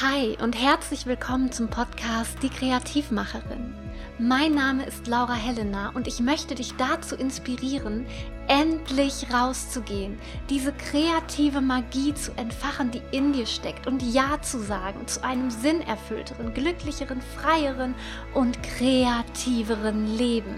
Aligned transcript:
Hi 0.00 0.38
und 0.42 0.54
herzlich 0.54 1.04
willkommen 1.04 1.52
zum 1.52 1.68
Podcast 1.68 2.38
Die 2.42 2.48
Kreativmacherin. 2.48 3.74
Mein 4.18 4.54
Name 4.54 4.86
ist 4.86 5.06
Laura 5.06 5.34
Helena 5.34 5.90
und 5.90 6.06
ich 6.08 6.18
möchte 6.18 6.54
dich 6.54 6.72
dazu 6.76 7.14
inspirieren, 7.14 8.06
endlich 8.48 9.26
rauszugehen, 9.30 10.18
diese 10.48 10.72
kreative 10.72 11.60
Magie 11.60 12.14
zu 12.14 12.32
entfachen, 12.36 12.90
die 12.90 13.02
in 13.10 13.34
dir 13.34 13.44
steckt 13.44 13.86
und 13.86 14.02
Ja 14.02 14.40
zu 14.40 14.60
sagen 14.60 15.06
zu 15.06 15.22
einem 15.22 15.50
sinnerfüllteren, 15.50 16.54
glücklicheren, 16.54 17.20
freieren 17.20 17.94
und 18.32 18.62
kreativeren 18.62 20.16
Leben. 20.16 20.56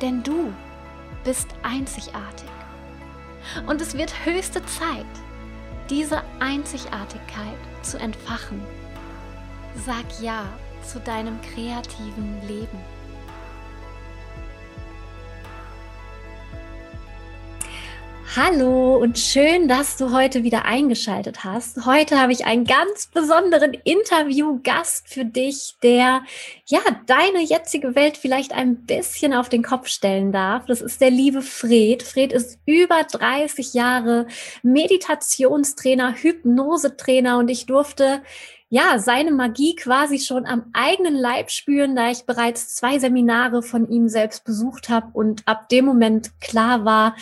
Denn 0.00 0.22
du 0.22 0.50
bist 1.24 1.48
einzigartig. 1.62 2.48
Und 3.66 3.82
es 3.82 3.94
wird 3.98 4.24
höchste 4.24 4.64
Zeit, 4.64 5.06
diese 5.90 6.22
Einzigartigkeit 6.38 7.58
zu 7.82 7.98
entfachen. 7.98 8.62
Sag 9.74 10.04
Ja 10.22 10.44
zu 10.84 11.00
deinem 11.00 11.40
kreativen 11.40 12.40
Leben. 12.46 12.78
Hallo 18.36 18.96
und 18.96 19.18
schön, 19.18 19.66
dass 19.66 19.96
du 19.96 20.12
heute 20.12 20.44
wieder 20.44 20.64
eingeschaltet 20.64 21.42
hast. 21.42 21.84
Heute 21.84 22.20
habe 22.20 22.30
ich 22.30 22.46
einen 22.46 22.64
ganz 22.64 23.08
besonderen 23.08 23.74
Interviewgast 23.74 25.08
für 25.08 25.24
dich, 25.24 25.74
der 25.82 26.22
ja 26.66 26.78
deine 27.06 27.42
jetzige 27.42 27.96
Welt 27.96 28.16
vielleicht 28.16 28.52
ein 28.52 28.86
bisschen 28.86 29.34
auf 29.34 29.48
den 29.48 29.64
Kopf 29.64 29.88
stellen 29.88 30.30
darf. 30.30 30.66
Das 30.66 30.80
ist 30.80 31.00
der 31.00 31.10
liebe 31.10 31.42
Fred. 31.42 32.04
Fred 32.04 32.32
ist 32.32 32.60
über 32.66 33.02
30 33.02 33.74
Jahre 33.74 34.28
Meditationstrainer, 34.62 36.14
Hypnosetrainer 36.14 37.36
und 37.36 37.48
ich 37.48 37.66
durfte 37.66 38.22
ja, 38.68 39.00
seine 39.00 39.32
Magie 39.32 39.74
quasi 39.74 40.20
schon 40.20 40.46
am 40.46 40.70
eigenen 40.72 41.16
Leib 41.16 41.50
spüren, 41.50 41.96
da 41.96 42.12
ich 42.12 42.26
bereits 42.26 42.76
zwei 42.76 43.00
Seminare 43.00 43.64
von 43.64 43.88
ihm 43.88 44.08
selbst 44.08 44.44
besucht 44.44 44.88
habe 44.88 45.08
und 45.14 45.42
ab 45.46 45.68
dem 45.68 45.84
Moment 45.84 46.40
klar 46.40 46.84
war, 46.84 47.16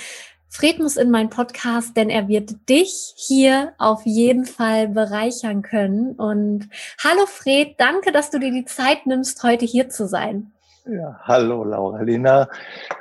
Fred 0.50 0.78
muss 0.78 0.96
in 0.96 1.10
meinen 1.10 1.30
Podcast, 1.30 1.96
denn 1.96 2.10
er 2.10 2.28
wird 2.28 2.68
dich 2.68 3.14
hier 3.16 3.74
auf 3.78 4.06
jeden 4.06 4.44
Fall 4.44 4.88
bereichern 4.88 5.62
können. 5.62 6.12
Und 6.12 6.68
hallo 7.02 7.26
Fred, 7.26 7.74
danke, 7.78 8.12
dass 8.12 8.30
du 8.30 8.38
dir 8.38 8.50
die 8.50 8.64
Zeit 8.64 9.06
nimmst, 9.06 9.42
heute 9.42 9.66
hier 9.66 9.88
zu 9.88 10.06
sein. 10.08 10.52
Ja, 10.86 11.20
hallo 11.22 11.64
Laura 11.64 12.00
Lina. 12.00 12.48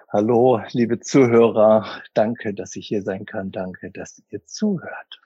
Hallo, 0.09 0.61
liebe 0.71 0.99
Zuhörer. 0.99 1.85
Danke, 2.13 2.53
dass 2.53 2.75
ich 2.75 2.87
hier 2.87 3.01
sein 3.01 3.25
kann. 3.25 3.51
Danke, 3.51 3.91
dass 3.91 4.21
ihr 4.29 4.45
zuhört. 4.45 5.21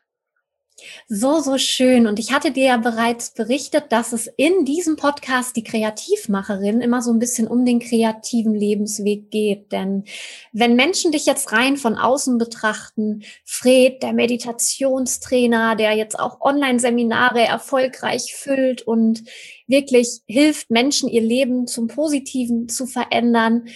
So, 1.07 1.39
so 1.39 1.57
schön. 1.57 2.07
Und 2.07 2.19
ich 2.19 2.31
hatte 2.31 2.51
dir 2.51 2.65
ja 2.65 2.77
bereits 2.77 3.33
berichtet, 3.33 3.85
dass 3.91 4.13
es 4.13 4.27
in 4.37 4.65
diesem 4.65 4.95
Podcast 4.95 5.55
die 5.55 5.63
Kreativmacherin 5.63 6.81
immer 6.81 7.01
so 7.01 7.11
ein 7.11 7.19
bisschen 7.19 7.47
um 7.47 7.65
den 7.65 7.79
kreativen 7.79 8.55
Lebensweg 8.55 9.31
geht. 9.31 9.71
Denn 9.71 10.05
wenn 10.53 10.75
Menschen 10.75 11.11
dich 11.11 11.25
jetzt 11.25 11.51
rein 11.51 11.77
von 11.77 11.97
außen 11.97 12.37
betrachten, 12.37 13.23
Fred, 13.45 14.01
der 14.03 14.13
Meditationstrainer, 14.13 15.75
der 15.75 15.93
jetzt 15.93 16.19
auch 16.19 16.41
Online-Seminare 16.41 17.41
erfolgreich 17.41 18.33
füllt 18.35 18.81
und 18.81 19.23
wirklich 19.67 20.21
hilft, 20.27 20.69
Menschen 20.69 21.09
ihr 21.09 21.21
Leben 21.21 21.67
zum 21.67 21.87
Positiven 21.87 22.69
zu 22.69 22.87
verändern, 22.87 23.67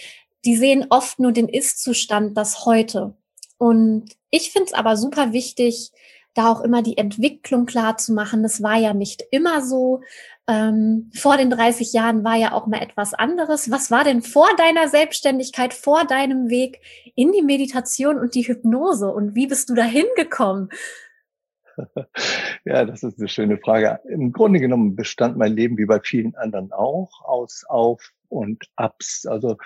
die 0.44 0.56
sehen 0.56 0.86
oft 0.90 1.18
nur 1.18 1.32
den 1.32 1.48
Ist-Zustand, 1.48 2.36
das 2.36 2.64
heute. 2.64 3.16
Und 3.58 4.10
ich 4.30 4.50
finde 4.50 4.66
es 4.66 4.72
aber 4.74 4.96
super 4.96 5.32
wichtig, 5.32 5.90
da 6.36 6.50
auch 6.50 6.60
immer 6.60 6.82
die 6.82 6.98
Entwicklung 6.98 7.66
klar 7.66 7.96
zu 7.96 8.12
machen. 8.12 8.42
Das 8.42 8.62
war 8.62 8.76
ja 8.76 8.94
nicht 8.94 9.22
immer 9.30 9.62
so. 9.62 10.02
Ähm, 10.48 11.10
vor 11.14 11.36
den 11.36 11.50
30 11.50 11.92
Jahren 11.92 12.22
war 12.22 12.36
ja 12.36 12.52
auch 12.52 12.66
mal 12.66 12.82
etwas 12.82 13.14
anderes. 13.14 13.70
Was 13.70 13.90
war 13.90 14.04
denn 14.04 14.22
vor 14.22 14.48
deiner 14.56 14.88
Selbstständigkeit, 14.88 15.74
vor 15.74 16.04
deinem 16.04 16.48
Weg 16.48 16.80
in 17.14 17.32
die 17.32 17.42
Meditation 17.42 18.18
und 18.18 18.34
die 18.34 18.46
Hypnose? 18.46 19.08
Und 19.08 19.34
wie 19.34 19.46
bist 19.46 19.70
du 19.70 19.74
da 19.74 19.82
hingekommen? 19.82 20.68
Ja, 22.64 22.84
das 22.84 23.04
ist 23.04 23.18
eine 23.18 23.28
schöne 23.28 23.58
Frage. 23.58 24.00
Im 24.08 24.32
Grunde 24.32 24.58
genommen 24.58 24.96
bestand 24.96 25.36
mein 25.36 25.52
Leben 25.52 25.78
wie 25.78 25.86
bei 25.86 26.00
vielen 26.00 26.34
anderen 26.34 26.72
auch 26.72 27.22
aus 27.22 27.64
Auf 27.68 28.12
und 28.28 28.64
Ups. 28.76 29.24
Also 29.26 29.56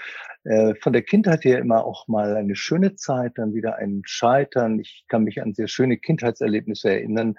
äh, 0.44 0.74
von 0.74 0.92
der 0.92 1.02
Kindheit 1.02 1.44
her 1.44 1.60
immer 1.60 1.84
auch 1.84 2.08
mal 2.08 2.36
eine 2.36 2.56
schöne 2.56 2.96
Zeit, 2.96 3.38
dann 3.38 3.54
wieder 3.54 3.76
ein 3.76 4.02
Scheitern. 4.04 4.78
Ich 4.80 5.04
kann 5.08 5.24
mich 5.24 5.40
an 5.40 5.54
sehr 5.54 5.68
schöne 5.68 5.96
Kindheitserlebnisse 5.96 6.90
erinnern. 6.90 7.36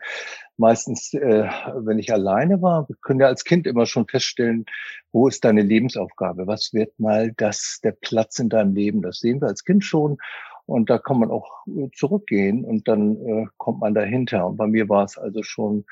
Meistens, 0.58 1.14
äh, 1.14 1.48
wenn 1.76 2.00
ich 2.00 2.12
alleine 2.12 2.62
war, 2.62 2.88
wir 2.90 2.96
können 3.02 3.20
ja 3.20 3.28
als 3.28 3.44
Kind 3.44 3.68
immer 3.68 3.86
schon 3.86 4.08
feststellen, 4.08 4.66
wo 5.12 5.28
ist 5.28 5.44
deine 5.44 5.62
Lebensaufgabe? 5.62 6.48
Was 6.48 6.74
wird 6.74 7.00
mal 7.00 7.34
das 7.38 7.80
der 7.84 7.92
Platz 7.92 8.40
in 8.40 8.50
deinem 8.50 8.74
Leben? 8.74 9.02
Das 9.02 9.20
sehen 9.20 9.42
wir 9.42 9.48
als 9.48 9.64
Kind 9.64 9.84
schon. 9.84 10.18
Und 10.66 10.90
da 10.90 10.98
kann 10.98 11.20
man 11.20 11.32
auch 11.32 11.66
äh, 11.68 11.90
zurückgehen 11.94 12.64
und 12.64 12.88
dann 12.88 13.18
äh, 13.26 13.46
kommt 13.58 13.80
man 13.80 13.94
dahinter. 13.94 14.48
Und 14.48 14.58
bei 14.58 14.68
mir 14.68 14.90
war 14.90 15.04
es 15.04 15.18
also 15.18 15.44
schon, 15.44 15.86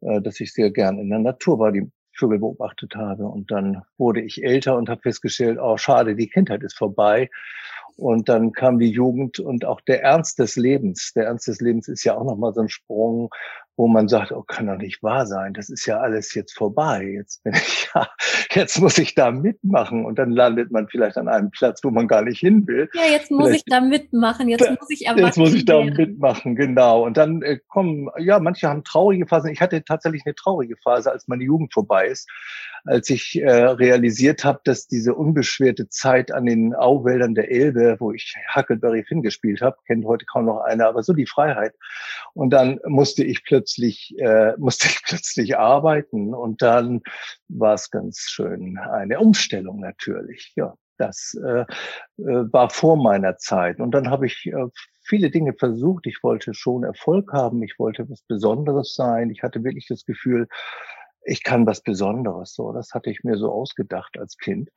äh, 0.00 0.20
dass 0.20 0.40
ich 0.40 0.52
sehr 0.52 0.70
gern 0.70 0.98
in 0.98 1.10
der 1.10 1.20
Natur 1.20 1.58
war, 1.58 1.72
die 1.72 1.90
Vögel 2.16 2.38
beobachtet 2.38 2.94
habe. 2.96 3.26
Und 3.26 3.50
dann 3.50 3.82
wurde 3.98 4.20
ich 4.20 4.42
älter 4.42 4.76
und 4.76 4.88
habe 4.88 5.02
festgestellt, 5.02 5.58
oh 5.60 5.76
schade, 5.76 6.14
die 6.14 6.28
Kindheit 6.28 6.62
ist 6.62 6.76
vorbei. 6.76 7.28
Und 7.96 8.28
dann 8.28 8.52
kam 8.52 8.78
die 8.78 8.90
Jugend 8.90 9.38
und 9.38 9.64
auch 9.64 9.80
der 9.80 10.02
Ernst 10.02 10.38
des 10.38 10.56
Lebens. 10.56 11.12
Der 11.14 11.26
Ernst 11.26 11.46
des 11.46 11.60
Lebens 11.60 11.86
ist 11.86 12.04
ja 12.04 12.16
auch 12.16 12.24
nochmal 12.24 12.52
so 12.52 12.60
ein 12.60 12.68
Sprung, 12.68 13.30
wo 13.76 13.88
man 13.88 14.08
sagt, 14.08 14.32
oh, 14.32 14.42
kann 14.42 14.66
doch 14.66 14.76
nicht 14.76 15.02
wahr 15.02 15.26
sein. 15.26 15.52
Das 15.52 15.68
ist 15.68 15.86
ja 15.86 15.98
alles 15.98 16.34
jetzt 16.34 16.56
vorbei. 16.56 17.04
Jetzt 17.04 17.42
bin 17.42 17.54
ich 17.54 17.88
ja, 17.94 18.08
jetzt 18.52 18.80
muss 18.80 18.98
ich 18.98 19.14
da 19.14 19.30
mitmachen. 19.30 20.04
Und 20.04 20.18
dann 20.18 20.30
landet 20.30 20.70
man 20.70 20.88
vielleicht 20.88 21.16
an 21.16 21.28
einem 21.28 21.50
Platz, 21.50 21.82
wo 21.82 21.90
man 21.90 22.06
gar 22.06 22.22
nicht 22.22 22.38
hin 22.38 22.66
will. 22.66 22.88
Ja, 22.94 23.02
jetzt 23.10 23.30
muss 23.30 23.46
vielleicht, 23.46 23.66
ich 23.66 23.72
da 23.72 23.80
mitmachen. 23.80 24.48
Jetzt 24.48 24.68
muss 24.68 24.90
ich 24.90 25.08
aber. 25.08 25.20
Jetzt 25.20 25.38
muss 25.38 25.54
ich 25.54 25.64
da 25.64 25.82
mitmachen, 25.82 26.54
genau. 26.54 27.04
Und 27.04 27.16
dann 27.16 27.42
äh, 27.42 27.58
kommen, 27.68 28.08
ja, 28.18 28.38
manche 28.38 28.68
haben 28.68 28.84
traurige 28.84 29.26
Phasen. 29.26 29.50
Ich 29.50 29.60
hatte 29.60 29.84
tatsächlich 29.84 30.22
eine 30.24 30.34
traurige 30.34 30.76
Phase, 30.76 31.10
als 31.10 31.28
meine 31.28 31.44
Jugend 31.44 31.72
vorbei 31.72 32.06
ist 32.06 32.28
als 32.86 33.08
ich 33.08 33.40
äh, 33.40 33.50
realisiert 33.50 34.44
habe, 34.44 34.60
dass 34.64 34.86
diese 34.86 35.14
unbeschwerte 35.14 35.88
Zeit 35.88 36.32
an 36.32 36.44
den 36.44 36.74
Auwäldern 36.74 37.34
der 37.34 37.50
Elbe, 37.50 37.96
wo 37.98 38.12
ich 38.12 38.34
Huckleberry 38.54 39.04
Finn 39.04 39.22
gespielt 39.22 39.62
habe, 39.62 39.78
kennt 39.86 40.04
heute 40.04 40.26
kaum 40.26 40.46
noch 40.46 40.60
einer, 40.60 40.88
aber 40.88 41.02
so 41.02 41.14
die 41.14 41.26
Freiheit. 41.26 41.74
Und 42.34 42.50
dann 42.50 42.80
musste 42.86 43.24
ich 43.24 43.42
plötzlich, 43.44 43.63
äh, 44.18 44.52
musste 44.58 44.88
ich 44.88 45.02
plötzlich 45.04 45.56
arbeiten 45.58 46.34
und 46.34 46.62
dann 46.62 47.02
war 47.48 47.74
es 47.74 47.90
ganz 47.90 48.18
schön 48.20 48.78
eine 48.78 49.20
Umstellung 49.20 49.80
natürlich. 49.80 50.52
Ja, 50.56 50.74
das 50.96 51.36
äh, 51.44 51.60
äh, 51.60 51.66
war 52.16 52.70
vor 52.70 52.96
meiner 52.96 53.36
Zeit. 53.36 53.80
Und 53.80 53.92
dann 53.92 54.10
habe 54.10 54.26
ich 54.26 54.46
äh, 54.46 54.66
viele 55.02 55.30
Dinge 55.30 55.54
versucht. 55.54 56.06
Ich 56.06 56.22
wollte 56.22 56.54
schon 56.54 56.84
Erfolg 56.84 57.32
haben. 57.32 57.62
Ich 57.62 57.78
wollte 57.78 58.08
was 58.08 58.22
Besonderes 58.22 58.94
sein. 58.94 59.30
Ich 59.30 59.42
hatte 59.42 59.64
wirklich 59.64 59.86
das 59.88 60.04
Gefühl, 60.04 60.48
ich 61.24 61.42
kann 61.42 61.66
was 61.66 61.80
Besonderes. 61.80 62.54
So, 62.54 62.72
das 62.72 62.92
hatte 62.92 63.10
ich 63.10 63.24
mir 63.24 63.36
so 63.36 63.50
ausgedacht 63.50 64.18
als 64.18 64.36
Kind. 64.36 64.70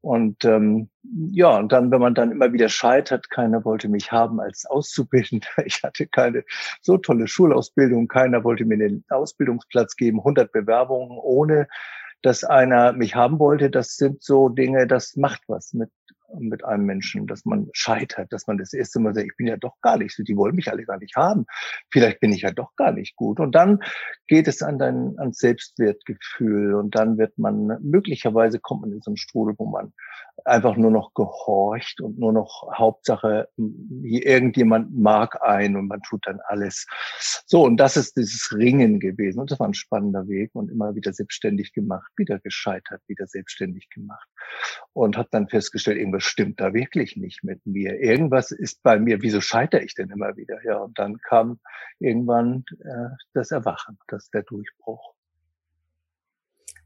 Und 0.00 0.44
ähm, 0.44 0.88
ja, 1.02 1.58
und 1.58 1.70
dann, 1.72 1.90
wenn 1.90 2.00
man 2.00 2.14
dann 2.14 2.32
immer 2.32 2.52
wieder 2.52 2.68
scheitert, 2.68 3.30
keiner 3.30 3.64
wollte 3.64 3.88
mich 3.88 4.10
haben 4.10 4.40
als 4.40 4.66
Auszubildender. 4.66 5.46
Ich 5.64 5.82
hatte 5.82 6.06
keine 6.06 6.44
so 6.80 6.96
tolle 6.98 7.28
Schulausbildung, 7.28 8.08
keiner 8.08 8.44
wollte 8.44 8.64
mir 8.64 8.78
den 8.78 9.04
Ausbildungsplatz 9.08 9.96
geben, 9.96 10.18
100 10.18 10.50
Bewerbungen 10.52 11.18
ohne 11.18 11.68
dass 12.22 12.44
einer 12.44 12.92
mich 12.92 13.16
haben 13.16 13.38
wollte, 13.40 13.68
das 13.68 13.96
sind 13.96 14.22
so 14.22 14.48
Dinge, 14.48 14.86
das 14.86 15.16
macht 15.16 15.42
was 15.48 15.72
mit 15.72 15.90
mit 16.38 16.64
einem 16.64 16.84
Menschen, 16.84 17.26
dass 17.26 17.44
man 17.44 17.68
scheitert, 17.72 18.32
dass 18.32 18.46
man 18.46 18.58
das 18.58 18.72
erste 18.72 19.00
Mal 19.00 19.14
sagt, 19.14 19.26
ich 19.26 19.36
bin 19.36 19.46
ja 19.46 19.56
doch 19.56 19.80
gar 19.80 19.98
nicht 19.98 20.14
so, 20.14 20.22
die 20.22 20.36
wollen 20.36 20.54
mich 20.54 20.70
alle 20.70 20.84
gar 20.84 20.98
nicht 20.98 21.16
haben. 21.16 21.46
Vielleicht 21.90 22.20
bin 22.20 22.32
ich 22.32 22.42
ja 22.42 22.50
doch 22.50 22.74
gar 22.76 22.92
nicht 22.92 23.16
gut. 23.16 23.40
Und 23.40 23.54
dann 23.54 23.80
geht 24.26 24.48
es 24.48 24.62
an 24.62 24.78
dein, 24.78 25.18
ans 25.18 25.38
Selbstwertgefühl 25.38 26.74
und 26.74 26.94
dann 26.94 27.18
wird 27.18 27.36
man, 27.38 27.78
möglicherweise 27.82 28.58
kommt 28.60 28.82
man 28.82 28.92
in 28.92 29.02
so 29.02 29.10
einen 29.10 29.16
Strudel, 29.16 29.54
wo 29.58 29.66
man 29.66 29.92
einfach 30.44 30.76
nur 30.76 30.90
noch 30.90 31.14
gehorcht 31.14 32.00
und 32.00 32.18
nur 32.18 32.32
noch 32.32 32.68
Hauptsache, 32.74 33.48
irgendjemand 34.02 34.96
mag 34.96 35.42
ein 35.42 35.76
und 35.76 35.88
man 35.88 36.02
tut 36.02 36.26
dann 36.26 36.40
alles. 36.46 36.86
So, 37.46 37.64
und 37.64 37.76
das 37.76 37.96
ist 37.96 38.16
dieses 38.16 38.52
Ringen 38.52 38.98
gewesen. 38.98 39.40
Und 39.40 39.50
das 39.50 39.60
war 39.60 39.68
ein 39.68 39.74
spannender 39.74 40.26
Weg 40.28 40.50
und 40.54 40.70
immer 40.70 40.94
wieder 40.94 41.12
selbstständig 41.12 41.72
gemacht, 41.72 42.10
wieder 42.16 42.38
gescheitert, 42.38 43.00
wieder 43.06 43.26
selbstständig 43.26 43.88
gemacht. 43.90 44.28
Und 44.92 45.16
habe 45.16 45.28
dann 45.30 45.48
festgestellt, 45.48 45.98
irgendwas 45.98 46.21
stimmt 46.22 46.60
da 46.60 46.74
wirklich 46.74 47.16
nicht 47.16 47.44
mit 47.44 47.64
mir. 47.66 48.00
Irgendwas 48.00 48.50
ist 48.50 48.82
bei 48.82 48.98
mir, 48.98 49.22
wieso 49.22 49.40
scheitere 49.40 49.82
ich 49.82 49.94
denn 49.94 50.10
immer 50.10 50.36
wieder? 50.36 50.64
Ja, 50.64 50.78
und 50.78 50.98
dann 50.98 51.18
kam 51.18 51.60
irgendwann 51.98 52.64
äh, 52.80 53.14
das 53.34 53.50
Erwachen, 53.50 53.98
das 54.08 54.30
der 54.30 54.42
Durchbruch. 54.42 55.14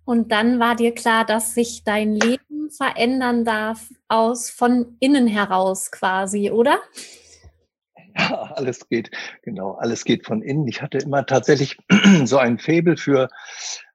Und 0.05 0.31
dann 0.31 0.61
war 0.61 0.77
dir 0.77 0.95
klar, 0.95 1.25
dass 1.25 1.55
sich 1.55 1.83
dein 1.85 2.15
Leben 2.15 2.71
verändern 2.71 3.45
darf 3.45 3.91
aus 4.09 4.51
von 4.51 4.97
innen 5.01 5.27
heraus 5.27 5.91
quasi, 5.91 6.51
oder? 6.51 6.79
Ja, 8.17 8.53
alles 8.57 8.89
geht, 8.89 9.11
genau, 9.43 9.73
alles 9.73 10.05
geht 10.05 10.27
von 10.27 10.43
innen. 10.43 10.67
Ich 10.69 10.83
hatte 10.83 10.99
immer 10.99 11.27
tatsächlich 11.27 11.79
so 12.25 12.39
ein 12.39 12.59
Faible 12.59 12.97
für, 12.97 13.29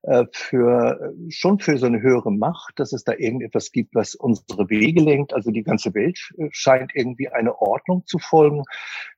äh, 0.04 0.26
für, 0.32 1.14
schon 1.30 1.60
für 1.60 1.78
so 1.78 1.86
eine 1.86 2.02
höhere 2.02 2.32
Macht, 2.32 2.80
dass 2.80 2.94
es 2.94 3.04
da 3.04 3.14
irgendetwas 3.14 3.72
gibt, 3.72 3.96
was 3.96 4.16
unsere 4.16 4.70
Wege 4.70 5.02
lenkt. 5.02 5.34
Also 5.34 5.52
die 5.52 5.64
ganze 5.64 5.94
Welt 5.94 6.20
äh, 6.38 6.50
scheint 6.52 6.92
irgendwie 6.94 7.30
eine 7.30 7.60
Ordnung 7.62 8.06
zu 8.06 8.20
folgen. 8.20 8.64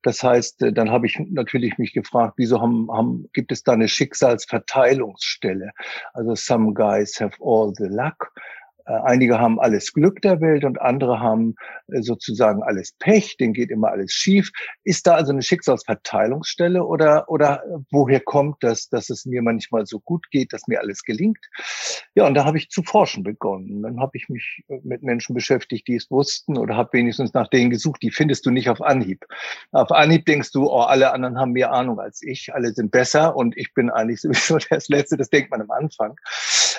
Das 0.01 0.23
heißt, 0.23 0.61
äh, 0.63 0.73
dann 0.73 0.91
habe 0.91 1.05
ich 1.05 1.19
natürlich 1.19 1.77
mich 1.77 1.93
gefragt, 1.93 2.35
wieso 2.37 2.61
haben, 2.61 2.89
haben, 2.91 3.29
gibt 3.33 3.51
es 3.51 3.63
da 3.63 3.73
eine 3.73 3.87
Schicksalsverteilungsstelle? 3.87 5.71
Also 6.13 6.35
some 6.35 6.73
guys 6.73 7.19
have 7.19 7.37
all 7.41 7.73
the 7.75 7.87
luck 7.87 8.31
äh, 8.35 8.62
einige 8.85 9.39
haben 9.39 9.59
alles 9.59 9.93
Glück 9.93 10.21
der 10.21 10.41
Welt 10.41 10.65
und 10.65 10.81
andere 10.81 11.19
haben 11.19 11.55
äh, 11.87 12.01
sozusagen 12.01 12.63
alles 12.63 12.93
Pech, 12.99 13.37
denen 13.37 13.53
geht 13.53 13.71
immer 13.71 13.89
alles 13.89 14.11
schief. 14.11 14.51
Ist 14.83 15.07
da 15.07 15.15
also 15.15 15.31
eine 15.31 15.41
Schicksalsverteilungsstelle 15.41 16.83
oder, 16.83 17.29
oder 17.29 17.63
woher 17.91 18.19
kommt 18.19 18.57
das, 18.61 18.89
dass 18.89 19.09
es 19.09 19.25
mir 19.25 19.41
manchmal 19.41 19.85
so 19.85 19.99
gut 19.99 20.29
geht, 20.31 20.53
dass 20.53 20.67
mir 20.67 20.79
alles 20.81 21.03
gelingt? 21.03 21.39
Ja, 22.15 22.27
und 22.27 22.33
da 22.33 22.45
habe 22.45 22.57
ich 22.57 22.69
zu 22.69 22.83
forschen 22.83 23.23
begonnen. 23.23 23.83
Dann 23.83 23.99
habe 23.99 24.17
ich 24.17 24.27
mich 24.29 24.63
äh, 24.67 24.79
mit 24.83 25.03
Menschen 25.03 25.33
beschäftigt, 25.33 25.87
die 25.87 25.95
es 25.95 26.11
wussten 26.11 26.57
oder 26.57 26.75
habe 26.75 26.93
wenigstens 26.93 27.33
nach 27.33 27.47
denen 27.47 27.69
gesucht, 27.69 28.01
die 28.01 28.11
findest 28.11 28.45
du 28.45 28.51
nicht 28.51 28.69
auf 28.69 28.81
Anhieb. 28.81 29.25
Auf 29.71 29.91
Anhieb 29.91 30.25
denkst 30.25 30.51
du, 30.51 30.69
oh, 30.69 30.81
alle 30.81 31.13
anderen 31.13 31.39
haben 31.39 31.51
mehr 31.51 31.71
Ahnung 31.71 31.99
als 31.99 32.21
ich, 32.21 32.53
alle 32.53 32.73
sind 32.73 32.91
besser 32.91 33.35
und 33.35 33.57
ich 33.57 33.73
bin 33.73 33.89
eigentlich 33.89 34.21
sowieso 34.21 34.57
das 34.69 34.89
Letzte, 34.89 35.17
das 35.17 35.29
denkt 35.29 35.51
man 35.51 35.61
am 35.61 35.71
Anfang, 35.71 36.15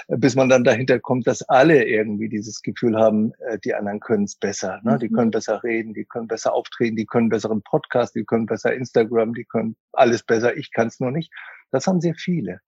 bis 0.08 0.34
man 0.34 0.48
dann 0.48 0.64
dahinter 0.64 1.00
kommt, 1.00 1.26
dass 1.26 1.42
alle 1.48 1.93
irgendwie 1.94 2.28
dieses 2.28 2.62
Gefühl 2.62 2.98
haben, 2.98 3.32
äh, 3.46 3.58
die 3.64 3.74
anderen 3.74 4.00
können 4.00 4.24
es 4.24 4.36
besser. 4.36 4.80
Ne? 4.82 4.98
Die 4.98 5.08
mhm. 5.08 5.14
können 5.14 5.30
besser 5.30 5.62
reden, 5.62 5.94
die 5.94 6.04
können 6.04 6.28
besser 6.28 6.52
auftreten, 6.52 6.96
die 6.96 7.06
können 7.06 7.28
besseren 7.28 7.62
Podcast, 7.62 8.14
die 8.14 8.24
können 8.24 8.46
besser 8.46 8.74
Instagram, 8.74 9.34
die 9.34 9.44
können 9.44 9.76
alles 9.92 10.22
besser. 10.22 10.56
Ich 10.56 10.72
kann 10.72 10.88
es 10.88 11.00
nur 11.00 11.10
nicht. 11.10 11.32
Das 11.70 11.86
haben 11.86 12.00
sehr 12.00 12.14
viele. 12.14 12.60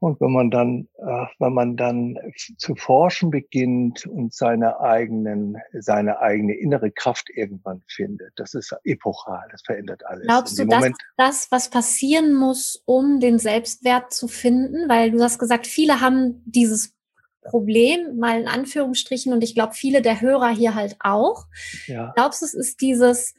Und 0.00 0.18
wenn 0.22 0.32
man 0.32 0.50
dann, 0.50 0.88
äh, 0.96 1.26
wenn 1.38 1.52
man 1.52 1.76
dann 1.76 2.16
zu 2.56 2.74
forschen 2.74 3.30
beginnt 3.30 4.06
und 4.06 4.32
seine 4.32 4.80
eigenen, 4.80 5.58
seine 5.78 6.20
eigene 6.20 6.54
innere 6.54 6.90
Kraft 6.90 7.28
irgendwann 7.28 7.82
findet, 7.86 8.32
das 8.36 8.54
ist 8.54 8.74
epochal, 8.84 9.46
das 9.50 9.60
verändert 9.62 10.04
alles. 10.06 10.26
Glaubst 10.26 10.58
du, 10.58 10.64
dass 10.64 10.90
das, 11.18 11.48
was 11.50 11.68
passieren 11.68 12.32
muss, 12.32 12.82
um 12.86 13.20
den 13.20 13.38
Selbstwert 13.38 14.10
zu 14.14 14.26
finden? 14.26 14.88
Weil 14.88 15.10
du 15.10 15.22
hast 15.22 15.38
gesagt, 15.38 15.66
viele 15.66 16.00
haben 16.00 16.42
dieses 16.46 16.94
Problem, 17.42 18.16
mal 18.18 18.40
in 18.40 18.48
Anführungsstrichen, 18.48 19.32
und 19.32 19.42
ich 19.42 19.54
glaube, 19.54 19.74
viele 19.74 20.02
der 20.02 20.20
Hörer 20.20 20.50
hier 20.50 20.74
halt 20.74 20.96
auch. 21.00 21.46
Ja. 21.86 22.12
Glaubst 22.14 22.42
du, 22.42 22.46
es 22.46 22.54
ist 22.54 22.80
dieses 22.80 23.34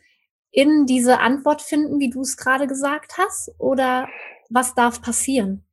in 0.51 0.85
diese 0.85 1.19
Antwort 1.19 1.61
finden, 1.61 1.99
wie 1.99 2.09
du 2.09 2.21
es 2.21 2.35
gerade 2.35 2.67
gesagt 2.67 3.17
hast? 3.17 3.51
Oder 3.57 4.07
was 4.49 4.75
darf 4.75 5.01
passieren? 5.01 5.63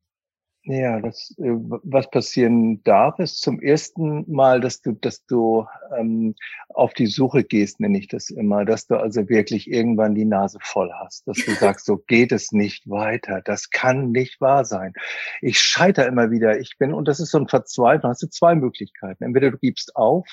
Ja, 0.63 0.99
das, 0.99 1.33
äh, 1.37 1.51
was 1.83 2.09
passieren 2.09 2.83
darf, 2.83 3.17
ist 3.19 3.41
zum 3.41 3.61
ersten 3.61 4.29
Mal, 4.31 4.59
dass 4.59 4.81
du, 4.81 4.91
dass 4.91 5.25
du 5.25 5.65
ähm, 5.97 6.35
auf 6.67 6.93
die 6.93 7.07
Suche 7.07 7.43
gehst, 7.45 7.79
nenne 7.79 7.97
ich 7.97 8.09
das 8.09 8.29
immer, 8.29 8.65
dass 8.65 8.85
du 8.85 8.95
also 8.95 9.29
wirklich 9.29 9.69
irgendwann 9.71 10.15
die 10.15 10.25
Nase 10.25 10.59
voll 10.61 10.91
hast, 10.93 11.27
dass 11.27 11.37
du 11.37 11.51
sagst, 11.55 11.85
so 11.85 11.97
geht 11.97 12.33
es 12.33 12.51
nicht 12.51 12.89
weiter, 12.89 13.41
das 13.41 13.69
kann 13.69 14.11
nicht 14.11 14.41
wahr 14.41 14.65
sein. 14.65 14.93
Ich 15.41 15.59
scheitere 15.59 16.07
immer 16.07 16.29
wieder, 16.29 16.59
ich 16.59 16.77
bin, 16.77 16.93
und 16.93 17.07
das 17.07 17.21
ist 17.21 17.31
so 17.31 17.39
ein 17.39 17.47
Verzweiflung, 17.47 18.11
hast 18.11 18.23
du 18.23 18.29
zwei 18.29 18.53
Möglichkeiten. 18.53 19.23
Entweder 19.23 19.51
du 19.51 19.57
gibst 19.57 19.95
auf 19.95 20.27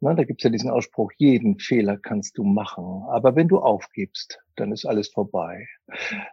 na, 0.00 0.14
da 0.14 0.24
gibt's 0.24 0.44
ja 0.44 0.50
diesen 0.50 0.70
Ausspruch, 0.70 1.10
jeden 1.16 1.58
Fehler 1.58 1.96
kannst 1.96 2.38
du 2.38 2.44
machen. 2.44 3.04
Aber 3.08 3.34
wenn 3.34 3.48
du 3.48 3.58
aufgibst, 3.58 4.38
dann 4.56 4.72
ist 4.72 4.86
alles 4.86 5.08
vorbei. 5.08 5.66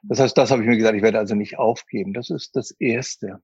Das 0.04 0.20
heißt, 0.20 0.38
das 0.38 0.52
habe 0.52 0.62
ich 0.62 0.68
mir 0.68 0.78
gesagt, 0.78 0.96
ich 0.96 1.04
werde 1.04 1.20
also 1.20 1.36
nicht 1.36 1.58
aufgeben. 1.58 2.14
Das 2.14 2.30
ist 2.30 2.56
das 2.56 2.72
Erste. 2.72 3.42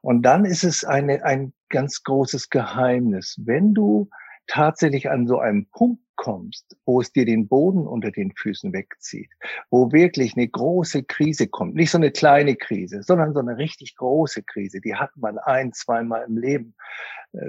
Und 0.00 0.22
dann 0.22 0.44
ist 0.44 0.64
es 0.64 0.84
eine, 0.84 1.24
ein 1.24 1.52
ganz 1.68 2.02
großes 2.02 2.48
Geheimnis. 2.48 3.38
Wenn 3.44 3.74
du 3.74 4.08
tatsächlich 4.46 5.10
an 5.10 5.26
so 5.26 5.38
einem 5.38 5.66
Punkt 5.66 6.02
kommst, 6.16 6.76
wo 6.84 7.00
es 7.00 7.12
dir 7.12 7.24
den 7.24 7.46
Boden 7.46 7.86
unter 7.86 8.10
den 8.10 8.32
Füßen 8.32 8.72
wegzieht, 8.72 9.30
wo 9.70 9.92
wirklich 9.92 10.36
eine 10.36 10.48
große 10.48 11.04
Krise 11.04 11.46
kommt, 11.46 11.76
nicht 11.76 11.90
so 11.90 11.98
eine 11.98 12.10
kleine 12.10 12.56
Krise, 12.56 13.02
sondern 13.02 13.34
so 13.34 13.40
eine 13.40 13.56
richtig 13.56 13.94
große 13.96 14.42
Krise, 14.42 14.80
die 14.80 14.96
hat 14.96 15.16
man 15.16 15.38
ein, 15.38 15.72
zweimal 15.72 16.24
im 16.26 16.36
Leben, 16.36 16.74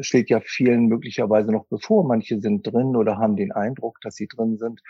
steht 0.01 0.29
ja 0.29 0.39
vielen 0.41 0.87
möglicherweise 0.87 1.51
noch 1.51 1.65
bevor. 1.65 2.05
Manche 2.05 2.39
sind 2.39 2.63
drin 2.63 2.95
oder 2.95 3.17
haben 3.17 3.35
den 3.35 3.51
Eindruck, 3.51 3.99
dass 4.01 4.15
sie 4.15 4.27
drin 4.27 4.57
sind. 4.57 4.81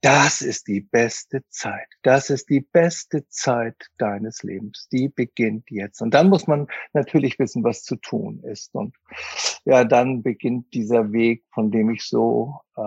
Das 0.00 0.40
ist 0.40 0.66
die 0.66 0.80
beste 0.80 1.42
Zeit. 1.48 1.86
Das 2.02 2.30
ist 2.30 2.50
die 2.50 2.60
beste 2.60 3.26
Zeit 3.28 3.90
deines 3.98 4.42
Lebens. 4.42 4.88
Die 4.90 5.08
beginnt 5.08 5.70
jetzt. 5.70 6.02
Und 6.02 6.14
dann 6.14 6.28
muss 6.28 6.46
man 6.46 6.66
natürlich 6.92 7.38
wissen, 7.38 7.62
was 7.62 7.84
zu 7.84 7.96
tun 7.96 8.42
ist. 8.44 8.74
Und 8.74 8.96
ja, 9.64 9.84
dann 9.84 10.22
beginnt 10.22 10.74
dieser 10.74 11.12
Weg, 11.12 11.44
von 11.52 11.70
dem 11.70 11.90
ich 11.90 12.02
so 12.02 12.60
äh, 12.76 12.82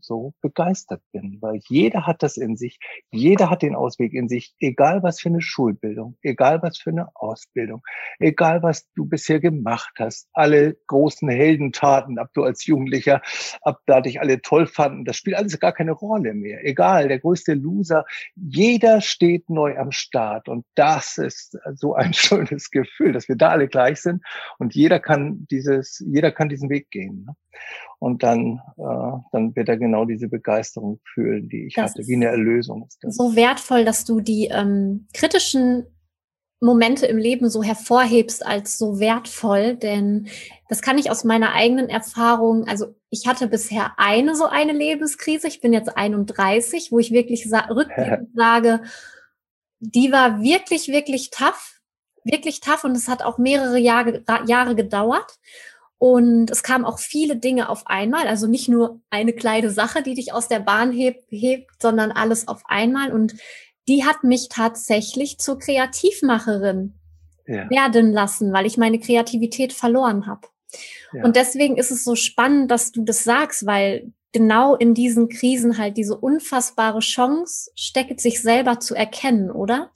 so 0.00 0.34
begeistert 0.40 1.02
bin, 1.12 1.38
weil 1.40 1.60
jeder 1.68 2.06
hat 2.06 2.22
das 2.22 2.36
in 2.36 2.56
sich, 2.56 2.78
jeder 3.10 3.50
hat 3.50 3.62
den 3.62 3.74
Ausweg 3.74 4.12
in 4.12 4.28
sich, 4.28 4.54
egal 4.60 5.02
was 5.02 5.20
für 5.20 5.28
eine 5.28 5.40
Schulbildung, 5.40 6.16
egal 6.22 6.62
was 6.62 6.78
für 6.78 6.90
eine 6.90 7.08
Ausbildung, 7.14 7.82
egal 8.18 8.62
was 8.62 8.90
du 8.94 9.06
bisher 9.06 9.40
gemacht 9.40 9.92
hast, 9.98 10.28
alle 10.32 10.76
großen 10.86 11.28
Heldentaten, 11.28 12.18
ab 12.18 12.30
du 12.34 12.44
als 12.44 12.66
Jugendlicher, 12.66 13.22
ab 13.62 13.80
da 13.86 14.00
dich 14.00 14.20
alle 14.20 14.42
toll 14.42 14.66
fanden, 14.66 15.04
das 15.04 15.16
spielt 15.16 15.36
alles 15.36 15.58
gar 15.58 15.72
keine 15.72 15.92
Rolle 15.92 16.34
mehr. 16.34 16.66
Egal, 16.66 17.08
der 17.08 17.18
größte 17.18 17.54
Loser, 17.54 18.04
jeder 18.36 19.00
steht 19.00 19.48
neu 19.48 19.78
am 19.78 19.92
Start 19.92 20.48
und 20.48 20.64
das 20.74 21.18
ist 21.18 21.58
so 21.74 21.94
ein 21.94 22.12
schönes 22.14 22.70
Gefühl, 22.70 23.12
dass 23.12 23.28
wir 23.28 23.36
da 23.36 23.50
alle 23.50 23.68
gleich 23.68 24.00
sind 24.00 24.22
und 24.58 24.74
jeder 24.74 25.00
kann 25.00 25.46
dieses, 25.50 26.04
jeder 26.06 26.30
kann 26.30 26.48
diesen 26.48 26.70
Weg 26.70 26.90
gehen. 26.90 27.24
Ne? 27.26 27.34
Und 27.98 28.22
dann, 28.22 28.60
äh, 28.78 29.18
dann 29.32 29.54
wird 29.54 29.68
er 29.68 29.76
genau 29.76 30.06
diese 30.06 30.28
Begeisterung 30.28 31.00
fühlen, 31.12 31.48
die 31.48 31.66
ich 31.66 31.74
das 31.74 31.90
hatte, 31.90 32.06
wie 32.06 32.14
eine 32.14 32.26
Erlösung. 32.26 32.86
Ist 32.86 32.98
das. 33.02 33.16
So 33.16 33.36
wertvoll, 33.36 33.84
dass 33.84 34.04
du 34.04 34.20
die 34.20 34.46
ähm, 34.46 35.06
kritischen 35.12 35.86
Momente 36.60 37.06
im 37.06 37.16
Leben 37.16 37.48
so 37.48 37.62
hervorhebst 37.62 38.44
als 38.44 38.76
so 38.76 39.00
wertvoll, 39.00 39.76
denn 39.76 40.28
das 40.68 40.82
kann 40.82 40.98
ich 40.98 41.10
aus 41.10 41.24
meiner 41.24 41.54
eigenen 41.54 41.88
Erfahrung, 41.88 42.68
also 42.68 42.94
ich 43.08 43.26
hatte 43.26 43.48
bisher 43.48 43.94
eine 43.96 44.36
so 44.36 44.44
eine 44.44 44.72
Lebenskrise, 44.72 45.48
ich 45.48 45.62
bin 45.62 45.72
jetzt 45.72 45.96
31, 45.96 46.92
wo 46.92 46.98
ich 46.98 47.12
wirklich 47.12 47.48
sa 47.48 47.60
rückblickend 47.70 48.34
sage, 48.34 48.82
die 49.80 50.12
war 50.12 50.42
wirklich, 50.42 50.88
wirklich 50.88 51.30
tough, 51.30 51.80
wirklich 52.24 52.60
tough 52.60 52.84
und 52.84 52.94
es 52.94 53.08
hat 53.08 53.22
auch 53.22 53.38
mehrere 53.38 53.78
Jahre, 53.78 54.22
Jahre 54.46 54.74
gedauert. 54.74 55.38
Und 56.00 56.50
es 56.50 56.62
kamen 56.62 56.86
auch 56.86 56.98
viele 56.98 57.36
Dinge 57.36 57.68
auf 57.68 57.86
einmal, 57.86 58.26
also 58.26 58.46
nicht 58.46 58.70
nur 58.70 59.02
eine 59.10 59.34
kleine 59.34 59.68
Sache, 59.68 60.02
die 60.02 60.14
dich 60.14 60.32
aus 60.32 60.48
der 60.48 60.60
Bahn 60.60 60.92
hebt, 60.92 61.24
hebt, 61.28 61.70
sondern 61.78 62.10
alles 62.10 62.48
auf 62.48 62.62
einmal. 62.64 63.12
Und 63.12 63.34
die 63.86 64.06
hat 64.06 64.24
mich 64.24 64.48
tatsächlich 64.48 65.36
zur 65.36 65.58
Kreativmacherin 65.58 66.94
ja. 67.46 67.68
werden 67.68 68.12
lassen, 68.14 68.50
weil 68.50 68.64
ich 68.64 68.78
meine 68.78 68.98
Kreativität 68.98 69.74
verloren 69.74 70.26
habe. 70.26 70.48
Ja. 71.12 71.22
Und 71.22 71.36
deswegen 71.36 71.76
ist 71.76 71.90
es 71.90 72.02
so 72.02 72.14
spannend, 72.14 72.70
dass 72.70 72.92
du 72.92 73.04
das 73.04 73.22
sagst, 73.22 73.66
weil 73.66 74.10
genau 74.32 74.76
in 74.76 74.94
diesen 74.94 75.28
Krisen 75.28 75.76
halt 75.76 75.98
diese 75.98 76.16
unfassbare 76.16 77.00
Chance 77.00 77.72
steckt, 77.74 78.22
sich 78.22 78.40
selber 78.40 78.80
zu 78.80 78.94
erkennen, 78.94 79.50
oder? 79.50 79.90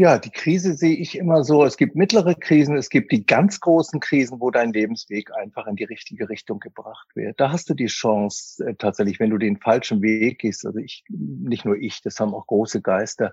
Ja, 0.00 0.16
die 0.16 0.30
Krise 0.30 0.74
sehe 0.74 0.94
ich 0.94 1.18
immer 1.18 1.42
so. 1.42 1.64
Es 1.64 1.76
gibt 1.76 1.96
mittlere 1.96 2.36
Krisen, 2.36 2.76
es 2.76 2.88
gibt 2.88 3.10
die 3.10 3.26
ganz 3.26 3.58
großen 3.58 3.98
Krisen, 3.98 4.38
wo 4.38 4.52
dein 4.52 4.72
Lebensweg 4.72 5.34
einfach 5.34 5.66
in 5.66 5.74
die 5.74 5.82
richtige 5.82 6.28
Richtung 6.28 6.60
gebracht 6.60 7.08
wird. 7.16 7.40
Da 7.40 7.50
hast 7.50 7.68
du 7.68 7.74
die 7.74 7.86
Chance 7.86 8.64
äh, 8.64 8.74
tatsächlich, 8.76 9.18
wenn 9.18 9.30
du 9.30 9.38
den 9.38 9.56
falschen 9.56 10.00
Weg 10.00 10.38
gehst. 10.38 10.64
Also 10.64 10.78
ich, 10.78 11.02
nicht 11.08 11.64
nur 11.64 11.74
ich, 11.74 12.00
das 12.00 12.20
haben 12.20 12.32
auch 12.32 12.46
große 12.46 12.80
Geister 12.80 13.32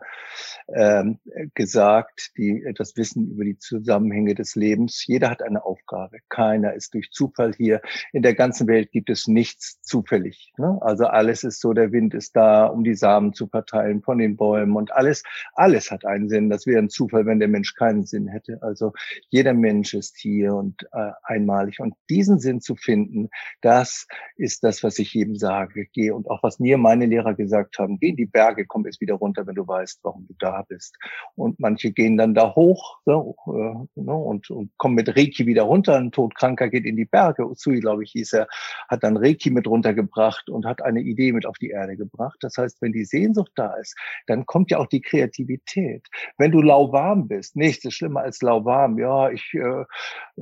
ähm, 0.76 1.20
gesagt, 1.54 2.32
die 2.36 2.64
etwas 2.64 2.98
wissen 2.98 3.30
über 3.30 3.44
die 3.44 3.60
Zusammenhänge 3.60 4.34
des 4.34 4.56
Lebens. 4.56 5.06
Jeder 5.06 5.30
hat 5.30 5.44
eine 5.44 5.64
Aufgabe. 5.64 6.18
Keiner 6.30 6.74
ist 6.74 6.96
durch 6.96 7.12
Zufall 7.12 7.54
hier. 7.56 7.80
In 8.12 8.24
der 8.24 8.34
ganzen 8.34 8.68
Welt 8.68 8.90
gibt 8.92 9.12
es 9.12 9.28
nichts 9.28 9.84
zufällig. 9.84 10.52
Ne? 10.58 10.80
Also 10.82 11.06
alles 11.06 11.44
ist 11.44 11.62
so, 11.62 11.74
der 11.74 11.92
Wind 11.92 12.16
ist 12.16 12.36
da, 12.36 12.66
um 12.66 12.84
die 12.84 12.96
Samen 12.96 13.34
zu 13.34 13.46
verteilen 13.46 14.02
von 14.02 14.18
den 14.18 14.36
Bäumen 14.36 14.76
und 14.76 14.92
alles, 14.92 15.22
alles 15.54 15.92
hat 15.92 16.06
einen 16.06 16.28
Sinn 16.28 16.55
Das 16.56 16.66
wäre 16.66 16.80
ein 16.80 16.90
Zufall, 16.90 17.26
wenn 17.26 17.40
der 17.40 17.50
Mensch 17.50 17.76
keinen 17.76 18.06
Sinn 18.06 18.30
hätte. 18.30 18.60
Also 18.62 18.94
jeder 19.30 19.54
Mensch 19.54 19.94
ist 19.94 20.18
hier 20.18 20.56
und 20.56 20.84
äh, 20.94 21.12
einmalig. 21.24 21.82
Und 21.82 21.96
diesen 22.10 22.40
Sinn 22.40 22.62
zu 22.62 22.78
finden, 22.78 23.28
das 23.60 24.08
ist 24.38 24.64
das, 24.64 24.84
was 24.84 24.98
ich 25.00 25.14
jedem 25.14 25.36
sage. 25.36 25.88
Geh 25.92 26.12
und 26.12 26.30
auch 26.30 26.42
was 26.44 26.60
mir 26.60 26.78
meine 26.78 27.08
Lehrer 27.08 27.34
gesagt 27.34 27.78
haben, 27.78 28.00
geh 28.00 28.10
in 28.10 28.16
die 28.16 28.26
Berge, 28.26 28.66
komm 28.66 28.86
jetzt 28.86 29.02
wieder 29.02 29.16
runter, 29.16 29.46
wenn 29.46 29.56
du 29.56 29.68
weißt, 29.68 30.00
warum 30.04 30.28
du 30.28 30.36
da 30.40 30.62
bist. 30.62 30.96
Und 31.36 31.60
manche 31.60 31.92
gehen 31.92 32.16
dann 32.16 32.34
da 32.34 32.56
hoch 32.56 33.00
so, 33.04 33.36
äh, 33.48 34.02
ne, 34.02 34.14
und, 34.14 34.50
und 34.50 34.72
kommen 34.78 34.96
mit 34.96 35.10
Reiki 35.10 35.46
wieder 35.46 35.64
runter. 35.64 35.98
Ein 35.98 36.14
Todkranker 36.14 36.70
geht 36.70 36.86
in 36.86 36.96
die 36.96 37.04
Berge. 37.04 37.46
Usui, 37.46 37.82
glaube 37.82 38.06
ich, 38.06 38.12
hieß 38.12 38.32
er, 38.32 38.48
hat 38.88 39.04
dann 39.04 39.18
Reiki 39.18 39.50
mit 39.50 39.68
runtergebracht 39.68 40.50
und 40.50 40.66
hat 40.66 40.82
eine 40.82 41.02
Idee 41.02 41.34
mit 41.34 41.46
auf 41.46 41.58
die 41.58 41.72
Erde 41.72 41.98
gebracht. 41.98 42.38
Das 42.40 42.56
heißt, 42.58 42.82
wenn 42.82 42.94
die 42.94 43.04
Sehnsucht 43.04 43.52
da 43.56 43.74
ist, 43.74 43.98
dann 44.28 44.46
kommt 44.46 44.72
ja 44.72 44.78
auch 44.78 44.88
die 44.88 45.02
Kreativität. 45.02 46.08
Wenn 46.38 46.45
du 46.52 46.62
lauwarm 46.62 47.28
bist, 47.28 47.56
nichts 47.56 47.86
ist 47.86 47.96
schlimmer 47.96 48.22
als 48.22 48.42
lauwarm. 48.42 48.98
Ja, 49.00 49.30
ich 49.30 49.54
äh, 49.54 49.86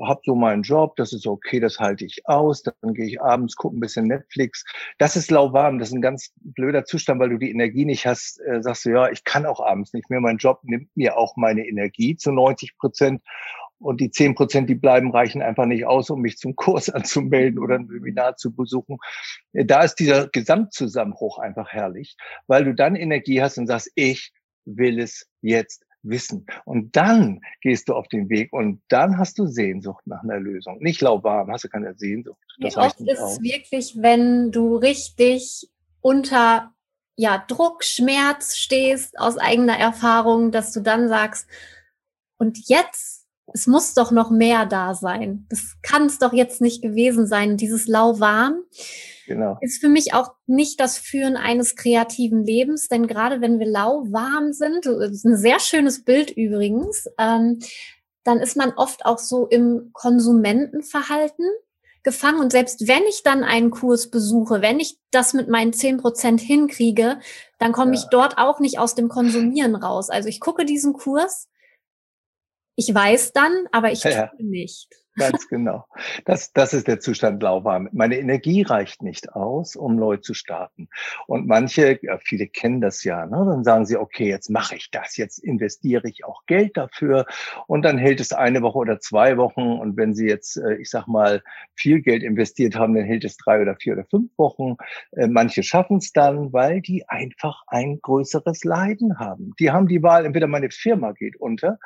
habe 0.01 0.21
so 0.23 0.35
meinen 0.35 0.63
Job, 0.63 0.95
das 0.95 1.13
ist 1.13 1.27
okay, 1.27 1.59
das 1.59 1.79
halte 1.79 2.05
ich 2.05 2.27
aus. 2.27 2.63
Dann 2.63 2.93
gehe 2.93 3.05
ich 3.05 3.21
abends, 3.21 3.55
gucke 3.55 3.77
ein 3.77 3.79
bisschen 3.79 4.07
Netflix. 4.07 4.65
Das 4.97 5.15
ist 5.15 5.31
lauwarm, 5.31 5.79
das 5.79 5.89
ist 5.89 5.95
ein 5.95 6.01
ganz 6.01 6.33
blöder 6.41 6.85
Zustand, 6.85 7.19
weil 7.19 7.29
du 7.29 7.37
die 7.37 7.51
Energie 7.51 7.85
nicht 7.85 8.05
hast. 8.07 8.39
Äh, 8.41 8.61
sagst 8.61 8.85
du, 8.85 8.91
ja, 8.91 9.09
ich 9.09 9.23
kann 9.23 9.45
auch 9.45 9.59
abends 9.59 9.93
nicht 9.93 10.09
mehr. 10.09 10.19
Mein 10.19 10.37
Job 10.37 10.59
nimmt 10.63 10.95
mir 10.95 11.17
auch 11.17 11.35
meine 11.35 11.67
Energie 11.67 12.15
zu 12.15 12.31
90 12.31 12.77
Prozent. 12.77 13.21
Und 13.83 13.99
die 13.99 14.11
zehn 14.11 14.33
Prozent, 14.33 14.69
die 14.69 14.75
bleiben, 14.75 15.11
reichen 15.11 15.41
einfach 15.41 15.65
nicht 15.65 15.85
aus, 15.85 16.09
um 16.09 16.21
mich 16.21 16.37
zum 16.37 16.55
Kurs 16.55 16.89
anzumelden 16.89 17.59
oder 17.59 17.75
ein 17.75 17.89
Webinar 17.89 18.37
zu 18.37 18.55
besuchen. 18.55 18.97
Da 19.51 19.83
ist 19.83 19.95
dieser 19.95 20.29
Gesamtzusammenbruch 20.29 21.37
einfach 21.37 21.69
herrlich, 21.69 22.15
weil 22.47 22.63
du 22.63 22.73
dann 22.73 22.95
Energie 22.95 23.41
hast 23.41 23.57
und 23.57 23.67
sagst, 23.67 23.91
ich 23.95 24.31
will 24.65 24.99
es 24.99 25.27
jetzt 25.41 25.85
wissen. 26.03 26.45
Und 26.65 26.95
dann 26.95 27.41
gehst 27.61 27.89
du 27.89 27.95
auf 27.95 28.07
den 28.07 28.29
Weg 28.29 28.53
und 28.53 28.81
dann 28.89 29.17
hast 29.17 29.39
du 29.39 29.47
Sehnsucht 29.47 30.05
nach 30.05 30.23
einer 30.23 30.39
Lösung. 30.39 30.77
Nicht 30.79 31.01
lauwarm, 31.01 31.51
hast 31.51 31.63
du 31.63 31.69
keine 31.69 31.95
Sehnsucht. 31.95 32.37
Das 32.59 32.75
Wie 32.75 32.79
oft 32.79 32.99
ist 32.99 33.19
es 33.19 33.41
wirklich, 33.41 33.95
wenn 34.01 34.51
du 34.51 34.75
richtig 34.75 35.69
unter 36.01 36.73
ja, 37.15 37.43
Druck, 37.47 37.83
Schmerz 37.83 38.57
stehst 38.57 39.19
aus 39.19 39.37
eigener 39.37 39.77
Erfahrung, 39.77 40.51
dass 40.51 40.73
du 40.73 40.81
dann 40.81 41.07
sagst, 41.07 41.47
und 42.37 42.67
jetzt 42.67 43.23
es 43.53 43.67
muss 43.67 43.93
doch 43.93 44.11
noch 44.11 44.31
mehr 44.31 44.65
da 44.65 44.93
sein. 44.93 45.45
Das 45.49 45.75
kann 45.81 46.05
es 46.05 46.17
doch 46.17 46.33
jetzt 46.33 46.61
nicht 46.61 46.81
gewesen 46.81 47.27
sein. 47.27 47.57
Dieses 47.57 47.87
lauwarm 47.87 48.63
genau. 49.25 49.57
ist 49.61 49.81
für 49.81 49.89
mich 49.89 50.13
auch 50.13 50.31
nicht 50.45 50.79
das 50.79 50.97
Führen 50.97 51.35
eines 51.37 51.75
kreativen 51.75 52.43
Lebens, 52.43 52.87
denn 52.87 53.07
gerade 53.07 53.41
wenn 53.41 53.59
wir 53.59 53.67
lauwarm 53.67 54.53
sind, 54.53 54.85
das 54.85 55.11
ist 55.11 55.25
ein 55.25 55.37
sehr 55.37 55.59
schönes 55.59 56.03
Bild 56.03 56.31
übrigens, 56.31 57.07
ähm, 57.17 57.59
dann 58.23 58.39
ist 58.39 58.55
man 58.55 58.71
oft 58.71 59.05
auch 59.05 59.19
so 59.19 59.47
im 59.47 59.89
Konsumentenverhalten 59.93 61.45
gefangen. 62.03 62.39
Und 62.39 62.51
selbst 62.51 62.87
wenn 62.87 63.03
ich 63.03 63.23
dann 63.23 63.43
einen 63.43 63.69
Kurs 63.69 64.09
besuche, 64.09 64.61
wenn 64.61 64.79
ich 64.79 64.97
das 65.11 65.33
mit 65.33 65.49
meinen 65.49 65.73
zehn 65.73 65.97
Prozent 65.97 66.39
hinkriege, 66.39 67.19
dann 67.59 67.73
komme 67.73 67.93
ja. 67.93 67.99
ich 67.99 68.05
dort 68.11 68.37
auch 68.37 68.59
nicht 68.59 68.79
aus 68.79 68.95
dem 68.95 69.09
Konsumieren 69.09 69.75
raus. 69.75 70.09
Also 70.09 70.29
ich 70.29 70.39
gucke 70.39 70.65
diesen 70.65 70.93
Kurs 70.93 71.49
ich 72.75 72.93
weiß 72.93 73.33
dann, 73.33 73.67
aber 73.71 73.91
ich 73.91 74.03
ja, 74.03 74.27
tue 74.27 74.45
nicht. 74.45 74.89
Ganz 75.15 75.47
genau. 75.47 75.85
Das, 76.25 76.53
das 76.53 76.73
ist 76.73 76.87
der 76.87 76.99
Zustand 76.99 77.43
lauwarm. 77.43 77.87
Meine 77.91 78.17
Energie 78.17 78.63
reicht 78.63 79.03
nicht 79.03 79.33
aus, 79.33 79.75
um 79.75 79.95
neu 79.95 80.17
zu 80.17 80.33
starten. 80.33 80.89
Und 81.27 81.47
manche, 81.47 81.99
viele 82.23 82.47
kennen 82.47 82.81
das 82.81 83.03
ja, 83.03 83.25
ne? 83.25 83.45
dann 83.47 83.63
sagen 83.63 83.85
sie, 83.85 83.97
okay, 83.97 84.27
jetzt 84.27 84.49
mache 84.49 84.75
ich 84.75 84.89
das, 84.89 85.17
jetzt 85.17 85.37
investiere 85.37 86.09
ich 86.09 86.25
auch 86.25 86.45
Geld 86.47 86.77
dafür. 86.77 87.25
Und 87.67 87.83
dann 87.83 87.99
hält 87.99 88.19
es 88.19 88.33
eine 88.33 88.61
Woche 88.63 88.79
oder 88.79 88.99
zwei 88.99 89.37
Wochen. 89.37 89.73
Und 89.79 89.97
wenn 89.97 90.15
sie 90.15 90.27
jetzt, 90.27 90.57
äh, 90.57 90.75
ich 90.77 90.89
sag 90.89 91.07
mal, 91.07 91.43
viel 91.75 92.01
Geld 92.01 92.23
investiert 92.23 92.75
haben, 92.75 92.95
dann 92.95 93.05
hält 93.05 93.23
es 93.23 93.37
drei 93.37 93.61
oder 93.61 93.75
vier 93.75 93.93
oder 93.93 94.05
fünf 94.05 94.31
Wochen. 94.37 94.77
Äh, 95.11 95.27
manche 95.27 95.61
schaffen 95.61 95.97
es 95.97 96.11
dann, 96.11 96.53
weil 96.53 96.81
die 96.81 97.07
einfach 97.07 97.63
ein 97.67 97.99
größeres 98.01 98.63
Leiden 98.63 99.19
haben. 99.19 99.53
Die 99.59 99.69
haben 99.69 99.87
die 99.87 100.01
Wahl, 100.01 100.25
entweder 100.25 100.47
meine 100.47 100.71
Firma 100.71 101.11
geht 101.11 101.35
unter 101.35 101.77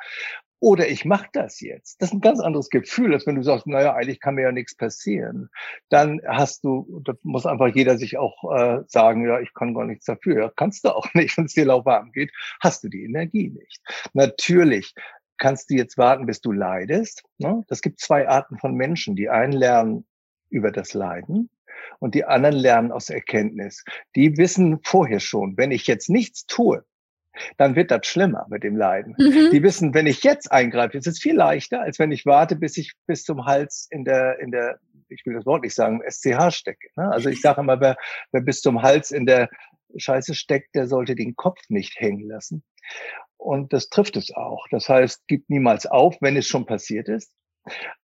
oder 0.60 0.88
ich 0.88 1.04
mache 1.04 1.28
das 1.32 1.60
jetzt. 1.60 2.00
Das 2.02 2.08
ist 2.08 2.14
ein 2.14 2.20
ganz 2.20 2.40
anderes 2.40 2.68
Gefühl, 2.68 3.14
als 3.14 3.26
wenn 3.26 3.36
du 3.36 3.42
sagst, 3.42 3.66
naja, 3.66 3.94
eigentlich 3.94 4.20
kann 4.20 4.34
mir 4.34 4.42
ja 4.42 4.52
nichts 4.52 4.76
passieren. 4.76 5.50
Dann 5.88 6.20
hast 6.26 6.64
du, 6.64 7.00
da 7.04 7.14
muss 7.22 7.46
einfach 7.46 7.68
jeder 7.68 7.96
sich 7.96 8.18
auch 8.18 8.56
äh, 8.56 8.82
sagen, 8.86 9.26
ja, 9.26 9.40
ich 9.40 9.54
kann 9.54 9.74
gar 9.74 9.84
nichts 9.84 10.06
dafür. 10.06 10.52
Kannst 10.56 10.84
du 10.84 10.94
auch 10.94 11.06
nicht, 11.14 11.36
wenn 11.36 11.44
es 11.44 11.54
dir 11.54 11.66
lauwarm 11.66 12.12
geht, 12.12 12.32
hast 12.60 12.82
du 12.82 12.88
die 12.88 13.04
Energie 13.04 13.50
nicht. 13.50 13.80
Natürlich 14.14 14.94
kannst 15.36 15.70
du 15.70 15.74
jetzt 15.74 15.96
warten, 15.96 16.26
bis 16.26 16.40
du 16.40 16.50
leidest. 16.50 17.22
Ne? 17.38 17.64
Das 17.68 17.80
gibt 17.80 18.00
zwei 18.00 18.28
Arten 18.28 18.58
von 18.58 18.74
Menschen. 18.74 19.14
Die 19.14 19.28
einen 19.28 19.52
lernen 19.52 20.06
über 20.50 20.72
das 20.72 20.94
Leiden 20.94 21.50
und 22.00 22.14
die 22.14 22.24
anderen 22.24 22.56
lernen 22.56 22.92
aus 22.92 23.10
Erkenntnis. 23.10 23.84
Die 24.16 24.36
wissen 24.36 24.80
vorher 24.82 25.20
schon, 25.20 25.56
wenn 25.56 25.70
ich 25.70 25.86
jetzt 25.86 26.10
nichts 26.10 26.46
tue, 26.46 26.84
dann 27.56 27.76
wird 27.76 27.90
das 27.90 28.06
schlimmer 28.06 28.46
mit 28.48 28.62
dem 28.62 28.76
Leiden. 28.76 29.14
Mhm. 29.18 29.50
Die 29.52 29.62
wissen, 29.62 29.94
wenn 29.94 30.06
ich 30.06 30.22
jetzt 30.22 30.50
eingreife, 30.50 30.96
ist 30.98 31.06
es 31.06 31.18
viel 31.18 31.36
leichter, 31.36 31.80
als 31.80 31.98
wenn 31.98 32.12
ich 32.12 32.26
warte, 32.26 32.56
bis 32.56 32.76
ich 32.76 32.92
bis 33.06 33.24
zum 33.24 33.44
Hals 33.44 33.88
in 33.90 34.04
der, 34.04 34.38
in 34.40 34.50
der, 34.50 34.78
ich 35.08 35.24
will 35.26 35.34
das 35.34 35.46
Wort 35.46 35.62
nicht 35.62 35.74
sagen, 35.74 36.02
SCH 36.08 36.50
stecke. 36.50 36.88
Ne? 36.96 37.10
Also 37.10 37.28
ich 37.28 37.40
sage 37.40 37.60
immer, 37.60 37.80
wer, 37.80 37.96
wer 38.32 38.40
bis 38.40 38.60
zum 38.60 38.82
Hals 38.82 39.10
in 39.10 39.26
der 39.26 39.48
Scheiße 39.96 40.34
steckt, 40.34 40.74
der 40.74 40.86
sollte 40.86 41.14
den 41.14 41.34
Kopf 41.36 41.60
nicht 41.68 41.98
hängen 41.98 42.28
lassen. 42.28 42.62
Und 43.36 43.72
das 43.72 43.88
trifft 43.88 44.16
es 44.16 44.34
auch. 44.34 44.66
Das 44.70 44.88
heißt, 44.88 45.22
gib 45.28 45.48
niemals 45.48 45.86
auf, 45.86 46.16
wenn 46.20 46.36
es 46.36 46.46
schon 46.46 46.66
passiert 46.66 47.08
ist. 47.08 47.32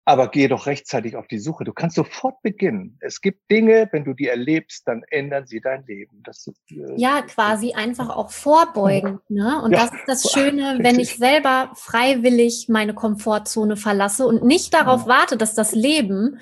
Aber 0.05 0.29
gehe 0.29 0.50
doch 0.50 0.65
rechtzeitig 0.65 1.15
auf 1.15 1.27
die 1.27 1.39
Suche. 1.39 1.63
Du 1.63 1.72
kannst 1.72 1.95
sofort 1.95 2.41
beginnen. 2.41 2.98
Es 3.00 3.22
gibt 3.22 3.50
Dinge, 3.50 3.88
wenn 3.91 4.03
du 4.03 4.13
die 4.13 4.27
erlebst, 4.27 4.86
dann 4.86 5.03
ändern 5.10 5.48
sie 5.48 5.62
dein 5.62 5.86
Leben. 5.86 6.22
Das 6.25 6.45
ist, 6.45 6.60
äh, 6.72 6.93
ja, 6.98 7.22
quasi 7.22 7.74
einfach 7.74 8.10
auch 8.10 8.31
vorbeugen. 8.31 9.19
Ne? 9.29 9.62
Und 9.63 9.72
ja. 9.72 9.79
das 9.79 9.93
ist 9.93 10.03
das 10.25 10.31
Schöne, 10.31 10.77
wenn 10.81 11.00
ich 11.00 11.15
selber 11.15 11.72
freiwillig 11.75 12.67
meine 12.69 12.93
Komfortzone 12.93 13.77
verlasse 13.77 14.27
und 14.27 14.43
nicht 14.43 14.74
darauf 14.74 15.07
warte, 15.07 15.38
dass 15.38 15.55
das 15.55 15.74
Leben 15.74 16.39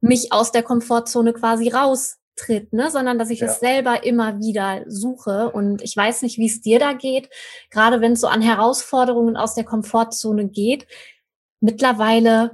mich 0.00 0.32
aus 0.32 0.52
der 0.52 0.62
Komfortzone 0.62 1.34
quasi 1.34 1.68
raustritt, 1.68 2.72
ne? 2.72 2.90
sondern 2.90 3.18
dass 3.18 3.28
ich 3.28 3.40
ja. 3.40 3.46
es 3.46 3.60
selber 3.60 4.04
immer 4.04 4.38
wieder 4.38 4.84
suche. 4.86 5.50
Und 5.50 5.82
ich 5.82 5.94
weiß 5.94 6.22
nicht, 6.22 6.38
wie 6.38 6.46
es 6.46 6.62
dir 6.62 6.78
da 6.78 6.94
geht, 6.94 7.28
gerade 7.70 8.00
wenn 8.00 8.12
es 8.12 8.20
so 8.20 8.28
an 8.28 8.40
Herausforderungen 8.40 9.36
aus 9.36 9.54
der 9.54 9.64
Komfortzone 9.64 10.48
geht 10.48 10.86
mittlerweile 11.60 12.52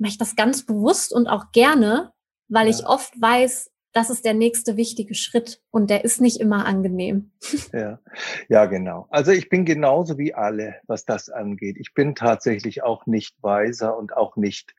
mache 0.00 0.10
ich 0.10 0.18
das 0.18 0.36
ganz 0.36 0.64
bewusst 0.64 1.12
und 1.12 1.28
auch 1.28 1.52
gerne, 1.52 2.12
weil 2.48 2.66
ja. 2.66 2.74
ich 2.74 2.86
oft 2.86 3.12
weiß, 3.20 3.70
das 3.92 4.08
ist 4.08 4.24
der 4.24 4.34
nächste 4.34 4.76
wichtige 4.76 5.14
Schritt 5.14 5.60
und 5.70 5.90
der 5.90 6.04
ist 6.04 6.20
nicht 6.20 6.40
immer 6.40 6.64
angenehm. 6.66 7.32
Ja, 7.72 8.00
ja, 8.48 8.66
genau. 8.66 9.06
Also 9.10 9.32
ich 9.32 9.48
bin 9.48 9.64
genauso 9.64 10.18
wie 10.18 10.34
alle, 10.34 10.76
was 10.86 11.04
das 11.04 11.28
angeht. 11.28 11.76
Ich 11.78 11.94
bin 11.94 12.14
tatsächlich 12.14 12.82
auch 12.82 13.06
nicht 13.06 13.36
weiser 13.42 13.96
und 13.96 14.16
auch 14.16 14.36
nicht 14.36 14.74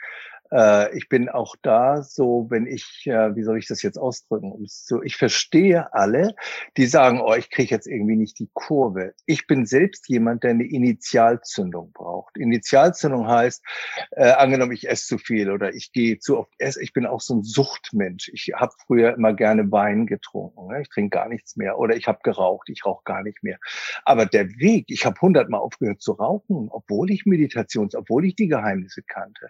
äh, 0.51 0.95
ich 0.97 1.07
bin 1.09 1.29
auch 1.29 1.55
da 1.61 2.03
so, 2.03 2.47
wenn 2.49 2.67
ich, 2.67 3.03
äh, 3.05 3.35
wie 3.35 3.43
soll 3.43 3.57
ich 3.57 3.67
das 3.67 3.81
jetzt 3.81 3.97
ausdrücken? 3.97 4.53
So, 4.65 5.01
ich 5.01 5.15
verstehe 5.15 5.93
alle, 5.93 6.35
die 6.77 6.85
sagen, 6.85 7.21
oh, 7.21 7.33
ich 7.33 7.49
kriege 7.49 7.73
jetzt 7.73 7.87
irgendwie 7.87 8.17
nicht 8.17 8.37
die 8.39 8.49
Kurve. 8.53 9.13
Ich 9.25 9.47
bin 9.47 9.65
selbst 9.65 10.09
jemand, 10.09 10.43
der 10.43 10.51
eine 10.51 10.65
Initialzündung 10.65 11.91
braucht. 11.93 12.37
Initialzündung 12.37 13.27
heißt, 13.27 13.63
äh, 14.11 14.31
angenommen, 14.31 14.73
ich 14.73 14.89
esse 14.89 15.05
zu 15.05 15.17
viel 15.17 15.51
oder 15.51 15.73
ich 15.73 15.91
gehe 15.93 16.19
zu 16.19 16.39
oft 16.39 16.53
essen. 16.57 16.83
Ich 16.83 16.93
bin 16.93 17.05
auch 17.05 17.21
so 17.21 17.35
ein 17.35 17.43
Suchtmensch. 17.43 18.29
Ich 18.33 18.51
habe 18.53 18.73
früher 18.85 19.13
immer 19.13 19.33
gerne 19.33 19.71
Wein 19.71 20.05
getrunken. 20.05 20.67
Ne? 20.67 20.81
Ich 20.81 20.89
trinke 20.89 21.17
gar 21.17 21.29
nichts 21.29 21.55
mehr. 21.55 21.79
Oder 21.79 21.95
ich 21.95 22.07
habe 22.07 22.19
geraucht. 22.23 22.69
Ich 22.69 22.85
rauche 22.85 23.03
gar 23.05 23.23
nicht 23.23 23.41
mehr. 23.43 23.57
Aber 24.03 24.25
der 24.25 24.49
Weg, 24.57 24.85
ich 24.89 25.05
habe 25.05 25.19
hundertmal 25.21 25.61
aufgehört 25.61 26.01
zu 26.01 26.13
rauchen, 26.13 26.67
obwohl 26.69 27.09
ich 27.11 27.25
Meditations, 27.25 27.95
obwohl 27.95 28.25
ich 28.25 28.35
die 28.35 28.47
Geheimnisse 28.47 29.01
kannte. 29.03 29.49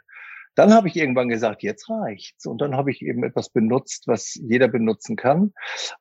Dann 0.55 0.74
habe 0.74 0.88
ich 0.88 0.96
irgendwann 0.96 1.29
gesagt, 1.29 1.63
jetzt 1.63 1.89
reicht's. 1.89 2.46
Und 2.46 2.62
dann 2.62 2.75
habe 2.75 2.91
ich 2.91 3.01
eben 3.01 3.24
etwas 3.24 3.50
benutzt, 3.50 4.08
was 4.08 4.36
jeder 4.36 4.67
benutzen 4.67 5.15
kann. 5.15 5.53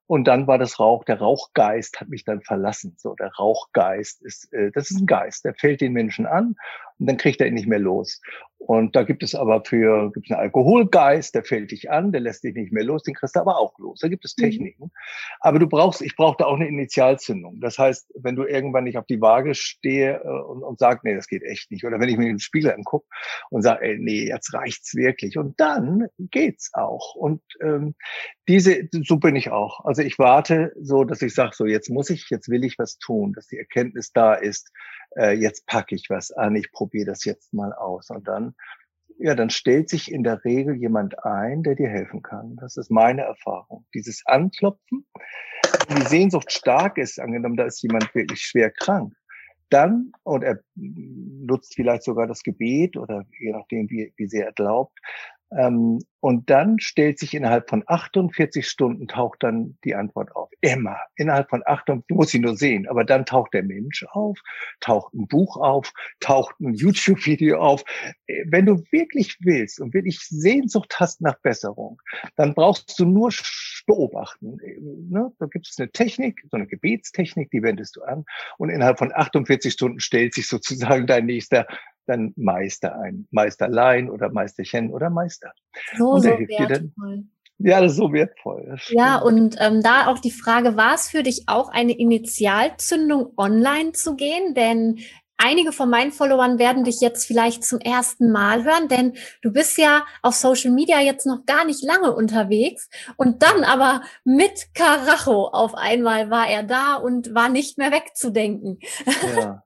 Und 0.06 0.24
dann 0.24 0.46
war 0.46 0.58
das 0.58 0.80
Rauch, 0.80 1.04
der 1.04 1.20
Rauchgeist 1.20 2.00
hat 2.00 2.08
mich 2.08 2.24
dann 2.24 2.42
verlassen. 2.42 2.94
So, 2.98 3.14
der 3.14 3.32
Rauchgeist 3.34 4.22
ist, 4.22 4.52
äh, 4.52 4.70
das 4.72 4.90
ist 4.90 5.00
ein 5.00 5.06
Geist, 5.06 5.44
der 5.44 5.54
fällt 5.54 5.80
den 5.80 5.92
Menschen 5.92 6.26
an 6.26 6.56
und 6.98 7.06
dann 7.06 7.16
kriegt 7.16 7.40
er 7.40 7.46
ihn 7.46 7.54
nicht 7.54 7.68
mehr 7.68 7.78
los. 7.78 8.20
Und 8.60 8.94
da 8.94 9.04
gibt 9.04 9.22
es 9.22 9.34
aber 9.34 9.64
für, 9.64 10.12
gibt 10.12 10.26
es 10.26 10.32
einen 10.32 10.42
Alkoholgeist, 10.42 11.34
der 11.34 11.44
fällt 11.44 11.70
dich 11.70 11.90
an, 11.90 12.12
der 12.12 12.20
lässt 12.20 12.44
dich 12.44 12.54
nicht 12.54 12.72
mehr 12.72 12.84
los, 12.84 13.02
den 13.02 13.14
kriegst 13.14 13.34
du 13.34 13.40
aber 13.40 13.58
auch 13.58 13.76
los. 13.78 14.00
Da 14.00 14.08
gibt 14.08 14.24
es 14.26 14.36
mhm. 14.36 14.42
Techniken. 14.42 14.92
Aber 15.40 15.58
du 15.58 15.66
brauchst, 15.66 16.02
ich 16.02 16.14
brauchte 16.14 16.46
auch 16.46 16.56
eine 16.56 16.68
Initialzündung. 16.68 17.58
Das 17.60 17.78
heißt, 17.78 18.12
wenn 18.16 18.36
du 18.36 18.44
irgendwann 18.44 18.84
nicht 18.84 18.98
auf 18.98 19.06
die 19.06 19.20
Waage 19.20 19.54
stehe 19.54 20.20
äh, 20.22 20.28
und, 20.28 20.62
und 20.62 20.78
sagst, 20.78 21.04
nee, 21.04 21.14
das 21.14 21.26
geht 21.26 21.42
echt 21.42 21.70
nicht. 21.70 21.86
Oder 21.86 21.98
wenn 22.00 22.10
ich 22.10 22.18
mir 22.18 22.26
den 22.26 22.38
Spiegel 22.38 22.72
angucke 22.72 23.06
und 23.48 23.62
sage, 23.62 23.82
ey, 23.82 23.98
nee, 23.98 24.28
jetzt 24.28 24.52
reicht's 24.52 24.94
wirklich. 24.94 25.38
Und 25.38 25.58
dann 25.58 26.08
geht's 26.18 26.70
auch. 26.74 27.14
Und 27.14 27.40
ähm, 27.62 27.94
diese, 28.46 28.88
so 29.04 29.16
bin 29.16 29.36
ich 29.36 29.50
auch. 29.50 29.86
Also 29.86 30.02
ich 30.02 30.18
warte 30.18 30.72
so, 30.78 31.04
dass 31.04 31.22
ich 31.22 31.34
sage, 31.34 31.52
so 31.54 31.64
jetzt 31.64 31.88
muss 31.88 32.10
ich, 32.10 32.28
jetzt 32.28 32.50
will 32.50 32.64
ich 32.64 32.78
was 32.78 32.98
tun, 32.98 33.32
dass 33.32 33.46
die 33.46 33.58
Erkenntnis 33.58 34.12
da 34.12 34.34
ist, 34.34 34.70
äh, 35.16 35.32
jetzt 35.32 35.66
packe 35.66 35.94
ich 35.94 36.08
was 36.08 36.30
an, 36.32 36.56
ich 36.56 36.70
probiere 36.72 37.06
das 37.06 37.24
jetzt 37.24 37.52
mal 37.52 37.72
aus. 37.72 38.10
Und 38.10 38.28
dann, 38.28 38.54
ja, 39.18 39.34
dann 39.34 39.50
stellt 39.50 39.88
sich 39.88 40.10
in 40.10 40.22
der 40.22 40.44
Regel 40.44 40.76
jemand 40.76 41.24
ein, 41.24 41.62
der 41.62 41.74
dir 41.74 41.88
helfen 41.88 42.22
kann. 42.22 42.56
Das 42.56 42.76
ist 42.76 42.90
meine 42.90 43.22
Erfahrung. 43.22 43.86
Dieses 43.94 44.22
Anklopfen, 44.26 45.06
wenn 45.88 45.96
die 45.98 46.06
Sehnsucht 46.06 46.52
stark 46.52 46.98
ist, 46.98 47.20
angenommen, 47.20 47.56
da 47.56 47.64
ist 47.64 47.82
jemand 47.82 48.14
wirklich 48.14 48.40
schwer 48.40 48.70
krank, 48.70 49.14
dann, 49.70 50.12
und 50.24 50.42
er 50.42 50.60
nutzt 50.74 51.74
vielleicht 51.74 52.02
sogar 52.02 52.26
das 52.26 52.42
Gebet 52.42 52.96
oder 52.96 53.24
je 53.38 53.52
nachdem, 53.52 53.88
wie, 53.88 54.12
wie 54.16 54.26
sehr 54.26 54.46
er 54.46 54.52
glaubt, 54.52 54.98
ähm, 55.56 56.00
und 56.20 56.50
dann 56.50 56.78
stellt 56.78 57.18
sich 57.18 57.34
innerhalb 57.34 57.68
von 57.68 57.82
48 57.86 58.68
Stunden 58.68 59.08
taucht 59.08 59.42
dann 59.42 59.78
die 59.84 59.94
Antwort 59.94 60.34
auf. 60.36 60.50
Immer. 60.60 60.98
Innerhalb 61.16 61.48
von 61.48 61.62
48, 61.64 62.06
du 62.08 62.14
musst 62.14 62.30
sie 62.30 62.38
nur 62.38 62.56
sehen, 62.56 62.86
aber 62.88 63.04
dann 63.04 63.24
taucht 63.24 63.54
der 63.54 63.62
Mensch 63.62 64.04
auf, 64.12 64.38
taucht 64.80 65.14
ein 65.14 65.26
Buch 65.26 65.56
auf, 65.56 65.92
taucht 66.20 66.60
ein 66.60 66.74
YouTube-Video 66.74 67.58
auf. 67.58 67.84
Äh, 68.26 68.44
wenn 68.46 68.66
du 68.66 68.82
wirklich 68.90 69.38
willst 69.40 69.80
und 69.80 69.94
wirklich 69.94 70.20
Sehnsucht 70.20 71.00
hast 71.00 71.22
nach 71.22 71.38
Besserung, 71.40 72.00
dann 72.36 72.54
brauchst 72.54 72.98
du 72.98 73.06
nur 73.06 73.30
beobachten. 73.86 74.58
Äh, 74.60 74.78
ne? 74.80 75.32
Da 75.38 75.46
gibt 75.46 75.68
es 75.68 75.78
eine 75.78 75.90
Technik, 75.90 76.42
so 76.50 76.56
eine 76.56 76.66
Gebetstechnik, 76.66 77.50
die 77.50 77.62
wendest 77.62 77.96
du 77.96 78.02
an 78.02 78.24
und 78.58 78.68
innerhalb 78.68 78.98
von 78.98 79.12
48 79.14 79.72
Stunden 79.72 80.00
stellt 80.00 80.34
sich 80.34 80.48
sozusagen 80.48 81.06
dein 81.06 81.26
nächster 81.26 81.66
dann 82.10 82.32
Meister 82.36 82.98
ein. 82.98 83.26
Meisterlein 83.30 84.10
oder 84.10 84.30
Meisterchen 84.30 84.90
oder 84.90 85.10
Meister. 85.10 85.52
So, 85.96 86.09
so 86.18 86.28
wertvoll. 86.28 87.24
Ja, 87.62 87.80
das 87.80 87.92
ist 87.92 87.98
so 87.98 88.12
wertvoll. 88.12 88.78
Ja, 88.88 89.18
und 89.18 89.56
ähm, 89.60 89.82
da 89.82 90.06
auch 90.06 90.18
die 90.18 90.30
Frage, 90.30 90.76
war 90.76 90.94
es 90.94 91.10
für 91.10 91.22
dich 91.22 91.42
auch 91.46 91.68
eine 91.68 91.92
Initialzündung, 91.92 93.34
online 93.36 93.92
zu 93.92 94.16
gehen? 94.16 94.54
Denn 94.54 95.00
einige 95.36 95.72
von 95.72 95.90
meinen 95.90 96.12
Followern 96.12 96.58
werden 96.58 96.84
dich 96.84 97.00
jetzt 97.00 97.26
vielleicht 97.26 97.64
zum 97.64 97.78
ersten 97.78 98.30
Mal 98.30 98.64
hören, 98.64 98.88
denn 98.88 99.14
du 99.42 99.52
bist 99.52 99.76
ja 99.76 100.04
auf 100.22 100.34
Social 100.34 100.70
Media 100.70 101.00
jetzt 101.00 101.26
noch 101.26 101.44
gar 101.44 101.64
nicht 101.64 101.82
lange 101.82 102.14
unterwegs 102.14 102.88
und 103.16 103.42
dann 103.42 103.64
aber 103.64 104.02
mit 104.24 104.74
Karacho 104.74 105.48
auf 105.48 105.74
einmal 105.74 106.30
war 106.30 106.48
er 106.48 106.62
da 106.62 106.94
und 106.94 107.34
war 107.34 107.48
nicht 107.48 107.78
mehr 107.78 107.92
wegzudenken. 107.92 108.78
Ja. 109.36 109.62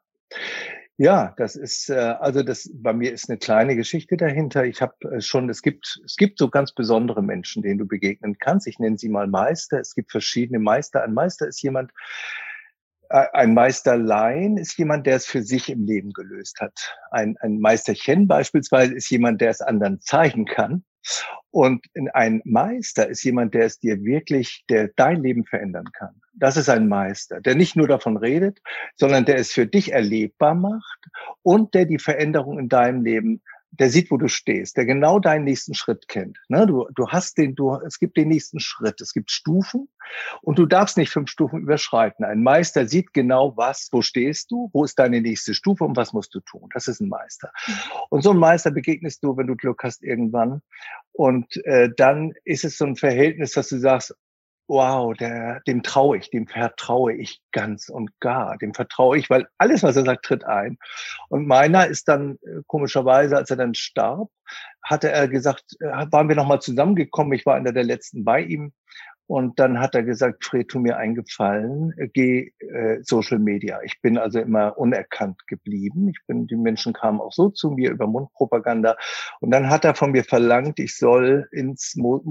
Ja, 0.97 1.35
das 1.37 1.57
ist 1.57 1.91
äh, 1.91 1.95
also 1.95 2.45
das 2.45 2.71
bei 2.73 2.93
mir 2.93 3.13
ist 3.13 3.29
eine 3.29 3.39
kleine 3.39 3.75
Geschichte 3.75 4.17
dahinter. 4.17 4.65
Ich 4.65 4.81
habe 4.81 4.95
äh, 5.11 5.21
schon 5.21 5.51
es 5.51 5.61
gibt 5.61 6.01
es 6.05 6.17
gibt 6.17 6.39
so 6.39 6.49
ganz 6.49 6.73
besondere 6.73 7.21
Menschen, 7.21 7.63
denen 7.63 7.79
du 7.79 7.87
begegnen 7.87 8.39
kannst. 8.39 8.69
Ich 8.69 8.79
nenne 8.79 8.97
sie 8.97 9.09
mal 9.09 9.27
Meister. 9.27 9.81
Es 9.81 9.95
gibt 9.95 10.13
verschiedene 10.13 10.61
Meister. 10.61 11.03
Ein 11.03 11.15
Meister 11.15 11.49
ist 11.49 11.61
jemand 11.63 11.91
äh, 13.11 13.27
ein 13.33 13.55
Meisterlein 13.55 14.57
ist 14.57 14.79
jemand, 14.79 15.07
der 15.07 15.17
es 15.17 15.27
für 15.27 15.43
sich 15.43 15.69
im 15.69 15.85
Leben 15.85 16.13
gelöst 16.13 16.61
hat. 16.61 16.97
Ein, 17.11 17.37
ein 17.41 17.59
Meisterchen 17.59 18.29
beispielsweise 18.29 18.95
ist 18.95 19.11
jemand, 19.11 19.41
der 19.41 19.51
es 19.51 19.61
anderen 19.61 20.01
zeigen 20.01 20.45
kann. 20.45 20.85
Und 21.51 21.87
ein 22.15 22.41
Meister 22.45 23.09
ist 23.09 23.23
jemand, 23.23 23.55
der 23.55 23.67
es 23.67 23.79
dir 23.79 24.03
wirklich, 24.03 24.65
der 24.69 24.89
dein 24.97 25.23
Leben 25.23 25.45
verändern 25.45 25.91
kann. 25.93 26.21
Das 26.33 26.57
ist 26.57 26.69
ein 26.69 26.89
Meister, 26.89 27.41
der 27.41 27.55
nicht 27.55 27.77
nur 27.77 27.87
davon 27.87 28.17
redet, 28.17 28.61
sondern 28.97 29.25
der 29.25 29.37
es 29.37 29.53
für 29.53 29.67
dich 29.67 29.93
erlebbar 29.93 30.55
macht 30.55 31.07
und 31.43 31.75
der 31.75 31.85
die 31.85 31.99
Veränderung 31.99 32.59
in 32.59 32.69
deinem 32.69 33.05
Leben 33.05 33.41
der 33.79 33.91
sieht, 33.91 34.11
wo 34.11 34.17
du 34.17 34.29
stehst, 34.29 34.77
der 34.77 34.87
genau 34.87 35.19
deinen 35.19 35.45
nächsten 35.45 35.75
Schritt 35.75 36.09
kennt. 36.09 36.39
Ne? 36.49 36.67
Du, 36.67 36.87
du 36.95 37.09
hast 37.09 37.39
den, 37.39 37.55
du, 37.55 37.75
es 37.87 37.99
gibt 37.99 38.17
den 38.17 38.29
nächsten 38.29 38.61
Schritt, 38.61 39.01
es 39.01 39.13
gibt 39.13 39.31
Stufen 39.31 39.89
und 40.43 40.59
du 40.59 40.67
darfst 40.67 40.97
nicht 40.97 41.11
fünf 41.11 41.31
Stufen 41.31 41.61
überschreiten. 41.61 42.25
Ein 42.25 42.43
Meister 42.43 42.87
sieht 42.87 43.13
genau, 43.13 43.57
was, 43.57 43.89
wo 43.91 44.03
stehst 44.03 44.51
du, 44.51 44.71
wo 44.73 44.85
ist 44.85 44.99
deine 44.99 45.21
nächste 45.21 45.55
Stufe 45.55 45.85
und 45.85 45.97
was 45.97 46.13
musst 46.13 46.35
du 46.35 46.41
tun. 46.41 46.69
Das 46.73 46.89
ist 46.89 47.01
ein 47.01 47.09
Meister. 47.09 47.51
Mhm. 47.67 47.75
Und 48.11 48.23
so 48.23 48.31
ein 48.31 48.39
Meister 48.39 48.71
begegnest 48.71 49.25
du, 49.25 49.37
wenn 49.37 49.47
du 49.47 49.57
Glück 49.57 49.83
hast, 49.83 50.03
irgendwann. 50.03 50.63
Und 51.13 51.57
äh, 51.65 51.91
dann 51.97 52.33
ist 52.45 52.65
es 52.65 52.79
so 52.79 52.85
ein 52.85 52.97
Verhältnis, 52.97 53.53
dass 53.53 53.69
du 53.69 53.79
sagst, 53.79 54.15
wow, 54.67 55.15
der, 55.15 55.61
dem 55.67 55.83
traue 55.83 56.19
ich, 56.19 56.31
dem 56.31 56.47
vertraue 56.47 57.13
ich 57.15 57.41
ganz 57.53 57.89
und 57.89 58.11
gar, 58.21 58.57
dem 58.59 58.75
vertraue 58.75 59.19
ich, 59.19 59.29
weil 59.29 59.47
alles, 59.59 59.83
was 59.83 59.97
er 59.97 60.05
sagt, 60.05 60.25
tritt 60.25 60.45
ein. 60.45 60.79
Und 61.29 61.47
meiner 61.47 61.87
ist 61.87 62.09
dann 62.09 62.39
äh, 62.43 62.63
komischerweise, 62.67 63.37
als 63.37 63.51
er 63.51 63.57
dann 63.57 63.75
starb, 63.75 64.31
hatte 64.83 65.11
er 65.11 65.29
gesagt, 65.29 65.65
äh, 65.81 66.07
waren 66.11 66.29
wir 66.29 66.37
nochmal 66.37 66.61
zusammengekommen, 66.61 67.33
ich 67.35 67.47
war 67.47 67.57
einer 67.57 67.73
der 67.73 67.85
letzten 67.85 68.25
bei 68.25 68.41
ihm 68.41 68.73
und 69.27 69.59
dann 69.59 69.81
hat 69.81 69.95
er 69.95 70.03
gesagt, 70.03 70.45
Fred, 70.45 70.69
tu 70.69 70.81
mir 70.81 70.99
eingefallen, 70.99 71.95
geh 72.13 72.53
äh, 72.59 72.99
Social 73.03 73.39
Media. 73.39 73.81
Ich 73.83 74.01
bin 74.03 74.19
also 74.19 74.39
immer 74.39 74.77
unerkannt 74.77 75.47
geblieben. 75.47 76.09
Ich 76.09 76.19
bin, 76.27 76.47
die 76.47 76.57
Menschen 76.57 76.93
kamen 76.93 77.21
auch 77.21 77.33
so 77.33 77.49
zu 77.49 77.71
mir 77.71 77.91
über 77.91 78.07
Mundpropaganda. 78.07 78.97
Und 79.41 79.51
dann 79.51 79.71
hat 79.71 79.87
er 79.87 79.95
von 79.95 80.11
mir 80.11 80.25
verlangt, 80.25 80.79
ich 80.79 80.99
soll 80.99 81.49
ins 81.53 81.97
Mo 81.97 82.23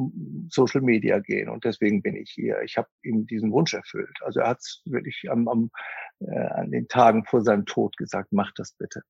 Social 0.49 0.81
Media 0.81 1.17
gehen. 1.19 1.49
Und 1.49 1.65
deswegen 1.65 2.03
bin 2.03 2.15
ich 2.15 2.29
hier. 2.29 2.61
Ich 2.61 2.77
habe 2.77 2.87
ihm 3.01 3.25
diesen 3.25 3.51
Wunsch 3.51 3.73
erfüllt. 3.73 4.19
Also 4.21 4.41
er 4.41 4.49
hat 4.49 4.59
es 4.59 4.83
wirklich 4.85 5.25
am, 5.31 5.47
am, 5.47 5.71
äh, 6.19 6.37
an 6.37 6.69
den 6.69 6.87
Tagen 6.87 7.25
vor 7.25 7.41
seinem 7.41 7.65
Tod 7.65 7.97
gesagt, 7.97 8.31
mach 8.31 8.51
das 8.55 8.73
bitte. 8.73 9.01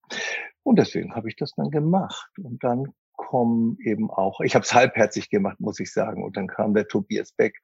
Und 0.64 0.80
deswegen 0.80 1.16
habe 1.16 1.28
ich 1.28 1.36
das 1.36 1.52
dann 1.56 1.70
gemacht. 1.70 2.32
Und 2.38 2.64
dann 2.64 2.94
kommen 3.16 3.78
eben 3.82 4.10
auch, 4.10 4.42
ich 4.42 4.56
habe 4.56 4.64
es 4.64 4.74
halbherzig 4.74 5.30
gemacht, 5.30 5.60
muss 5.60 5.80
ich 5.80 5.92
sagen. 5.92 6.24
Und 6.24 6.38
dann 6.38 6.48
kam 6.48 6.74
der 6.74 6.88
Tobias 6.88 7.32
Beck 7.32 7.60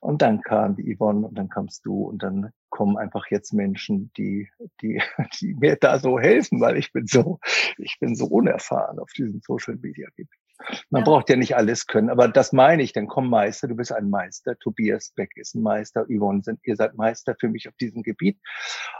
und 0.00 0.22
dann 0.22 0.40
kam 0.42 0.76
die 0.76 0.96
Yvonne 0.96 1.26
und 1.26 1.36
dann 1.36 1.48
kamst 1.48 1.84
du 1.84 2.04
und 2.04 2.22
dann 2.22 2.52
kommen 2.70 2.96
einfach 2.96 3.26
jetzt 3.30 3.52
Menschen, 3.52 4.10
die, 4.16 4.48
die, 4.80 5.02
die 5.40 5.54
mir 5.54 5.76
da 5.76 5.98
so 5.98 6.18
helfen, 6.18 6.60
weil 6.60 6.76
ich 6.76 6.92
bin 6.92 7.06
so, 7.06 7.38
ich 7.78 7.98
bin 8.00 8.14
so 8.14 8.26
unerfahren 8.26 8.98
auf 8.98 9.10
diesem 9.12 9.40
Social 9.40 9.76
Media 9.76 10.08
Gebiet. 10.16 10.39
Man 10.90 11.00
ja. 11.00 11.04
braucht 11.04 11.30
ja 11.30 11.36
nicht 11.36 11.56
alles 11.56 11.86
können, 11.86 12.10
aber 12.10 12.28
das 12.28 12.52
meine 12.52 12.82
ich, 12.82 12.92
dann 12.92 13.06
komm 13.06 13.30
Meister, 13.30 13.68
du 13.68 13.76
bist 13.76 13.92
ein 13.92 14.10
Meister, 14.10 14.58
Tobias 14.58 15.12
Beck 15.16 15.30
ist 15.36 15.54
ein 15.54 15.62
Meister, 15.62 16.06
Yvonne 16.06 16.42
sind, 16.42 16.60
ihr 16.64 16.76
seid 16.76 16.94
Meister 16.96 17.36
für 17.38 17.48
mich 17.48 17.68
auf 17.68 17.74
diesem 17.76 18.02
Gebiet. 18.02 18.38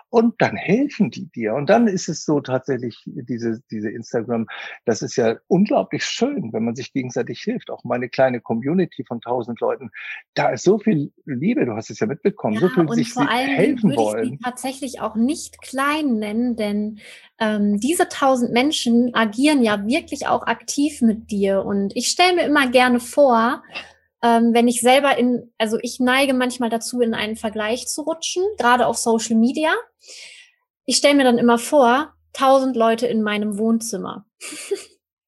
Und 0.08 0.34
dann 0.38 0.56
helfen 0.56 1.10
die 1.10 1.26
dir. 1.26 1.54
Und 1.54 1.70
dann 1.70 1.86
ist 1.86 2.08
es 2.08 2.24
so 2.24 2.40
tatsächlich 2.40 3.00
diese, 3.06 3.62
diese 3.70 3.90
Instagram, 3.90 4.46
das 4.84 5.02
ist 5.02 5.16
ja 5.16 5.36
unglaublich 5.46 6.04
schön, 6.04 6.52
wenn 6.52 6.64
man 6.64 6.74
sich 6.74 6.92
gegenseitig 6.92 7.40
hilft, 7.42 7.70
auch 7.70 7.84
meine 7.84 8.08
kleine 8.08 8.40
Community 8.40 9.04
von 9.04 9.20
tausend 9.20 9.60
Leuten, 9.60 9.90
da 10.34 10.50
ist 10.50 10.64
so 10.64 10.78
viel 10.78 11.12
Liebe, 11.26 11.64
du 11.64 11.74
hast 11.74 11.90
es 11.90 12.00
ja 12.00 12.06
mitbekommen, 12.06 12.54
ja, 12.54 12.60
so 12.60 12.68
viel 12.68 12.88
sich 12.92 13.12
vor 13.12 13.28
allem 13.28 13.50
helfen 13.50 13.90
würde 13.90 13.96
wollen. 13.96 14.24
Ich 14.24 14.30
sie 14.30 14.38
tatsächlich 14.38 15.00
auch 15.00 15.14
nicht 15.14 15.62
klein 15.62 16.18
nennen, 16.18 16.56
denn 16.56 17.00
ähm, 17.40 17.80
diese 17.80 18.08
tausend 18.08 18.52
Menschen 18.52 19.14
agieren 19.14 19.64
ja 19.64 19.86
wirklich 19.86 20.26
auch 20.26 20.46
aktiv 20.46 21.00
mit 21.00 21.30
dir. 21.30 21.64
Und 21.64 21.96
ich 21.96 22.08
stelle 22.08 22.34
mir 22.34 22.44
immer 22.44 22.68
gerne 22.68 23.00
vor, 23.00 23.62
ähm, 24.22 24.52
wenn 24.52 24.68
ich 24.68 24.82
selber 24.82 25.16
in, 25.16 25.50
also 25.56 25.78
ich 25.80 25.98
neige 25.98 26.34
manchmal 26.34 26.68
dazu, 26.68 27.00
in 27.00 27.14
einen 27.14 27.36
Vergleich 27.36 27.88
zu 27.88 28.02
rutschen, 28.02 28.44
gerade 28.58 28.86
auf 28.86 28.98
Social 28.98 29.36
Media. 29.36 29.72
Ich 30.84 30.98
stelle 30.98 31.14
mir 31.14 31.24
dann 31.24 31.38
immer 31.38 31.58
vor, 31.58 32.12
tausend 32.34 32.76
Leute 32.76 33.06
in 33.06 33.22
meinem 33.22 33.58
Wohnzimmer. 33.58 34.26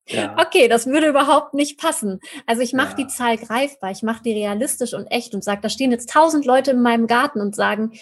Ja. 0.06 0.36
Okay, 0.36 0.68
das 0.68 0.86
würde 0.86 1.08
überhaupt 1.08 1.54
nicht 1.54 1.80
passen. 1.80 2.20
Also 2.44 2.60
ich 2.60 2.74
mache 2.74 2.90
ja. 2.90 2.96
die 2.96 3.06
Zahl 3.06 3.38
greifbar, 3.38 3.92
ich 3.92 4.02
mache 4.02 4.22
die 4.22 4.32
realistisch 4.32 4.92
und 4.92 5.06
echt 5.06 5.32
und 5.32 5.42
sage, 5.42 5.62
da 5.62 5.70
stehen 5.70 5.90
jetzt 5.90 6.10
tausend 6.10 6.44
Leute 6.44 6.72
in 6.72 6.82
meinem 6.82 7.06
Garten 7.06 7.40
und 7.40 7.54
sagen, 7.54 7.92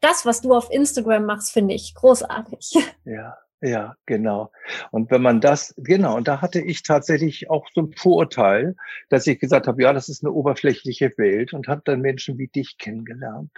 das, 0.00 0.26
was 0.26 0.42
du 0.42 0.52
auf 0.52 0.70
Instagram 0.70 1.24
machst, 1.24 1.52
finde 1.52 1.72
ich 1.74 1.94
großartig. 1.94 2.74
Ja. 3.06 3.38
Ja, 3.66 3.96
genau. 4.04 4.52
Und 4.90 5.10
wenn 5.10 5.22
man 5.22 5.40
das, 5.40 5.74
genau, 5.78 6.16
und 6.16 6.28
da 6.28 6.42
hatte 6.42 6.60
ich 6.60 6.82
tatsächlich 6.82 7.48
auch 7.48 7.66
so 7.72 7.80
ein 7.82 7.92
Vorurteil, 7.96 8.76
dass 9.08 9.26
ich 9.26 9.38
gesagt 9.40 9.66
habe, 9.66 9.82
ja, 9.82 9.94
das 9.94 10.10
ist 10.10 10.22
eine 10.22 10.32
oberflächliche 10.32 11.14
Welt 11.16 11.54
und 11.54 11.66
habe 11.66 11.80
dann 11.86 12.02
Menschen 12.02 12.36
wie 12.36 12.48
dich 12.48 12.76
kennengelernt, 12.76 13.50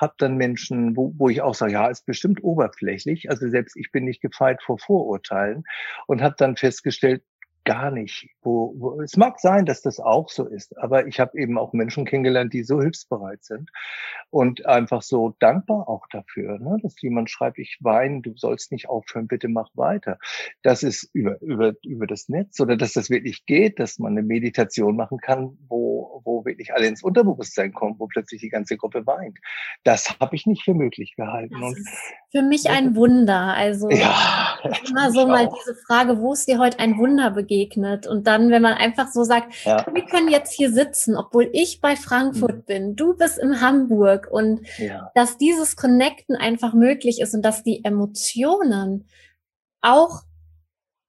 habe 0.00 0.14
dann 0.18 0.36
Menschen, 0.36 0.96
wo, 0.96 1.14
wo 1.16 1.28
ich 1.28 1.42
auch 1.42 1.54
sage, 1.54 1.74
ja, 1.74 1.86
ist 1.88 2.06
bestimmt 2.06 2.42
oberflächlich, 2.42 3.30
also 3.30 3.48
selbst 3.48 3.76
ich 3.76 3.92
bin 3.92 4.04
nicht 4.04 4.20
gefeit 4.20 4.60
vor 4.64 4.80
Vorurteilen 4.80 5.62
und 6.08 6.22
habe 6.22 6.34
dann 6.36 6.56
festgestellt, 6.56 7.22
gar 7.64 7.90
nicht. 7.90 8.28
Wo, 8.42 8.74
wo, 8.76 9.00
es 9.00 9.16
mag 9.16 9.38
sein, 9.38 9.66
dass 9.66 9.82
das 9.82 10.00
auch 10.00 10.28
so 10.28 10.46
ist, 10.46 10.76
aber 10.78 11.06
ich 11.06 11.20
habe 11.20 11.38
eben 11.38 11.58
auch 11.58 11.72
Menschen 11.72 12.04
kennengelernt, 12.04 12.52
die 12.52 12.64
so 12.64 12.80
hilfsbereit 12.80 13.44
sind 13.44 13.70
und 14.30 14.66
einfach 14.66 15.02
so 15.02 15.36
dankbar 15.38 15.88
auch 15.88 16.06
dafür, 16.10 16.58
ne? 16.58 16.78
dass 16.82 17.00
jemand 17.00 17.30
schreibt, 17.30 17.58
ich 17.58 17.78
weine, 17.80 18.20
du 18.20 18.36
sollst 18.36 18.72
nicht 18.72 18.88
aufhören, 18.88 19.28
bitte 19.28 19.48
mach 19.48 19.68
weiter. 19.74 20.18
Das 20.62 20.82
ist 20.82 21.08
über, 21.12 21.40
über, 21.40 21.74
über 21.84 22.06
das 22.06 22.28
Netz 22.28 22.58
oder 22.58 22.76
dass 22.76 22.94
das 22.94 23.10
wirklich 23.10 23.46
geht, 23.46 23.78
dass 23.78 23.98
man 23.98 24.12
eine 24.12 24.22
Meditation 24.22 24.96
machen 24.96 25.18
kann, 25.18 25.56
wo, 25.68 26.20
wo 26.24 26.44
wirklich 26.44 26.74
alle 26.74 26.88
ins 26.88 27.02
Unterbewusstsein 27.02 27.72
kommen, 27.72 27.94
wo 27.98 28.08
plötzlich 28.08 28.40
die 28.40 28.48
ganze 28.48 28.76
Gruppe 28.76 29.06
weint. 29.06 29.38
Das 29.84 30.18
habe 30.18 30.34
ich 30.34 30.46
nicht 30.46 30.64
für 30.64 30.74
möglich 30.74 31.14
gehalten. 31.16 31.54
Das 31.60 31.78
ist 31.78 32.14
für 32.32 32.42
mich 32.42 32.68
ein 32.68 32.96
Wunder. 32.96 33.54
Also 33.54 33.88
ja 33.90 34.58
immer 34.88 35.12
so 35.12 35.26
mal 35.26 35.48
diese 35.60 35.76
Frage, 35.86 36.18
wo 36.18 36.32
ist 36.32 36.48
dir 36.48 36.58
heute 36.58 36.78
ein 36.80 36.98
Wunder 36.98 37.30
begegnet? 37.30 37.51
Und 38.06 38.26
dann, 38.26 38.50
wenn 38.50 38.62
man 38.62 38.74
einfach 38.74 39.08
so 39.10 39.24
sagt, 39.24 39.64
ja. 39.64 39.86
wir 39.92 40.04
können 40.04 40.28
jetzt 40.28 40.52
hier 40.52 40.72
sitzen, 40.72 41.16
obwohl 41.16 41.48
ich 41.52 41.80
bei 41.80 41.96
Frankfurt 41.96 42.56
mhm. 42.56 42.64
bin, 42.64 42.96
du 42.96 43.16
bist 43.16 43.38
in 43.38 43.60
Hamburg 43.60 44.28
und 44.30 44.60
ja. 44.78 45.10
dass 45.14 45.38
dieses 45.38 45.76
Connecten 45.76 46.36
einfach 46.36 46.74
möglich 46.74 47.20
ist 47.20 47.34
und 47.34 47.42
dass 47.42 47.62
die 47.62 47.84
Emotionen 47.84 49.08
auch 49.80 50.22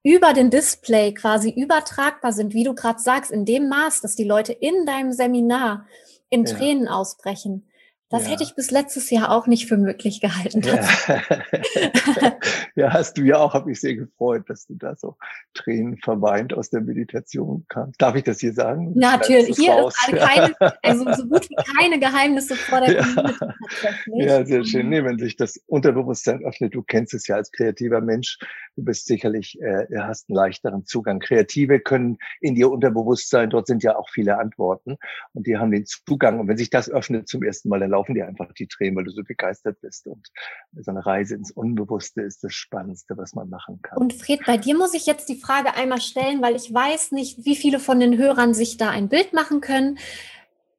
über 0.03 0.33
den 0.33 0.49
Display 0.49 1.13
quasi 1.13 1.49
übertragbar 1.49 2.33
sind, 2.33 2.53
wie 2.53 2.65
du 2.65 2.75
gerade 2.75 2.99
sagst, 2.99 3.31
in 3.31 3.45
dem 3.45 3.69
Maß, 3.69 4.01
dass 4.01 4.15
die 4.15 4.25
Leute 4.25 4.51
in 4.51 4.85
deinem 4.85 5.13
Seminar 5.13 5.85
in 6.29 6.43
ja. 6.45 6.55
Tränen 6.55 6.87
ausbrechen. 6.87 7.67
Das 8.13 8.25
ja. 8.25 8.33
hätte 8.33 8.43
ich 8.43 8.53
bis 8.53 8.69
letztes 8.69 9.09
Jahr 9.09 9.31
auch 9.31 9.47
nicht 9.47 9.67
für 9.67 9.75
möglich 9.75 10.21
gehalten. 10.21 10.61
Ja, 10.61 10.87
ja 12.75 12.93
hast 12.93 13.17
du 13.17 13.23
ja 13.23 13.39
auch, 13.39 13.55
habe 13.55 13.71
ich 13.71 13.81
sehr 13.81 13.95
gefreut, 13.95 14.43
dass 14.49 14.67
du 14.67 14.75
da 14.75 14.95
so 14.95 15.17
Tränen 15.55 15.97
verweint 15.97 16.53
aus 16.53 16.69
der 16.69 16.81
Meditation 16.81 17.65
kamst. 17.69 17.99
Darf 17.99 18.13
ich 18.13 18.23
das 18.23 18.39
hier 18.39 18.53
sagen? 18.53 18.91
Natürlich, 18.93 19.55
hier 19.55 19.71
raus. 19.71 19.95
ist 20.07 20.15
keine, 20.15 20.53
also 20.83 21.11
so 21.13 21.25
gut 21.25 21.49
wie 21.49 21.55
keine 21.75 21.97
Geheimnisse 21.97 22.55
vor 22.55 22.81
der 22.81 22.93
ja. 22.93 23.33
Ja, 24.05 24.45
sehr 24.45 24.63
schön. 24.63 24.89
Nee, 24.89 25.03
wenn 25.03 25.17
sich 25.17 25.35
das 25.35 25.59
Unterbewusstsein 25.65 26.45
öffnet, 26.45 26.75
du 26.75 26.83
kennst 26.83 27.15
es 27.15 27.25
ja 27.25 27.37
als 27.37 27.51
kreativer 27.51 27.99
Mensch, 27.99 28.37
du 28.75 28.83
bist 28.83 29.07
sicherlich, 29.07 29.59
äh, 29.59 29.87
hast 29.97 30.29
einen 30.29 30.35
leichteren 30.35 30.85
Zugang. 30.85 31.19
Kreative 31.19 31.79
können 31.79 32.19
in 32.41 32.55
ihr 32.55 32.69
Unterbewusstsein, 32.69 33.49
dort 33.49 33.65
sind 33.65 33.81
ja 33.81 33.95
auch 33.95 34.09
viele 34.11 34.37
Antworten 34.37 34.97
und 35.33 35.47
die 35.47 35.57
haben 35.57 35.71
den 35.71 35.87
Zugang. 35.87 36.39
Und 36.39 36.47
wenn 36.47 36.57
sich 36.57 36.69
das 36.69 36.91
öffnet 36.91 37.27
zum 37.27 37.41
ersten 37.41 37.69
Mal, 37.69 37.79
dann 37.79 38.02
laufen 38.03 38.15
dir 38.15 38.27
einfach 38.27 38.51
die 38.53 38.67
Tränen, 38.67 38.95
weil 38.95 39.05
du 39.05 39.11
so 39.11 39.23
begeistert 39.23 39.79
bist. 39.81 40.07
Und 40.07 40.27
so 40.73 40.91
eine 40.91 41.05
Reise 41.05 41.35
ins 41.35 41.51
Unbewusste 41.51 42.21
ist 42.21 42.43
das 42.43 42.53
Spannendste, 42.53 43.17
was 43.17 43.33
man 43.33 43.49
machen 43.49 43.81
kann. 43.81 43.97
Und 43.97 44.13
Fred, 44.13 44.41
bei 44.45 44.57
dir 44.57 44.77
muss 44.77 44.93
ich 44.93 45.05
jetzt 45.05 45.29
die 45.29 45.37
Frage 45.37 45.75
einmal 45.75 46.01
stellen, 46.01 46.41
weil 46.41 46.55
ich 46.55 46.73
weiß 46.73 47.11
nicht, 47.13 47.45
wie 47.45 47.55
viele 47.55 47.79
von 47.79 47.99
den 47.99 48.17
Hörern 48.17 48.53
sich 48.53 48.77
da 48.77 48.89
ein 48.89 49.09
Bild 49.09 49.33
machen 49.33 49.61
können. 49.61 49.97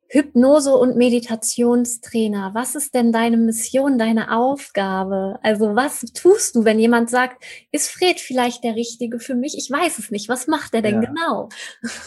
Hypnose- 0.08 0.76
und 0.76 0.96
Meditationstrainer. 0.96 2.52
Was 2.54 2.76
ist 2.76 2.94
denn 2.94 3.10
deine 3.10 3.36
Mission, 3.36 3.98
deine 3.98 4.36
Aufgabe? 4.36 5.38
Also 5.42 5.74
was 5.74 6.00
tust 6.12 6.54
du, 6.54 6.64
wenn 6.64 6.78
jemand 6.78 7.10
sagt, 7.10 7.42
ist 7.72 7.90
Fred 7.90 8.20
vielleicht 8.20 8.62
der 8.62 8.76
Richtige 8.76 9.18
für 9.18 9.34
mich? 9.34 9.56
Ich 9.56 9.70
weiß 9.70 9.98
es 9.98 10.10
nicht. 10.10 10.28
Was 10.28 10.46
macht 10.46 10.74
er 10.74 10.82
denn 10.82 11.02
ja. 11.02 11.08
genau? 11.08 11.48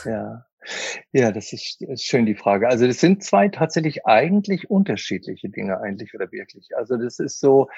Ja. 0.05 0.46
Ja, 1.11 1.31
das 1.31 1.53
ist, 1.53 1.81
ist 1.81 2.03
schön 2.05 2.25
die 2.25 2.35
Frage. 2.35 2.67
Also 2.67 2.87
das 2.87 2.99
sind 2.99 3.23
zwei 3.23 3.47
tatsächlich 3.47 4.05
eigentlich 4.05 4.69
unterschiedliche 4.69 5.49
Dinge 5.49 5.79
eigentlich 5.79 6.13
oder 6.13 6.31
wirklich. 6.31 6.75
Also 6.75 6.97
das 6.97 7.19
ist 7.19 7.39
so, 7.39 7.69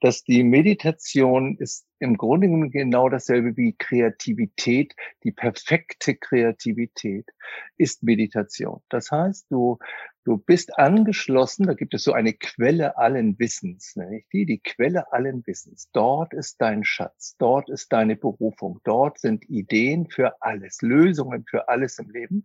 dass 0.00 0.24
die 0.24 0.44
Meditation 0.44 1.56
ist 1.56 1.86
im 1.98 2.16
Grunde 2.16 2.48
genommen 2.48 2.70
genau 2.70 3.08
dasselbe 3.08 3.56
wie 3.56 3.74
Kreativität. 3.78 4.94
Die 5.22 5.32
perfekte 5.32 6.14
Kreativität 6.14 7.30
ist 7.76 8.02
Meditation. 8.02 8.82
Das 8.88 9.10
heißt, 9.10 9.46
du 9.50 9.78
Du 10.24 10.38
bist 10.38 10.78
angeschlossen, 10.78 11.66
da 11.66 11.74
gibt 11.74 11.92
es 11.92 12.04
so 12.04 12.14
eine 12.14 12.32
Quelle 12.32 12.96
allen 12.96 13.38
Wissens, 13.38 13.94
nenne 13.94 14.20
ich 14.20 14.28
die, 14.32 14.46
die 14.46 14.58
Quelle 14.58 15.12
allen 15.12 15.46
Wissens. 15.46 15.90
Dort 15.92 16.32
ist 16.32 16.62
dein 16.62 16.82
Schatz, 16.82 17.36
dort 17.36 17.68
ist 17.68 17.92
deine 17.92 18.16
Berufung, 18.16 18.80
dort 18.84 19.18
sind 19.18 19.44
Ideen 19.50 20.08
für 20.08 20.40
alles, 20.40 20.80
Lösungen 20.80 21.44
für 21.46 21.68
alles 21.68 21.98
im 21.98 22.08
Leben. 22.08 22.42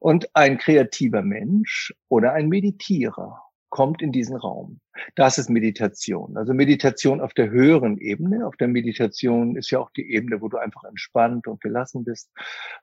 Und 0.00 0.28
ein 0.34 0.58
kreativer 0.58 1.22
Mensch 1.22 1.94
oder 2.08 2.32
ein 2.32 2.48
Meditierer 2.48 3.40
kommt 3.68 4.02
in 4.02 4.10
diesen 4.10 4.36
Raum. 4.36 4.80
Das 5.14 5.38
ist 5.38 5.50
Meditation. 5.50 6.36
Also 6.36 6.54
Meditation 6.54 7.20
auf 7.20 7.34
der 7.34 7.50
höheren 7.50 7.98
Ebene. 7.98 8.46
Auf 8.46 8.56
der 8.56 8.68
Meditation 8.68 9.56
ist 9.56 9.70
ja 9.70 9.80
auch 9.80 9.90
die 9.90 10.10
Ebene, 10.12 10.40
wo 10.40 10.48
du 10.48 10.58
einfach 10.58 10.84
entspannt 10.84 11.46
und 11.46 11.60
gelassen 11.60 12.04
bist, 12.04 12.30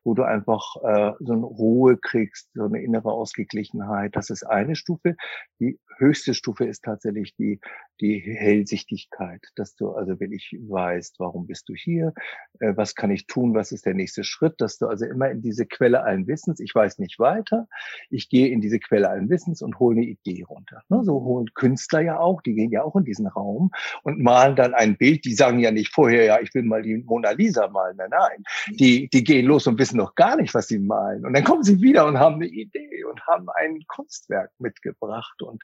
wo 0.04 0.14
du 0.14 0.24
einfach 0.24 0.76
äh, 0.84 1.14
so 1.20 1.34
eine 1.34 1.46
Ruhe 1.46 1.98
kriegst, 1.98 2.50
so 2.54 2.66
eine 2.66 2.82
innere 2.82 3.12
Ausgeglichenheit. 3.12 4.16
Das 4.16 4.30
ist 4.30 4.44
eine 4.44 4.76
Stufe. 4.76 5.16
Die 5.60 5.80
höchste 5.98 6.34
Stufe 6.34 6.66
ist 6.66 6.84
tatsächlich 6.84 7.36
die, 7.36 7.60
die 8.02 8.20
Hellsichtigkeit, 8.20 9.42
dass 9.56 9.76
du 9.76 9.92
also 9.92 10.20
wirklich 10.20 10.58
weißt, 10.60 11.20
warum 11.20 11.48
bist 11.48 11.70
du 11.70 11.76
hier, 11.76 12.14
äh, 12.60 12.74
was 12.76 12.96
kann 12.96 13.12
ich 13.12 13.28
tun, 13.28 13.54
was 13.54 13.72
ist 13.72 13.86
der 13.86 13.94
nächste 13.94 14.24
Schritt, 14.24 14.56
dass 14.60 14.78
du 14.78 14.88
also 14.88 15.06
immer 15.06 15.30
in 15.30 15.42
diese 15.42 15.66
Quelle 15.66 16.04
allen 16.04 16.28
Wissens, 16.28 16.60
ich 16.60 16.74
weiß 16.74 17.00
nicht 17.00 17.20
weiter, 17.20 17.68
ich 18.10 18.30
gehe 18.30 18.50
in 18.50 18.62
diese 18.62 18.80
Quelle 18.80 19.10
allen 19.10 19.30
Wissens 19.30 19.62
und 19.62 19.80
hole 19.80 19.98
eine 19.98 20.06
Idee 20.06 20.44
runter. 20.44 20.82
Ne? 20.90 21.04
So 21.04 21.24
holen 21.24 21.54
Künstler 21.54 22.01
ja 22.02 22.20
auch, 22.20 22.42
die 22.42 22.54
gehen 22.54 22.72
ja 22.72 22.84
auch 22.84 22.96
in 22.96 23.04
diesen 23.04 23.28
Raum 23.28 23.72
und 24.04 24.20
malen 24.20 24.56
dann 24.56 24.74
ein 24.74 24.98
Bild. 24.98 25.26
Die 25.26 25.34
sagen 25.34 25.60
ja 25.60 25.72
nicht 25.72 25.94
vorher, 25.94 26.26
ja, 26.26 26.40
ich 26.40 26.54
will 26.54 26.64
mal 26.64 26.82
die 26.82 26.98
Mona 26.98 27.32
Lisa 27.32 27.68
malen. 27.68 27.98
Nein, 27.98 28.10
nein. 28.12 28.44
Die, 28.72 29.10
die 29.10 29.24
gehen 29.24 29.46
los 29.46 29.68
und 29.68 29.80
wissen 29.80 29.98
noch 29.98 30.16
gar 30.16 30.36
nicht, 30.36 30.54
was 30.54 30.68
sie 30.68 30.80
malen. 30.80 31.26
Und 31.26 31.34
dann 31.34 31.44
kommen 31.44 31.64
sie 31.64 31.82
wieder 31.82 32.06
und 32.06 32.20
haben 32.20 32.36
eine 32.36 32.48
Idee 32.48 33.04
und 33.06 33.26
haben 33.28 33.48
ein 33.56 33.84
Kunstwerk 33.88 34.52
mitgebracht. 34.60 35.42
Und 35.42 35.64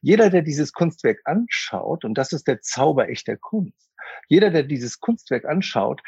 jeder, 0.00 0.30
der 0.30 0.42
dieses 0.42 0.72
Kunstwerk 0.72 1.20
anschaut, 1.24 2.04
und 2.04 2.14
das 2.14 2.32
ist 2.32 2.48
der 2.48 2.60
Zauber 2.60 3.08
echter 3.08 3.36
Kunst, 3.36 3.90
jeder, 4.28 4.50
der 4.50 4.62
dieses 4.62 5.00
Kunstwerk 5.00 5.44
anschaut, 5.44 6.00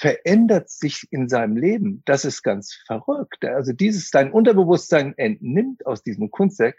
verändert 0.00 0.70
sich 0.70 1.06
in 1.10 1.28
seinem 1.28 1.58
Leben. 1.58 2.02
Das 2.06 2.24
ist 2.24 2.42
ganz 2.42 2.72
verrückt. 2.86 3.44
Also 3.44 3.74
dieses, 3.74 4.10
dein 4.10 4.32
Unterbewusstsein 4.32 5.12
entnimmt 5.18 5.84
aus 5.84 6.02
diesem 6.02 6.30
Kunstwerk 6.30 6.78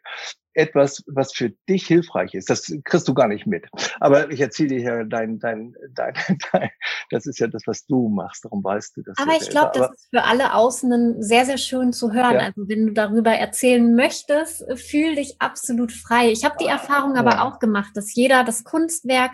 etwas, 0.54 1.04
was 1.06 1.32
für 1.32 1.52
dich 1.70 1.86
hilfreich 1.86 2.34
ist. 2.34 2.50
Das 2.50 2.74
kriegst 2.84 3.08
du 3.08 3.14
gar 3.14 3.28
nicht 3.28 3.46
mit. 3.46 3.68
Aber 4.00 4.32
ich 4.32 4.42
erzähle 4.42 4.70
dir 4.70 4.82
ja 4.82 5.04
dein, 5.04 5.38
dein, 5.38 5.76
dein, 5.94 6.14
dein, 6.52 6.72
das 7.12 7.28
ist 7.28 7.40
ja 7.40 7.46
das, 7.46 7.62
was 7.68 7.86
du 7.86 8.10
machst. 8.10 8.44
Darum 8.44 8.64
weißt 8.64 8.98
du 8.98 9.04
das. 9.04 9.16
Aber 9.20 9.34
ich 9.40 9.50
glaube, 9.52 9.72
das 9.76 9.92
ist 9.92 10.10
für 10.10 10.24
alle 10.24 10.56
Außenen 10.56 11.22
sehr, 11.22 11.46
sehr 11.46 11.60
schön 11.60 11.94
zu 11.94 12.14
hören. 12.14 12.34
Ja. 12.34 12.40
Also 12.40 12.68
wenn 12.68 12.88
du 12.88 12.94
darüber 12.94 13.32
erzählen 13.32 13.94
möchtest, 13.96 14.66
fühl 14.80 15.14
dich 15.14 15.36
absolut 15.40 15.92
frei. 15.92 16.32
Ich 16.32 16.44
habe 16.44 16.56
die 16.60 16.66
Erfahrung 16.68 17.18
aber 17.18 17.34
ja. 17.34 17.44
auch 17.44 17.60
gemacht, 17.60 17.92
dass 17.94 18.16
jeder 18.16 18.44
das 18.44 18.64
Kunstwerk 18.64 19.34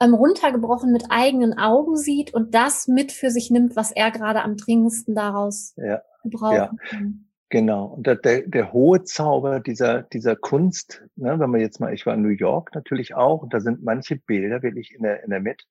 ähm, 0.00 0.14
runtergebrochen 0.14 0.92
mit 0.92 1.06
eigenen 1.10 1.58
Augen 1.58 1.96
sieht 1.96 2.34
und 2.34 2.54
das 2.54 2.88
mit 2.88 3.12
für 3.12 3.30
sich 3.30 3.50
nimmt, 3.50 3.76
was 3.76 3.92
er 3.92 4.10
gerade 4.10 4.42
am 4.42 4.56
dringendsten 4.56 5.14
daraus 5.14 5.74
ja. 5.76 6.02
gebrauchen 6.22 6.56
ja. 6.56 6.88
kann. 6.88 7.26
Genau. 7.48 7.86
Und 7.86 8.06
der, 8.06 8.16
der, 8.16 8.42
der 8.42 8.72
hohe 8.72 9.04
Zauber 9.04 9.60
dieser, 9.60 10.02
dieser 10.02 10.34
Kunst, 10.34 11.04
ne, 11.14 11.38
wenn 11.38 11.50
man 11.50 11.60
jetzt 11.60 11.80
mal, 11.80 11.94
ich 11.94 12.04
war 12.04 12.14
in 12.14 12.22
New 12.22 12.28
York 12.28 12.74
natürlich 12.74 13.14
auch, 13.14 13.42
und 13.42 13.54
da 13.54 13.60
sind 13.60 13.84
manche 13.84 14.16
Bilder 14.16 14.62
wirklich 14.62 14.92
in 14.92 15.02
der, 15.02 15.22
in 15.22 15.30
der 15.30 15.40
Mitte. 15.40 15.64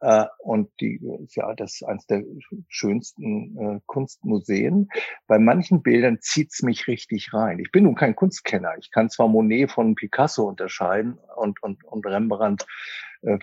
Äh, 0.00 0.26
und 0.38 0.68
die, 0.80 1.00
ja, 1.30 1.54
das 1.54 1.76
ist 1.76 1.84
eines 1.84 2.06
der 2.06 2.22
schönsten 2.68 3.56
äh, 3.58 3.80
Kunstmuseen. 3.86 4.88
Bei 5.26 5.38
manchen 5.38 5.82
Bildern 5.82 6.18
zieht's 6.20 6.62
mich 6.62 6.86
richtig 6.86 7.32
rein. 7.32 7.58
Ich 7.60 7.72
bin 7.72 7.84
nun 7.84 7.94
kein 7.94 8.14
Kunstkenner. 8.14 8.74
Ich 8.78 8.90
kann 8.90 9.08
zwar 9.08 9.28
Monet 9.28 9.70
von 9.70 9.94
Picasso 9.94 10.44
unterscheiden 10.44 11.18
und, 11.36 11.62
und, 11.62 11.82
und 11.84 12.04
Rembrandt 12.06 12.66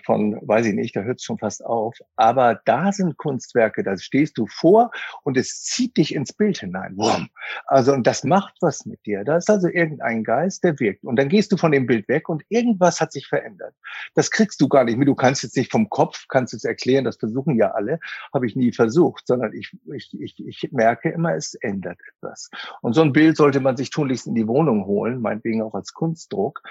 von, 0.04 0.38
weiß 0.42 0.66
ich 0.66 0.74
nicht, 0.74 0.96
da 0.96 1.02
hört 1.02 1.18
es 1.18 1.24
schon 1.24 1.38
fast 1.38 1.64
auf. 1.64 1.96
Aber 2.16 2.60
da 2.64 2.92
sind 2.92 3.16
Kunstwerke, 3.16 3.82
da 3.82 3.96
stehst 3.96 4.38
du 4.38 4.46
vor 4.46 4.90
und 5.22 5.36
es 5.36 5.62
zieht 5.62 5.96
dich 5.96 6.14
ins 6.14 6.32
Bild 6.32 6.58
hinein. 6.58 6.96
Wumm. 6.96 7.28
Also, 7.66 7.92
und 7.92 8.06
das 8.06 8.24
macht 8.24 8.54
was 8.60 8.86
mit 8.86 9.04
dir. 9.06 9.24
Da 9.24 9.36
ist 9.36 9.50
also 9.50 9.68
irgendein 9.68 10.24
Geist, 10.24 10.64
der 10.64 10.78
wirkt. 10.80 11.04
Und 11.04 11.16
dann 11.16 11.28
gehst 11.28 11.52
du 11.52 11.56
von 11.56 11.72
dem 11.72 11.86
Bild 11.86 12.08
weg 12.08 12.28
und 12.28 12.42
irgendwas 12.48 13.00
hat 13.00 13.12
sich 13.12 13.26
verändert. 13.26 13.74
Das 14.14 14.30
kriegst 14.30 14.60
du 14.60 14.68
gar 14.68 14.84
nicht 14.84 14.96
mit. 14.96 15.08
Du 15.08 15.14
kannst 15.14 15.42
jetzt 15.42 15.56
nicht 15.56 15.70
vom 15.70 15.88
Kopf, 15.90 16.26
kannst 16.28 16.54
es 16.54 16.64
erklären, 16.64 17.04
das 17.04 17.16
versuchen 17.16 17.56
ja 17.56 17.72
alle, 17.72 18.00
habe 18.32 18.46
ich 18.46 18.56
nie 18.56 18.72
versucht, 18.72 19.26
sondern 19.26 19.52
ich, 19.52 19.76
ich, 19.92 20.10
ich, 20.18 20.46
ich 20.46 20.72
merke 20.72 21.10
immer, 21.10 21.34
es 21.34 21.54
ändert 21.54 21.98
etwas. 22.16 22.50
Und 22.80 22.94
so 22.94 23.02
ein 23.02 23.12
Bild 23.12 23.36
sollte 23.36 23.60
man 23.60 23.76
sich 23.76 23.90
tunlichst 23.90 24.26
in 24.26 24.34
die 24.34 24.46
Wohnung 24.46 24.86
holen, 24.86 25.20
meinetwegen 25.20 25.62
auch 25.62 25.74
als 25.74 25.92
Kunstdruck. 25.92 26.62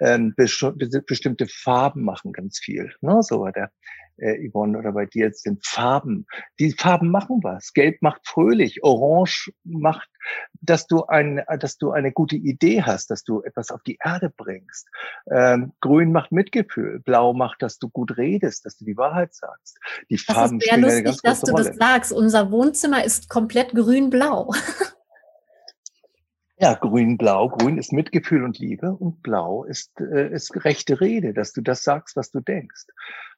Ähm, 0.00 0.34
bestimmte 0.36 1.46
Farben 1.48 2.02
machen 2.02 2.32
ganz 2.52 2.58
viel. 2.58 2.92
Ne? 3.00 3.22
So 3.22 3.40
bei 3.40 3.52
der 3.52 3.70
äh, 4.18 4.48
Yvonne 4.48 4.78
oder 4.78 4.92
bei 4.92 5.06
dir 5.06 5.30
sind 5.32 5.64
Farben. 5.66 6.26
Die 6.58 6.72
Farben 6.72 7.10
machen 7.10 7.40
was. 7.42 7.72
Gelb 7.72 8.02
macht 8.02 8.20
fröhlich, 8.26 8.84
Orange 8.84 9.52
macht, 9.64 10.08
dass 10.60 10.86
du 10.86 11.06
ein, 11.06 11.42
dass 11.58 11.78
du 11.78 11.92
eine 11.92 12.12
gute 12.12 12.36
Idee 12.36 12.82
hast, 12.82 13.10
dass 13.10 13.24
du 13.24 13.42
etwas 13.42 13.70
auf 13.70 13.82
die 13.82 13.98
Erde 14.04 14.30
bringst. 14.36 14.86
Ähm, 15.30 15.72
Grün 15.80 16.12
macht 16.12 16.30
Mitgefühl, 16.30 17.00
Blau 17.00 17.32
macht, 17.32 17.62
dass 17.62 17.78
du 17.78 17.88
gut 17.88 18.18
redest, 18.18 18.66
dass 18.66 18.76
du 18.76 18.84
die 18.84 18.96
Wahrheit 18.96 19.34
sagst. 19.34 19.78
Die 20.10 20.16
das 20.16 20.36
Farben 20.36 20.58
ist 20.58 20.68
sehr 20.68 20.78
lustig, 20.78 21.22
dass 21.22 21.40
du 21.40 21.52
Rolle. 21.52 21.64
das 21.64 21.76
sagst. 21.76 22.12
Unser 22.12 22.50
Wohnzimmer 22.50 23.04
ist 23.04 23.30
komplett 23.30 23.70
grün-blau. 23.70 24.52
Ja, 26.62 26.74
grün-blau. 26.74 27.48
Grün 27.48 27.76
ist 27.76 27.92
Mitgefühl 27.92 28.44
und 28.44 28.56
Liebe 28.60 28.92
und 28.92 29.20
blau 29.24 29.64
ist, 29.64 30.00
äh, 30.00 30.32
ist 30.32 30.64
rechte 30.64 31.00
Rede, 31.00 31.34
dass 31.34 31.52
du 31.52 31.60
das 31.60 31.82
sagst, 31.82 32.14
was 32.14 32.30
du 32.30 32.38
denkst. 32.38 32.84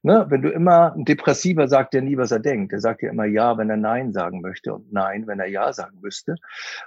Ne? 0.03 0.27
Wenn 0.29 0.43
du 0.43 0.51
immer, 0.51 0.93
ein 0.93 1.07
Depressiver 1.07 1.67
sagt 1.67 1.95
ja 1.95 2.03
nie, 2.03 2.19
was 2.19 2.33
er 2.33 2.41
denkt. 2.41 2.75
Er 2.75 2.81
sagt 2.81 3.01
ja 3.01 3.09
immer 3.09 3.25
Ja, 3.25 3.57
wenn 3.57 3.71
er 3.71 3.79
Nein 3.79 4.13
sagen 4.13 4.43
möchte 4.43 4.75
und 4.75 4.93
Nein, 4.93 5.27
wenn 5.27 5.41
er 5.41 5.47
Ja 5.47 5.73
sagen 5.73 6.01
müsste. 6.03 6.35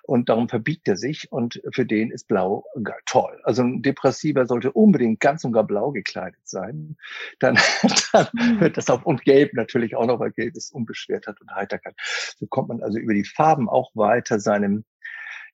Und 0.03 0.29
darum 0.29 0.47
verbiegt 0.47 0.87
er 0.87 0.95
sich 0.95 1.31
und 1.31 1.59
für 1.73 1.87
den 1.87 2.11
ist 2.11 2.27
blau 2.27 2.65
toll. 3.07 3.41
Also 3.41 3.63
ein 3.63 3.81
Depressiver 3.81 4.45
sollte 4.45 4.71
unbedingt 4.71 5.19
ganz 5.19 5.43
und 5.43 5.53
gar 5.53 5.65
blau 5.65 5.91
gekleidet 5.91 6.47
sein. 6.47 6.97
Dann, 7.39 7.57
dann 8.13 8.27
mhm. 8.33 8.59
wird 8.59 8.77
das 8.77 8.91
auf 8.91 9.07
und 9.07 9.23
gelb 9.23 9.55
natürlich 9.55 9.95
auch 9.95 10.05
noch, 10.05 10.19
weil 10.19 10.33
gelb 10.33 10.55
ist 10.55 10.71
Unbeschwertheit 10.71 11.41
und 11.41 11.49
Heiterkeit. 11.49 11.95
So 12.37 12.45
kommt 12.45 12.67
man 12.67 12.83
also 12.83 12.99
über 12.99 13.15
die 13.15 13.25
Farben 13.25 13.67
auch 13.67 13.89
weiter 13.95 14.39
seinem 14.39 14.85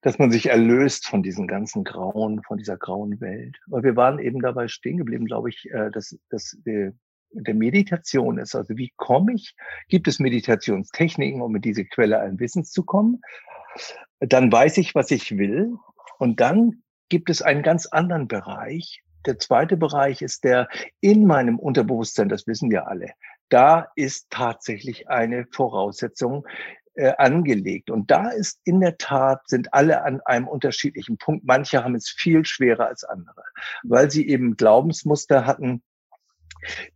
dass 0.04 0.20
man 0.20 0.32
sich 0.32 0.50
erlöst 0.50 1.08
von 1.08 1.24
diesen 1.24 1.48
ganzen 1.48 1.84
grauen, 1.84 2.44
von 2.44 2.58
dieser 2.58 2.78
grauen 2.78 3.20
Welt. 3.22 3.58
Und 3.70 3.84
wir 3.84 3.96
waren 3.96 4.20
eben 4.20 4.42
dabei 4.42 4.68
stehen 4.68 4.98
geblieben, 4.98 5.26
glaube 5.26 5.50
ich, 5.50 5.66
äh, 5.72 5.90
dass, 5.92 6.16
dass 6.30 6.58
der, 6.66 6.94
Meditation 7.36 8.38
ist. 8.38 8.54
Also 8.54 8.78
wie 8.78 8.94
komme 8.96 9.34
ich? 9.34 9.56
Gibt 9.88 10.08
es 10.08 10.20
Meditationstechniken, 10.20 11.42
um 11.42 11.56
in 11.56 11.64
diese 11.64 11.84
Quelle 11.84 12.20
allen 12.20 12.40
Wissens 12.40 12.70
zu 12.70 12.84
kommen? 12.84 13.22
Dann 14.20 14.52
weiß 14.52 14.78
ich, 14.78 14.94
was 14.94 15.10
ich 15.10 15.36
will. 15.36 15.74
Und 16.20 16.40
dann 16.40 16.84
gibt 17.10 17.32
es 17.32 17.42
einen 17.42 17.64
ganz 17.64 17.88
anderen 17.88 18.28
Bereich. 18.28 19.02
Der 19.26 19.40
zweite 19.40 19.78
Bereich 19.78 20.22
ist 20.22 20.44
der 20.44 20.68
in 21.02 21.26
meinem 21.26 21.58
Unterbewusstsein, 21.58 22.30
das 22.30 22.46
wissen 22.46 22.70
wir 22.70 22.88
alle. 22.88 23.14
Da 23.50 23.88
ist 23.96 24.30
tatsächlich 24.30 25.10
eine 25.10 25.48
Voraussetzung, 25.52 26.46
äh, 26.96 27.14
angelegt. 27.18 27.90
Und 27.90 28.12
da 28.12 28.30
ist 28.30 28.60
in 28.64 28.80
der 28.80 28.98
Tat, 28.98 29.48
sind 29.48 29.74
alle 29.74 30.04
an 30.04 30.22
einem 30.22 30.48
unterschiedlichen 30.48 31.18
Punkt. 31.18 31.46
Manche 31.46 31.84
haben 31.84 31.96
es 31.96 32.10
viel 32.10 32.46
schwerer 32.46 32.88
als 32.88 33.04
andere, 33.04 33.44
weil 33.84 34.12
sie 34.12 34.28
eben 34.28 34.58
Glaubensmuster 34.58 35.46
hatten, 35.46 35.84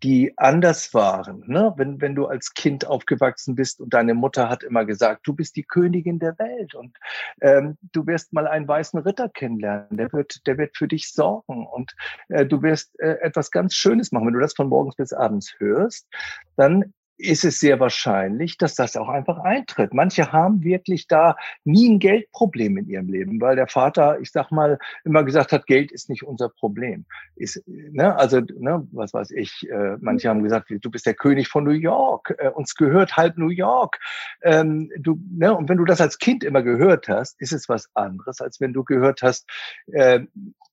die 0.04 0.34
anders 0.38 0.94
waren. 0.94 1.44
Ne? 1.48 1.74
Wenn, 1.78 2.02
wenn 2.02 2.16
du 2.16 2.26
als 2.28 2.54
Kind 2.54 2.86
aufgewachsen 2.86 3.56
bist 3.56 3.82
und 3.82 3.94
deine 3.94 4.14
Mutter 4.14 4.50
hat 4.50 4.64
immer 4.64 4.86
gesagt, 4.86 5.28
du 5.28 5.34
bist 5.34 5.56
die 5.56 5.64
Königin 5.64 6.20
der 6.20 6.38
Welt 6.40 6.76
und 6.76 6.96
ähm, 7.42 7.78
du 7.92 8.06
wirst 8.08 8.34
mal 8.34 8.48
einen 8.48 8.68
weißen 8.68 9.00
Ritter 9.00 9.30
kennenlernen, 9.30 9.98
der 9.98 10.12
wird, 10.14 10.46
der 10.48 10.58
wird 10.58 10.78
für 10.78 10.88
dich 10.88 11.12
sorgen 11.12 11.68
und 11.68 11.96
äh, 12.30 12.46
du 12.46 12.62
wirst 12.62 13.00
äh, 13.00 13.18
etwas 13.22 13.52
ganz 13.52 13.76
Schönes 13.76 14.12
machen. 14.12 14.28
Wenn 14.28 14.34
du 14.34 14.40
das 14.40 14.54
von 14.54 14.70
morgens 14.70 14.96
bis 14.96 15.14
abends 15.14 15.56
hörst, 15.58 16.08
dann 16.56 16.94
ist 17.18 17.44
es 17.44 17.60
sehr 17.60 17.80
wahrscheinlich, 17.80 18.58
dass 18.58 18.76
das 18.76 18.96
auch 18.96 19.10
einfach 19.10 19.40
eintritt. 19.40 19.94
Manche 19.94 20.32
haben 20.32 20.64
wirklich 20.64 21.08
da 21.08 21.36
nie 21.64 21.90
ein 21.90 22.00
Geldproblem 22.00 22.78
in 22.78 22.90
ihrem 22.90 23.10
Leben, 23.10 23.42
weil 23.42 23.56
der 23.56 23.68
Vater, 23.68 24.20
ich 24.20 24.32
sag 24.32 24.52
mal, 24.52 24.78
immer 25.04 25.24
gesagt 25.24 25.52
hat, 25.52 25.66
Geld 25.66 25.92
ist 25.92 26.10
nicht 26.10 26.24
unser 26.24 26.50
Problem. 26.50 27.06
Ist, 27.36 27.64
ne, 27.66 28.16
also, 28.16 28.40
ne, 28.40 28.88
was 28.92 29.14
weiß 29.14 29.32
ich, 29.32 29.68
äh, 29.70 29.98
manche 30.00 30.30
haben 30.30 30.44
gesagt, 30.44 30.70
du 30.70 30.92
bist 30.92 31.06
der 31.06 31.16
König 31.16 31.48
von 31.48 31.64
New 31.64 31.72
York, 31.72 32.36
äh, 32.38 32.50
uns 32.50 32.76
gehört 32.76 33.18
halb 33.18 33.38
New 33.38 33.50
York. 33.50 33.98
Ähm, 34.44 34.92
du, 35.00 35.20
ne, 35.32 35.56
und 35.56 35.70
wenn 35.70 35.78
du 35.78 35.86
das 35.86 36.02
als 36.02 36.20
Kind 36.20 36.44
immer 36.44 36.62
gehört 36.62 37.08
hast, 37.08 37.40
ist 37.42 37.54
es 37.54 37.68
was 37.68 37.90
anderes, 37.96 38.42
als 38.42 38.62
wenn 38.62 38.74
du 38.74 38.84
gehört 38.84 39.22
hast, 39.22 39.50
äh, 39.92 40.22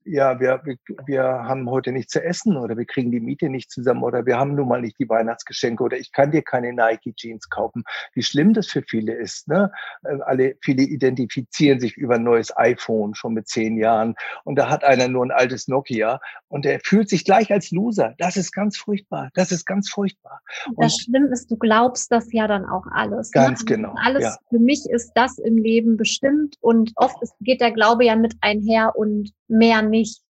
ja, 0.05 0.39
wir, 0.39 0.61
wir, 0.65 0.77
wir 1.07 1.23
haben 1.23 1.69
heute 1.71 1.93
nichts 1.93 2.13
zu 2.13 2.23
essen 2.23 2.57
oder 2.57 2.77
wir 2.77 2.85
kriegen 2.85 3.11
die 3.11 3.21
Miete 3.21 3.49
nicht 3.49 3.71
zusammen 3.71 4.03
oder 4.03 4.27
wir 4.27 4.39
haben 4.39 4.55
nun 4.55 4.69
mal 4.69 4.81
nicht 4.81 4.99
die 4.99 5.09
Weihnachtsgeschenke 5.09 5.83
oder 5.83 5.97
ich 5.97 6.13
kann 6.13 6.31
dir 6.31 6.43
keine 6.43 6.73
Nike 6.73 7.15
Jeans 7.17 7.49
kaufen. 7.49 7.85
Wie 8.13 8.23
schlimm 8.23 8.53
das 8.53 8.67
für 8.67 8.83
viele 8.83 9.15
ist. 9.15 9.49
Ne? 9.49 9.71
Ähm, 10.09 10.23
alle, 10.25 10.57
viele 10.61 10.83
identifizieren 10.83 11.81
sich 11.81 11.97
über 11.97 12.17
ein 12.17 12.23
neues 12.23 12.57
iPhone 12.57 13.15
schon 13.15 13.35
mit 13.35 13.49
zehn 13.49 13.77
Jahren 13.79 14.15
und 14.45 14.57
da 14.57 14.69
hat 14.69 14.85
einer 14.85 15.09
nur 15.09 15.25
ein 15.25 15.31
altes 15.31 15.69
Nokia 15.69 16.21
und 16.49 16.65
der 16.65 16.81
fühlt 16.85 17.09
sich 17.09 17.25
gleich 17.25 17.51
als 17.51 17.71
Loser. 17.71 18.15
Das 18.19 18.37
ist 18.37 18.53
ganz 18.53 18.77
furchtbar. 18.77 19.31
Das 19.35 19.53
ist 19.53 19.65
ganz 19.65 19.91
furchtbar. 19.91 20.41
Und 20.69 20.85
das 20.85 20.97
Schlimme 20.97 21.29
ist, 21.29 21.51
du 21.51 21.57
glaubst 21.57 22.13
das 22.13 22.31
ja 22.33 22.47
dann 22.47 22.67
auch 22.67 22.85
alles. 22.93 23.31
Ne? 23.35 23.43
Ganz 23.43 23.61
ne? 23.61 23.77
genau. 23.77 23.95
Alles 24.05 24.23
ja. 24.23 24.37
für 24.51 24.59
mich 24.59 24.85
ist 24.91 25.13
das 25.15 25.39
im 25.39 25.57
Leben 25.57 25.97
bestimmt 25.97 26.57
und 26.61 26.93
oft 26.97 27.21
ist, 27.23 27.35
geht 27.41 27.61
der 27.61 27.73
Glaube 27.73 28.05
ja 28.05 28.17
mit 28.17 28.35
einher 28.41 28.95
und 28.97 29.33
mehr 29.55 29.83
nicht. 29.83 30.25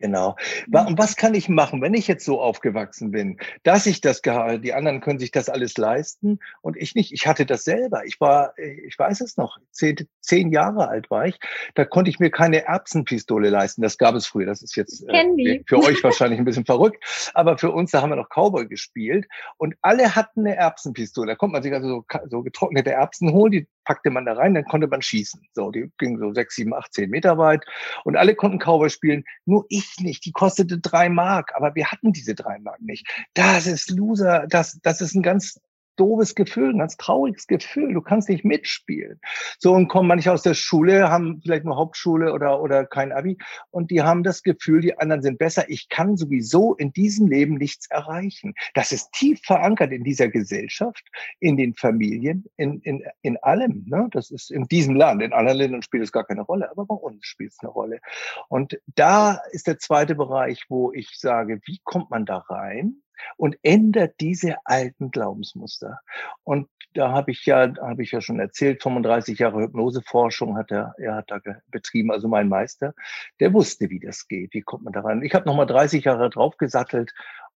Genau. 0.00 0.34
Und 0.72 0.98
was 0.98 1.14
kann 1.14 1.34
ich 1.34 1.50
machen, 1.50 1.82
wenn 1.82 1.92
ich 1.92 2.08
jetzt 2.08 2.24
so 2.24 2.40
aufgewachsen 2.40 3.10
bin, 3.10 3.38
dass 3.64 3.84
ich 3.84 4.00
das, 4.00 4.22
die 4.22 4.72
anderen 4.72 5.02
können 5.02 5.18
sich 5.18 5.30
das 5.30 5.50
alles 5.50 5.76
leisten 5.76 6.40
und 6.62 6.78
ich 6.78 6.94
nicht. 6.94 7.12
Ich 7.12 7.26
hatte 7.26 7.44
das 7.44 7.64
selber. 7.64 8.06
Ich 8.06 8.18
war, 8.18 8.54
ich 8.58 8.98
weiß 8.98 9.20
es 9.20 9.36
noch, 9.36 9.58
zehn, 9.72 9.96
zehn 10.20 10.52
Jahre 10.52 10.88
alt 10.88 11.10
war 11.10 11.26
ich. 11.26 11.38
Da 11.74 11.84
konnte 11.84 12.10
ich 12.10 12.18
mir 12.18 12.30
keine 12.30 12.64
Erbsenpistole 12.64 13.50
leisten. 13.50 13.82
Das 13.82 13.98
gab 13.98 14.14
es 14.14 14.26
früher. 14.26 14.46
Das 14.46 14.62
ist 14.62 14.74
jetzt 14.74 15.04
äh, 15.06 15.62
für 15.66 15.78
euch 15.78 16.02
wahrscheinlich 16.02 16.38
ein 16.38 16.46
bisschen 16.46 16.64
verrückt. 16.64 17.30
Aber 17.34 17.58
für 17.58 17.70
uns, 17.70 17.90
da 17.90 18.00
haben 18.00 18.10
wir 18.10 18.16
noch 18.16 18.30
Cowboy 18.30 18.68
gespielt 18.68 19.26
und 19.58 19.74
alle 19.82 20.16
hatten 20.16 20.46
eine 20.46 20.56
Erbsenpistole. 20.56 21.26
Da 21.26 21.34
konnte 21.36 21.52
man 21.52 21.62
sich 21.62 21.74
also 21.74 21.88
so, 21.88 22.04
so 22.30 22.42
getrocknete 22.42 22.92
Erbsen 22.92 23.32
holen, 23.32 23.52
die 23.52 23.68
packte 23.84 24.10
man 24.10 24.26
da 24.26 24.34
rein, 24.34 24.54
dann 24.54 24.64
konnte 24.64 24.86
man 24.86 25.02
schießen. 25.02 25.40
So, 25.52 25.70
die 25.70 25.90
ging 25.98 26.18
so 26.18 26.32
sechs, 26.32 26.56
sieben, 26.56 26.74
acht, 26.74 26.92
zehn 26.92 27.10
Meter 27.10 27.38
weit 27.38 27.64
und 28.04 28.16
alle 28.16 28.34
konnten 28.34 28.58
Cowboy 28.58 28.90
spielen. 28.90 29.24
Nur 29.44 29.66
ich 29.68 29.96
nicht. 29.98 30.24
Die 30.24 30.32
kostete 30.32 30.78
drei 30.78 31.08
Mark, 31.08 31.52
aber 31.54 31.74
wir 31.74 31.90
hatten 31.90 32.12
diese 32.12 32.34
drei 32.34 32.58
Mark 32.58 32.80
nicht. 32.80 33.06
Das 33.34 33.66
ist 33.66 33.90
Loser. 33.90 34.46
Das, 34.48 34.78
das 34.82 35.00
ist 35.00 35.14
ein 35.14 35.22
ganz 35.22 35.60
doofes 35.96 36.34
Gefühl, 36.34 36.70
ein 36.70 36.78
ganz 36.78 36.96
trauriges 36.96 37.46
Gefühl. 37.46 37.94
Du 37.94 38.00
kannst 38.00 38.28
nicht 38.28 38.44
mitspielen. 38.44 39.20
So 39.58 39.72
und 39.72 39.88
kommen 39.88 40.08
manche 40.08 40.32
aus 40.32 40.42
der 40.42 40.54
Schule, 40.54 41.10
haben 41.10 41.40
vielleicht 41.42 41.64
nur 41.64 41.76
Hauptschule 41.76 42.32
oder, 42.32 42.60
oder 42.60 42.86
kein 42.86 43.12
Abi 43.12 43.36
und 43.70 43.90
die 43.90 44.02
haben 44.02 44.22
das 44.22 44.42
Gefühl, 44.42 44.80
die 44.80 44.98
anderen 44.98 45.22
sind 45.22 45.38
besser. 45.38 45.68
Ich 45.68 45.88
kann 45.88 46.16
sowieso 46.16 46.74
in 46.74 46.92
diesem 46.92 47.28
Leben 47.28 47.54
nichts 47.54 47.90
erreichen. 47.90 48.54
Das 48.74 48.92
ist 48.92 49.12
tief 49.12 49.40
verankert 49.44 49.92
in 49.92 50.04
dieser 50.04 50.28
Gesellschaft, 50.28 51.06
in 51.38 51.56
den 51.56 51.74
Familien, 51.74 52.44
in, 52.56 52.80
in, 52.80 53.04
in 53.22 53.36
allem. 53.38 53.84
Ne? 53.86 54.08
Das 54.12 54.30
ist 54.30 54.50
in 54.50 54.64
diesem 54.66 54.94
Land. 54.94 55.22
In 55.22 55.32
anderen 55.32 55.58
Ländern 55.58 55.82
spielt 55.82 56.04
es 56.04 56.12
gar 56.12 56.24
keine 56.24 56.42
Rolle, 56.42 56.70
aber 56.70 56.86
bei 56.86 56.94
uns 56.94 57.26
spielt 57.26 57.52
es 57.52 57.58
eine 57.60 57.70
Rolle. 57.70 58.00
Und 58.48 58.80
da 58.86 59.40
ist 59.52 59.66
der 59.66 59.78
zweite 59.78 60.14
Bereich, 60.14 60.64
wo 60.68 60.92
ich 60.92 61.10
sage, 61.18 61.60
wie 61.64 61.80
kommt 61.84 62.10
man 62.10 62.24
da 62.24 62.38
rein? 62.38 63.02
Und 63.36 63.56
ändert 63.62 64.14
diese 64.20 64.56
alten 64.64 65.10
Glaubensmuster. 65.10 66.00
Und 66.44 66.68
da 66.94 67.12
habe 67.12 67.30
ich 67.30 67.46
ja, 67.46 67.72
habe 67.80 68.02
ich 68.02 68.10
ja 68.10 68.20
schon 68.20 68.40
erzählt, 68.40 68.82
35 68.82 69.38
Jahre 69.38 69.62
Hypnoseforschung 69.62 70.56
hat 70.56 70.70
er, 70.70 70.94
er 70.98 71.16
hat 71.16 71.30
da 71.30 71.38
betrieben, 71.70 72.10
also 72.10 72.26
mein 72.26 72.48
Meister, 72.48 72.94
der 73.38 73.52
wusste, 73.52 73.90
wie 73.90 74.00
das 74.00 74.26
geht, 74.26 74.54
wie 74.54 74.62
kommt 74.62 74.84
man 74.84 74.92
da 74.92 75.00
rein. 75.00 75.22
Ich 75.22 75.34
habe 75.34 75.46
nochmal 75.46 75.66
30 75.66 76.04
Jahre 76.04 76.30
draufgesattelt 76.30 77.12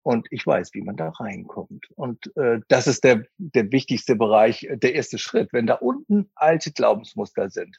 und 0.02 0.26
ich 0.30 0.46
weiß, 0.46 0.74
wie 0.74 0.82
man 0.82 0.96
da 0.96 1.10
reinkommt. 1.10 1.86
Und 1.94 2.34
äh, 2.36 2.60
das 2.68 2.86
ist 2.86 3.04
der, 3.04 3.24
der 3.36 3.70
wichtigste 3.70 4.16
Bereich, 4.16 4.66
der 4.70 4.94
erste 4.94 5.18
Schritt, 5.18 5.52
wenn 5.52 5.66
da 5.66 5.74
unten 5.74 6.30
alte 6.34 6.72
Glaubensmuster 6.72 7.50
sind. 7.50 7.78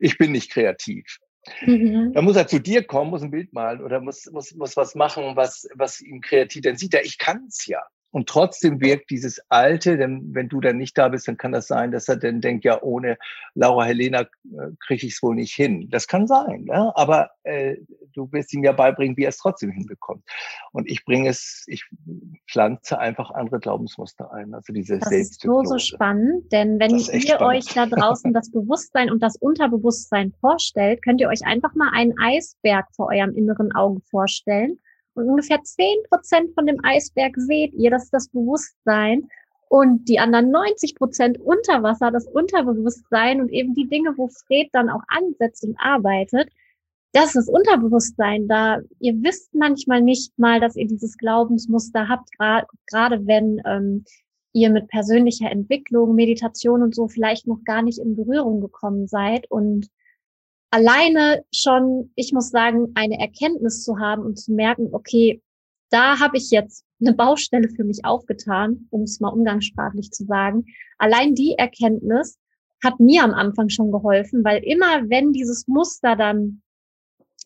Ich 0.00 0.18
bin 0.18 0.32
nicht 0.32 0.50
kreativ. 0.50 1.18
Mhm. 1.60 2.12
Dann 2.14 2.24
muss 2.24 2.36
er 2.36 2.46
zu 2.46 2.60
dir 2.60 2.84
kommen, 2.84 3.10
muss 3.10 3.22
ein 3.22 3.30
Bild 3.30 3.52
malen 3.52 3.82
oder 3.82 4.00
muss, 4.00 4.30
muss, 4.30 4.54
muss 4.54 4.76
was 4.76 4.94
machen, 4.94 5.36
was, 5.36 5.68
was 5.74 6.00
ihm 6.00 6.20
kreativ, 6.20 6.62
dann 6.62 6.76
sieht 6.76 6.94
er, 6.94 7.04
ich 7.04 7.18
kann 7.18 7.46
es 7.48 7.66
ja. 7.66 7.82
Und 8.10 8.28
trotzdem 8.28 8.80
wirkt 8.80 9.10
dieses 9.10 9.40
Alte, 9.50 9.98
denn 9.98 10.34
wenn 10.34 10.48
du 10.48 10.60
dann 10.60 10.78
nicht 10.78 10.96
da 10.96 11.08
bist, 11.08 11.28
dann 11.28 11.36
kann 11.36 11.52
das 11.52 11.66
sein, 11.66 11.90
dass 11.90 12.08
er 12.08 12.16
dann 12.16 12.40
denkt, 12.40 12.64
ja, 12.64 12.80
ohne 12.82 13.18
Laura 13.54 13.84
Helena 13.84 14.22
äh, 14.22 14.26
kriege 14.86 15.06
ich 15.06 15.14
es 15.14 15.22
wohl 15.22 15.34
nicht 15.34 15.54
hin. 15.54 15.88
Das 15.90 16.06
kann 16.06 16.26
sein, 16.26 16.64
ne? 16.64 16.90
aber 16.96 17.30
äh, 17.42 17.76
du 18.14 18.32
wirst 18.32 18.54
ihm 18.54 18.64
ja 18.64 18.72
beibringen, 18.72 19.16
wie 19.18 19.24
er 19.24 19.28
es 19.28 19.36
trotzdem 19.36 19.70
hinbekommt. 19.70 20.24
Und 20.72 20.88
ich 20.88 21.04
bringe 21.04 21.28
es, 21.28 21.64
ich 21.66 21.84
pflanze 22.50 22.98
einfach 22.98 23.30
andere 23.30 23.60
Glaubensmuster 23.60 24.32
ein. 24.32 24.54
Also 24.54 24.72
diese 24.72 24.98
Das 24.98 25.12
ist 25.12 25.42
so, 25.42 25.62
so 25.64 25.78
spannend, 25.78 26.50
denn 26.50 26.80
wenn 26.80 26.92
ihr 26.92 27.00
spannend. 27.00 27.42
euch 27.42 27.66
da 27.74 27.86
draußen 27.86 28.32
das 28.32 28.50
Bewusstsein 28.50 29.10
und 29.10 29.22
das 29.22 29.36
Unterbewusstsein 29.36 30.32
vorstellt, 30.40 31.02
könnt 31.02 31.20
ihr 31.20 31.28
euch 31.28 31.44
einfach 31.44 31.74
mal 31.74 31.90
einen 31.92 32.14
Eisberg 32.18 32.86
vor 32.96 33.08
eurem 33.08 33.34
inneren 33.34 33.72
Auge 33.72 34.00
vorstellen 34.10 34.78
ungefähr 35.26 35.62
zehn 35.62 35.96
Prozent 36.08 36.52
von 36.54 36.66
dem 36.66 36.78
Eisberg 36.84 37.34
seht 37.36 37.74
ihr, 37.74 37.90
das 37.90 38.04
ist 38.04 38.14
das 38.14 38.28
Bewusstsein. 38.28 39.28
Und 39.68 40.08
die 40.08 40.18
anderen 40.18 40.50
90 40.50 40.94
Prozent 40.94 41.38
unter 41.38 41.82
Wasser, 41.82 42.10
das 42.10 42.26
Unterbewusstsein 42.26 43.40
und 43.40 43.50
eben 43.50 43.74
die 43.74 43.86
Dinge, 43.86 44.14
wo 44.16 44.28
Fred 44.28 44.68
dann 44.72 44.88
auch 44.88 45.02
ansetzt 45.08 45.64
und 45.64 45.76
arbeitet, 45.78 46.48
das 47.12 47.26
ist 47.26 47.34
das 47.36 47.48
Unterbewusstsein 47.48 48.48
da. 48.48 48.80
Ihr 48.98 49.14
wisst 49.22 49.54
manchmal 49.54 50.02
nicht 50.02 50.38
mal, 50.38 50.60
dass 50.60 50.76
ihr 50.76 50.86
dieses 50.86 51.16
Glaubensmuster 51.18 52.08
habt, 52.08 52.30
gerade 52.86 53.26
wenn 53.26 53.60
ähm, 53.66 54.04
ihr 54.52 54.70
mit 54.70 54.88
persönlicher 54.88 55.50
Entwicklung, 55.50 56.14
Meditation 56.14 56.82
und 56.82 56.94
so 56.94 57.08
vielleicht 57.08 57.46
noch 57.46 57.62
gar 57.64 57.82
nicht 57.82 57.98
in 57.98 58.16
Berührung 58.16 58.60
gekommen 58.60 59.06
seid 59.06 59.50
und 59.50 59.88
alleine 60.70 61.44
schon, 61.52 62.10
ich 62.14 62.32
muss 62.32 62.50
sagen, 62.50 62.92
eine 62.94 63.18
Erkenntnis 63.18 63.84
zu 63.84 63.98
haben 63.98 64.22
und 64.22 64.36
zu 64.38 64.52
merken, 64.52 64.88
okay, 64.92 65.42
da 65.90 66.18
habe 66.18 66.36
ich 66.36 66.50
jetzt 66.50 66.84
eine 67.00 67.14
Baustelle 67.14 67.68
für 67.68 67.84
mich 67.84 68.04
aufgetan, 68.04 68.88
um 68.90 69.02
es 69.02 69.20
mal 69.20 69.30
umgangssprachlich 69.30 70.10
zu 70.10 70.24
sagen. 70.24 70.66
Allein 70.98 71.34
die 71.34 71.54
Erkenntnis 71.56 72.38
hat 72.84 73.00
mir 73.00 73.24
am 73.24 73.32
Anfang 73.32 73.68
schon 73.68 73.90
geholfen, 73.90 74.44
weil 74.44 74.62
immer 74.64 75.08
wenn 75.08 75.32
dieses 75.32 75.66
Muster 75.66 76.16
dann 76.16 76.62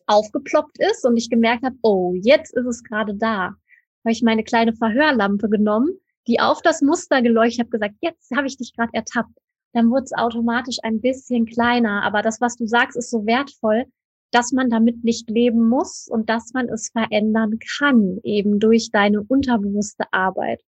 aufgeploppt 0.05 0.79
ist 0.79 1.05
und 1.05 1.17
ich 1.17 1.29
gemerkt 1.29 1.63
habe, 1.63 1.77
oh, 1.81 2.13
jetzt 2.15 2.53
ist 2.55 2.65
es 2.65 2.83
gerade 2.83 3.15
da, 3.15 3.55
habe 4.03 4.11
ich 4.11 4.21
meine 4.21 4.43
kleine 4.43 4.73
Verhörlampe 4.73 5.49
genommen, 5.49 5.97
die 6.27 6.39
auf 6.39 6.61
das 6.61 6.81
Muster 6.81 7.21
geleuchtet, 7.21 7.61
habe 7.61 7.69
gesagt, 7.69 7.95
jetzt 8.01 8.35
habe 8.35 8.47
ich 8.47 8.57
dich 8.57 8.75
gerade 8.75 8.93
ertappt. 8.93 9.37
Dann 9.73 9.89
wurde 9.89 10.03
es 10.03 10.13
automatisch 10.13 10.77
ein 10.83 11.01
bisschen 11.01 11.45
kleiner. 11.45 12.03
Aber 12.03 12.21
das, 12.21 12.39
was 12.41 12.55
du 12.55 12.65
sagst, 12.65 12.97
ist 12.97 13.09
so 13.09 13.25
wertvoll, 13.25 13.85
dass 14.31 14.51
man 14.51 14.69
damit 14.69 15.03
nicht 15.03 15.29
leben 15.29 15.67
muss 15.67 16.07
und 16.09 16.29
dass 16.29 16.53
man 16.53 16.67
es 16.69 16.89
verändern 16.89 17.59
kann, 17.77 18.19
eben 18.23 18.59
durch 18.59 18.89
deine 18.91 19.21
unterbewusste 19.21 20.05
Arbeit. 20.11 20.61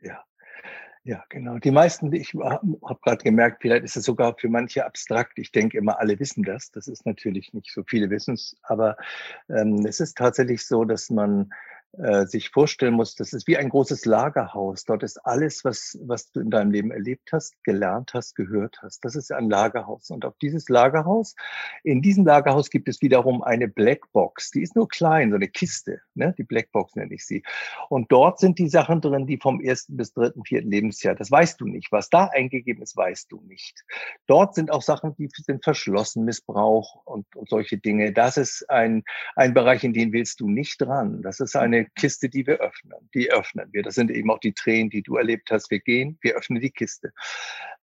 Ja. 0.00 0.24
Ja, 1.04 1.22
genau. 1.28 1.58
Die 1.58 1.70
meisten, 1.70 2.12
ich 2.12 2.34
habe 2.34 2.98
gerade 3.00 3.22
gemerkt, 3.22 3.58
vielleicht 3.62 3.84
ist 3.84 3.96
es 3.96 4.04
sogar 4.04 4.36
für 4.36 4.48
manche 4.48 4.84
abstrakt. 4.84 5.38
Ich 5.38 5.52
denke 5.52 5.78
immer, 5.78 6.00
alle 6.00 6.18
wissen 6.18 6.42
das. 6.42 6.72
Das 6.72 6.88
ist 6.88 7.06
natürlich 7.06 7.54
nicht 7.54 7.72
so, 7.72 7.84
viele 7.86 8.10
wissen 8.10 8.34
es, 8.34 8.56
aber 8.64 8.96
ähm, 9.48 9.86
es 9.86 10.00
ist 10.00 10.16
tatsächlich 10.16 10.66
so, 10.66 10.84
dass 10.84 11.08
man 11.08 11.50
äh, 11.98 12.26
sich 12.26 12.50
vorstellen 12.50 12.94
muss, 12.94 13.14
das 13.14 13.32
ist 13.32 13.46
wie 13.46 13.56
ein 13.56 13.68
großes 13.68 14.04
Lagerhaus. 14.04 14.84
Dort 14.84 15.02
ist 15.02 15.18
alles, 15.24 15.64
was, 15.64 15.98
was 16.02 16.30
du 16.30 16.40
in 16.40 16.50
deinem 16.50 16.70
Leben 16.70 16.90
erlebt 16.90 17.30
hast, 17.32 17.54
gelernt 17.64 18.12
hast, 18.14 18.34
gehört 18.34 18.78
hast. 18.82 19.04
Das 19.04 19.16
ist 19.16 19.32
ein 19.32 19.48
Lagerhaus. 19.48 20.10
Und 20.10 20.24
auf 20.24 20.36
dieses 20.38 20.68
Lagerhaus, 20.68 21.34
in 21.84 22.02
diesem 22.02 22.26
Lagerhaus 22.26 22.68
gibt 22.70 22.88
es 22.88 23.00
wiederum 23.00 23.42
eine 23.42 23.68
Blackbox. 23.68 24.50
Die 24.50 24.62
ist 24.62 24.76
nur 24.76 24.88
klein, 24.88 25.30
so 25.30 25.36
eine 25.36 25.48
Kiste. 25.48 26.00
Ne? 26.14 26.34
Die 26.36 26.44
Blackbox 26.44 26.96
nenne 26.96 27.14
ich 27.14 27.24
sie. 27.24 27.42
Und 27.88 28.12
dort 28.12 28.40
sind 28.40 28.58
die 28.58 28.68
Sachen 28.68 29.00
drin, 29.00 29.26
die 29.26 29.38
vom 29.38 29.60
ersten 29.60 29.96
bis 29.96 30.12
dritten, 30.12 30.44
vierten 30.44 30.70
Lebensjahr, 30.70 31.14
das 31.14 31.30
weißt 31.30 31.60
du 31.60 31.66
nicht. 31.66 31.92
Was 31.92 32.10
da 32.10 32.26
eingegeben 32.26 32.82
ist, 32.82 32.96
weißt 32.96 33.32
du 33.32 33.40
nicht. 33.42 33.84
Dort 34.26 34.54
sind 34.54 34.70
auch 34.70 34.82
Sachen, 34.82 35.14
die 35.16 35.28
sind 35.32 35.64
verschlossen, 35.64 36.24
Missbrauch 36.24 37.02
und, 37.04 37.26
und 37.34 37.48
solche 37.48 37.78
Dinge. 37.78 38.12
Das 38.12 38.36
ist 38.36 38.68
ein, 38.68 39.04
ein 39.34 39.54
Bereich, 39.54 39.82
in 39.84 39.92
den 39.92 40.12
willst 40.12 40.40
du 40.40 40.48
nicht 40.48 40.80
dran. 40.80 41.22
Das 41.22 41.40
ist 41.40 41.56
eine 41.56 41.85
Kiste, 41.94 42.28
die 42.28 42.46
wir 42.46 42.58
öffnen. 42.58 43.08
Die 43.14 43.30
öffnen 43.30 43.68
wir. 43.72 43.82
Das 43.82 43.94
sind 43.94 44.10
eben 44.10 44.30
auch 44.30 44.40
die 44.40 44.52
Tränen, 44.52 44.90
die 44.90 45.02
du 45.02 45.16
erlebt 45.16 45.50
hast. 45.50 45.70
Wir 45.70 45.80
gehen, 45.80 46.18
wir 46.20 46.36
öffnen 46.36 46.60
die 46.60 46.70
Kiste. 46.70 47.12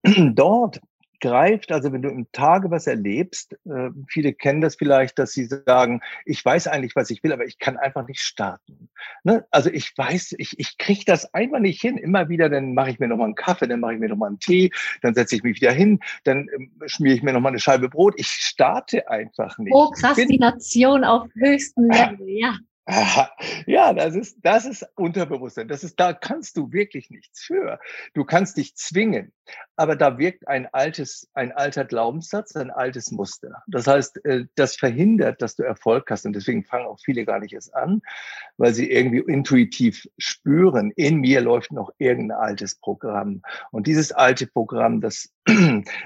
Dort 0.34 0.82
greift, 1.26 1.72
also 1.72 1.92
wenn 1.92 2.02
du 2.02 2.10
im 2.10 2.32
Tage 2.32 2.72
was 2.72 2.88
erlebst, 2.88 3.54
äh, 3.66 3.90
viele 4.08 4.34
kennen 4.34 4.62
das 4.62 4.76
vielleicht, 4.76 5.18
dass 5.20 5.32
sie 5.32 5.46
sagen, 5.46 6.02
ich 6.26 6.44
weiß 6.44 6.68
eigentlich, 6.68 6.96
was 6.96 7.10
ich 7.10 7.24
will, 7.24 7.34
aber 7.34 7.46
ich 7.46 7.58
kann 7.58 7.78
einfach 7.78 8.08
nicht 8.08 8.20
starten. 8.20 8.90
Ne? 9.24 9.46
Also 9.52 9.70
ich 9.70 9.98
weiß, 9.98 10.36
ich, 10.38 10.60
ich 10.60 10.78
kriege 10.78 11.04
das 11.06 11.34
einfach 11.34 11.60
nicht 11.60 11.82
hin. 11.82 11.98
Immer 11.98 12.30
wieder, 12.30 12.50
dann 12.50 12.74
mache 12.74 12.92
ich 12.92 13.00
mir 13.00 13.08
nochmal 13.08 13.26
einen 13.26 13.36
Kaffee, 13.36 13.68
dann 13.68 13.80
mache 13.80 13.96
ich 13.96 14.00
mir 14.00 14.10
nochmal 14.10 14.30
einen 14.30 14.40
Tee, 14.40 14.72
dann 15.02 15.16
setze 15.16 15.36
ich 15.36 15.44
mich 15.44 15.60
wieder 15.60 15.72
hin, 15.72 16.00
dann 16.24 16.48
ähm, 16.56 16.72
schmiere 16.86 17.16
ich 17.16 17.24
mir 17.24 17.34
nochmal 17.34 17.52
eine 17.52 17.60
Scheibe 17.60 17.90
Brot. 17.90 18.14
Ich 18.18 18.28
starte 18.28 19.10
einfach 19.10 19.58
nicht. 19.58 19.72
Prokrastination 19.72 21.04
auf 21.04 21.28
höchstem 21.34 21.86
Level, 21.90 22.30
ja. 22.30 22.58
Ja, 23.68 23.94
das 23.94 24.16
ist, 24.16 24.38
das 24.44 24.66
ist 24.66 24.86
Unterbewusstsein. 24.96 25.68
Das 25.68 25.84
ist, 25.84 26.00
da 26.00 26.14
kannst 26.14 26.58
du 26.58 26.72
wirklich 26.72 27.10
nichts 27.10 27.42
für. 27.44 27.80
Du 28.14 28.24
kannst 28.24 28.58
dich 28.58 28.76
zwingen. 28.76 29.34
Aber 29.76 29.96
da 29.96 30.18
wirkt 30.18 30.48
ein 30.48 30.68
altes, 30.72 31.30
ein 31.34 31.52
alter 31.52 31.86
Glaubenssatz, 31.86 32.56
ein 32.56 32.72
altes 32.72 33.12
Muster. 33.12 33.64
Das 33.68 33.88
heißt, 33.88 34.24
äh, 34.26 34.46
das 34.56 34.76
verhindert, 34.76 35.42
dass 35.42 35.56
du 35.56 35.64
Erfolg 35.64 36.10
hast. 36.10 36.26
Und 36.26 36.34
deswegen 36.34 36.64
fangen 36.64 36.86
auch 36.86 37.00
viele 37.00 37.26
gar 37.26 37.40
nicht 37.40 37.54
erst 37.54 37.74
an, 37.76 38.02
weil 38.58 38.74
sie 38.74 38.90
irgendwie 38.90 39.24
intuitiv 39.32 40.08
spüren, 40.18 40.92
in 40.96 41.18
mir 41.18 41.42
läuft 41.42 41.72
noch 41.72 41.92
irgendein 41.98 42.38
altes 42.38 42.76
Programm. 42.76 43.42
Und 43.72 43.88
dieses 43.88 44.12
alte 44.12 44.48
Programm, 44.48 45.02
das, 45.02 45.30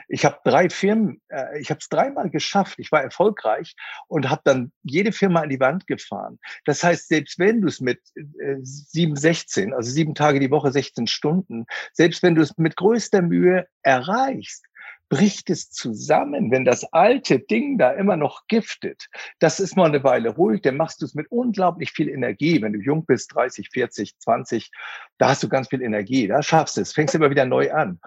ich 0.09 0.25
habe 0.25 0.37
drei 0.43 0.69
Firmen, 0.69 1.21
äh, 1.29 1.59
ich 1.59 1.69
habe 1.69 1.79
es 1.79 1.87
dreimal 1.87 2.29
geschafft. 2.29 2.77
Ich 2.77 2.91
war 2.91 3.01
erfolgreich 3.01 3.75
und 4.07 4.29
habe 4.29 4.41
dann 4.43 4.71
jede 4.83 5.11
Firma 5.11 5.41
an 5.41 5.49
die 5.49 5.59
Wand 5.59 5.87
gefahren. 5.87 6.39
Das 6.65 6.83
heißt, 6.83 7.07
selbst 7.07 7.39
wenn 7.39 7.61
du 7.61 7.67
es 7.67 7.79
mit 7.79 8.01
äh, 8.15 8.57
7, 8.61 9.15
16, 9.15 9.73
also 9.73 9.89
sieben 9.89 10.13
Tage 10.13 10.39
die 10.39 10.51
Woche, 10.51 10.71
16 10.71 11.07
Stunden, 11.07 11.65
selbst 11.93 12.21
wenn 12.21 12.35
du 12.35 12.41
es 12.41 12.57
mit 12.57 12.75
größter 12.75 13.21
Mühe 13.21 13.65
erreichst, 13.81 14.65
bricht 15.09 15.49
es 15.49 15.71
zusammen, 15.71 16.51
wenn 16.51 16.65
das 16.65 16.83
alte 16.93 17.39
Ding 17.39 17.77
da 17.77 17.91
immer 17.91 18.15
noch 18.15 18.45
giftet. 18.47 19.07
Das 19.39 19.59
ist 19.59 19.75
mal 19.75 19.87
eine 19.87 20.03
Weile 20.03 20.29
ruhig, 20.29 20.61
dann 20.61 20.77
machst 20.77 21.01
du 21.01 21.05
es 21.05 21.15
mit 21.15 21.31
unglaublich 21.31 21.91
viel 21.91 22.09
Energie. 22.09 22.61
Wenn 22.61 22.73
du 22.73 22.79
jung 22.79 23.05
bist, 23.05 23.33
30, 23.33 23.69
40, 23.71 24.19
20, 24.19 24.71
da 25.17 25.29
hast 25.29 25.41
du 25.43 25.49
ganz 25.49 25.67
viel 25.69 25.81
Energie, 25.81 26.27
da 26.27 26.43
schaffst 26.43 26.77
du 26.77 26.81
es, 26.81 26.93
fängst 26.93 27.15
immer 27.15 27.31
wieder 27.31 27.45
neu 27.45 27.71
an. 27.73 27.99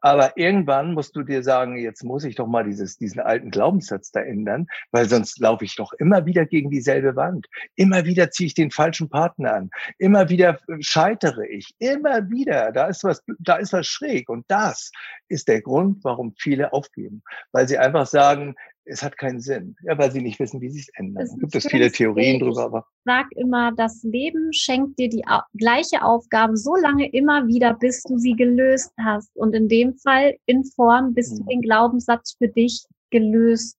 Aber 0.00 0.36
irgendwann 0.36 0.94
musst 0.94 1.16
du 1.16 1.22
dir 1.22 1.42
sagen, 1.42 1.78
jetzt 1.78 2.04
muss 2.04 2.24
ich 2.24 2.36
doch 2.36 2.46
mal 2.46 2.64
dieses, 2.64 2.96
diesen 2.98 3.20
alten 3.20 3.50
Glaubenssatz 3.50 4.10
da 4.12 4.20
ändern, 4.20 4.66
weil 4.90 5.08
sonst 5.08 5.38
laufe 5.38 5.64
ich 5.64 5.74
doch 5.76 5.92
immer 5.94 6.26
wieder 6.26 6.44
gegen 6.46 6.70
dieselbe 6.70 7.16
Wand. 7.16 7.46
Immer 7.74 8.04
wieder 8.04 8.30
ziehe 8.30 8.48
ich 8.48 8.54
den 8.54 8.70
falschen 8.70 9.08
Partner 9.08 9.54
an. 9.54 9.70
Immer 9.98 10.28
wieder 10.28 10.58
äh, 10.68 10.76
scheitere 10.80 11.46
ich. 11.46 11.74
Immer 11.78 12.28
wieder. 12.30 12.72
Da 12.72 12.86
ist 12.86 13.04
was, 13.04 13.22
da 13.38 13.56
ist 13.56 13.72
was 13.72 13.86
schräg. 13.86 14.28
Und 14.28 14.44
das 14.48 14.90
ist 15.28 15.48
der 15.48 15.62
Grund, 15.62 16.04
warum 16.04 16.34
viele 16.38 16.72
aufgeben. 16.72 17.22
Weil 17.52 17.66
sie 17.66 17.78
einfach 17.78 18.06
sagen, 18.06 18.54
es 18.86 19.02
hat 19.02 19.18
keinen 19.18 19.40
Sinn, 19.40 19.76
ja, 19.82 19.98
weil 19.98 20.10
sie 20.10 20.22
nicht 20.22 20.38
wissen, 20.38 20.60
wie 20.60 20.70
sie 20.70 20.80
es 20.80 20.88
ändern. 20.94 21.24
Es 21.24 21.36
gibt 21.36 21.54
es 21.54 21.66
viele 21.66 21.90
Theorien 21.90 22.38
drüber, 22.38 22.64
aber. 22.64 22.78
Ich 22.78 23.02
sag 23.04 23.26
immer, 23.32 23.72
das 23.72 24.02
Leben 24.04 24.52
schenkt 24.52 24.98
dir 24.98 25.08
die 25.08 25.24
gleiche 25.58 26.02
Aufgabe 26.02 26.56
so 26.56 26.76
lange 26.76 27.10
immer 27.10 27.46
wieder, 27.46 27.74
bis 27.74 28.02
du 28.04 28.16
sie 28.16 28.34
gelöst 28.34 28.92
hast. 28.98 29.34
Und 29.36 29.54
in 29.54 29.68
dem 29.68 29.94
Fall 29.94 30.36
in 30.46 30.64
Form, 30.64 31.14
bis 31.14 31.32
mhm. 31.32 31.36
du 31.38 31.44
den 31.44 31.62
Glaubenssatz 31.62 32.36
für 32.38 32.48
dich 32.48 32.86
gelöst 33.10 33.76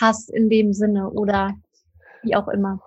hast 0.00 0.30
in 0.30 0.48
dem 0.48 0.72
Sinne 0.72 1.10
oder 1.10 1.54
wie 2.22 2.34
auch 2.34 2.48
immer. 2.48 2.80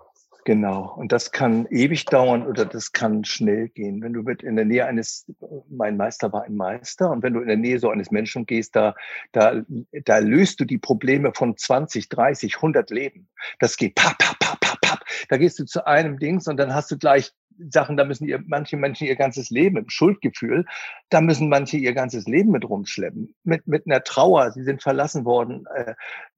Genau. 0.44 0.96
Und 0.96 1.12
das 1.12 1.32
kann 1.32 1.68
ewig 1.68 2.06
dauern 2.06 2.48
oder 2.48 2.66
das 2.66 2.92
kann 2.92 3.24
schnell 3.24 3.70
gehen. 3.70 4.02
Wenn 4.02 4.14
du 4.14 4.24
mit 4.24 4.42
in 4.42 4.56
der 4.56 4.66
Nähe 4.66 4.86
eines, 4.86 5.26
mein 5.70 5.98
Meister 5.98 6.34
war 6.34 6.44
ein 6.44 6.56
Meister, 6.56 7.12
und 7.12 7.22
wenn 7.22 7.34
du 7.34 7.42
in 7.42 7.48
der 7.48 7.58
Nähe 7.58 7.78
so 7.80 7.90
eines 7.90 8.10
Menschen 8.10 8.46
gehst, 8.46 8.76
da, 8.76 8.96
da, 9.34 9.62
da 10.06 10.18
löst 10.18 10.60
du 10.60 10.66
die 10.66 10.80
Probleme 10.80 11.32
von 11.36 11.56
20, 11.58 12.10
30, 12.10 12.56
100 12.56 12.90
Leben. 12.90 13.28
Das 13.60 13.78
geht 13.78 13.96
pap, 13.96 14.18
pap, 14.18 14.40
pap, 14.40 14.60
pap, 14.60 14.82
pap. 14.82 15.00
Da 15.30 15.38
gehst 15.38 15.60
du 15.60 15.66
zu 15.66 15.86
einem 15.86 16.18
Dings 16.18 16.48
und 16.48 16.58
dann 16.58 16.74
hast 16.74 16.90
du 16.90 16.98
gleich 16.98 17.32
Sachen, 17.70 17.98
da 17.98 18.06
müssen 18.06 18.28
ihr, 18.28 18.42
manche 18.46 18.78
Menschen 18.78 19.08
ihr 19.08 19.16
ganzes 19.16 19.50
Leben 19.50 19.78
im 19.78 19.90
Schuldgefühl, 19.90 20.66
da 21.10 21.22
müssen 21.22 21.50
manche 21.50 21.78
ihr 21.78 21.94
ganzes 21.94 22.26
Leben 22.26 22.52
mit 22.52 22.68
rumschleppen, 22.68 23.36
mit, 23.44 23.68
mit 23.68 23.86
einer 23.86 24.04
Trauer, 24.04 24.52
sie 24.52 24.64
sind 24.64 24.82
verlassen 24.82 25.26
worden, 25.26 25.66
äh, 25.76 25.94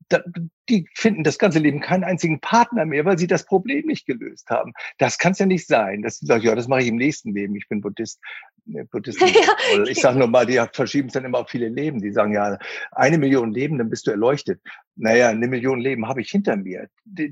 da, 0.09 0.21
die 0.69 0.88
finden 0.93 1.23
das 1.23 1.38
ganze 1.38 1.59
Leben 1.59 1.79
keinen 1.79 2.03
einzigen 2.03 2.39
Partner 2.39 2.86
mehr, 2.86 3.05
weil 3.05 3.17
sie 3.17 3.27
das 3.27 3.45
Problem 3.45 3.86
nicht 3.86 4.05
gelöst 4.05 4.49
haben. 4.49 4.73
Das 4.97 5.17
kann 5.17 5.33
es 5.33 5.39
ja 5.39 5.45
nicht 5.45 5.67
sein. 5.67 6.01
Das 6.01 6.19
sage 6.19 6.45
ja, 6.45 6.55
das 6.55 6.67
mache 6.67 6.81
ich 6.81 6.88
im 6.88 6.95
nächsten 6.95 7.33
Leben. 7.33 7.55
Ich 7.55 7.67
bin 7.67 7.81
Buddhist. 7.81 8.19
Äh, 8.73 8.86
Buddhist 8.86 9.19
ja. 9.19 9.84
Ich 9.88 9.99
sage 9.99 10.19
nur 10.19 10.28
mal, 10.28 10.45
die 10.45 10.62
verschieben 10.73 11.08
es 11.08 11.13
dann 11.13 11.26
immer 11.26 11.39
auf 11.39 11.49
viele 11.49 11.69
Leben. 11.69 12.02
Die 12.02 12.12
sagen 12.12 12.34
ja, 12.34 12.58
eine 12.91 13.17
Million 13.17 13.52
Leben, 13.52 13.78
dann 13.78 13.89
bist 13.89 14.08
du 14.08 14.12
erleuchtet. 14.12 14.62
Naja, 14.95 15.30
eine 15.30 15.47
Million 15.47 15.80
Leben 15.80 16.08
habe 16.08 16.21
ich 16.21 16.30
hinter 16.30 16.56
mir. 16.56 16.88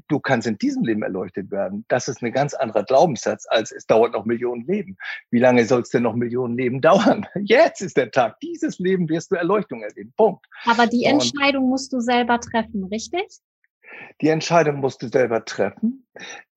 Du 0.07 0.19
kannst 0.19 0.47
in 0.47 0.57
diesem 0.57 0.83
Leben 0.83 1.03
erleuchtet 1.03 1.51
werden. 1.51 1.85
Das 1.87 2.07
ist 2.07 2.23
ein 2.23 2.31
ganz 2.31 2.53
anderer 2.53 2.83
Glaubenssatz, 2.83 3.45
als 3.47 3.71
es 3.71 3.85
dauert 3.85 4.13
noch 4.13 4.25
Millionen 4.25 4.65
Leben. 4.65 4.97
Wie 5.29 5.39
lange 5.39 5.65
soll 5.65 5.81
es 5.81 5.89
denn 5.89 6.03
noch 6.03 6.15
Millionen 6.15 6.57
Leben 6.57 6.81
dauern? 6.81 7.27
Jetzt 7.39 7.81
ist 7.81 7.97
der 7.97 8.11
Tag. 8.11 8.39
Dieses 8.39 8.79
Leben 8.79 9.07
wirst 9.09 9.31
du 9.31 9.35
Erleuchtung 9.35 9.83
erleben. 9.83 10.13
Punkt. 10.17 10.45
Aber 10.65 10.87
die 10.87 11.05
Entscheidung 11.05 11.65
Und 11.65 11.69
musst 11.69 11.93
du 11.93 11.99
selber 11.99 12.39
treffen, 12.39 12.85
richtig? 12.85 13.27
Die 14.21 14.29
Entscheidung 14.29 14.77
musst 14.77 15.01
du 15.01 15.07
selber 15.07 15.45
treffen. 15.45 16.07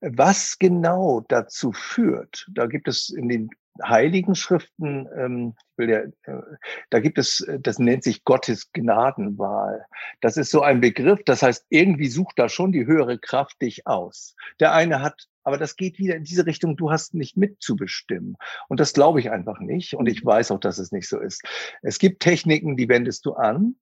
Was 0.01 0.59
genau 0.59 1.25
dazu 1.29 1.73
führt, 1.73 2.47
da 2.53 2.67
gibt 2.67 2.89
es 2.89 3.11
in 3.11 3.29
den 3.29 3.51
heiligen 3.83 4.35
Schriften, 4.35 5.09
ähm, 5.17 5.55
ja, 5.79 6.01
äh, 6.01 6.43
da 6.91 7.01
gibt 7.01 7.19
es, 7.19 7.45
das 7.61 7.79
nennt 7.79 8.05
sich 8.05 8.25
Gottes 8.25 8.73
Gnadenwahl. 8.73 9.85
Das 10.21 10.37
ist 10.37 10.51
so 10.51 10.63
ein 10.63 10.81
Begriff, 10.81 11.21
das 11.25 11.43
heißt, 11.43 11.67
irgendwie 11.71 12.09
sucht 12.09 12.39
da 12.39 12.49
schon 12.49 12.73
die 12.73 12.87
höhere 12.87 13.19
Kraft 13.19 13.61
dich 13.63 13.87
aus. 13.87 14.37
Der 14.61 14.73
eine 14.73 15.03
hat, 15.03 15.27
aber 15.43 15.59
das 15.59 15.77
geht 15.77 15.99
wieder 15.99 16.17
in 16.17 16.25
diese 16.25 16.47
Richtung, 16.47 16.77
du 16.77 16.91
hast 16.91 17.15
nicht 17.15 17.37
mitzubestimmen. 17.37 18.37
Und 18.69 18.81
das 18.81 18.93
glaube 18.93 19.21
ich 19.21 19.31
einfach 19.31 19.59
nicht. 19.61 19.95
Und 19.95 20.07
ich 20.07 20.25
weiß 20.25 20.51
auch, 20.53 20.61
dass 20.61 20.79
es 20.79 20.93
nicht 20.93 21.09
so 21.09 21.19
ist. 21.19 21.43
Es 21.83 21.99
gibt 21.99 22.23
Techniken, 22.23 22.77
die 22.77 22.89
wendest 22.89 23.27
du 23.27 23.35
an. 23.35 23.77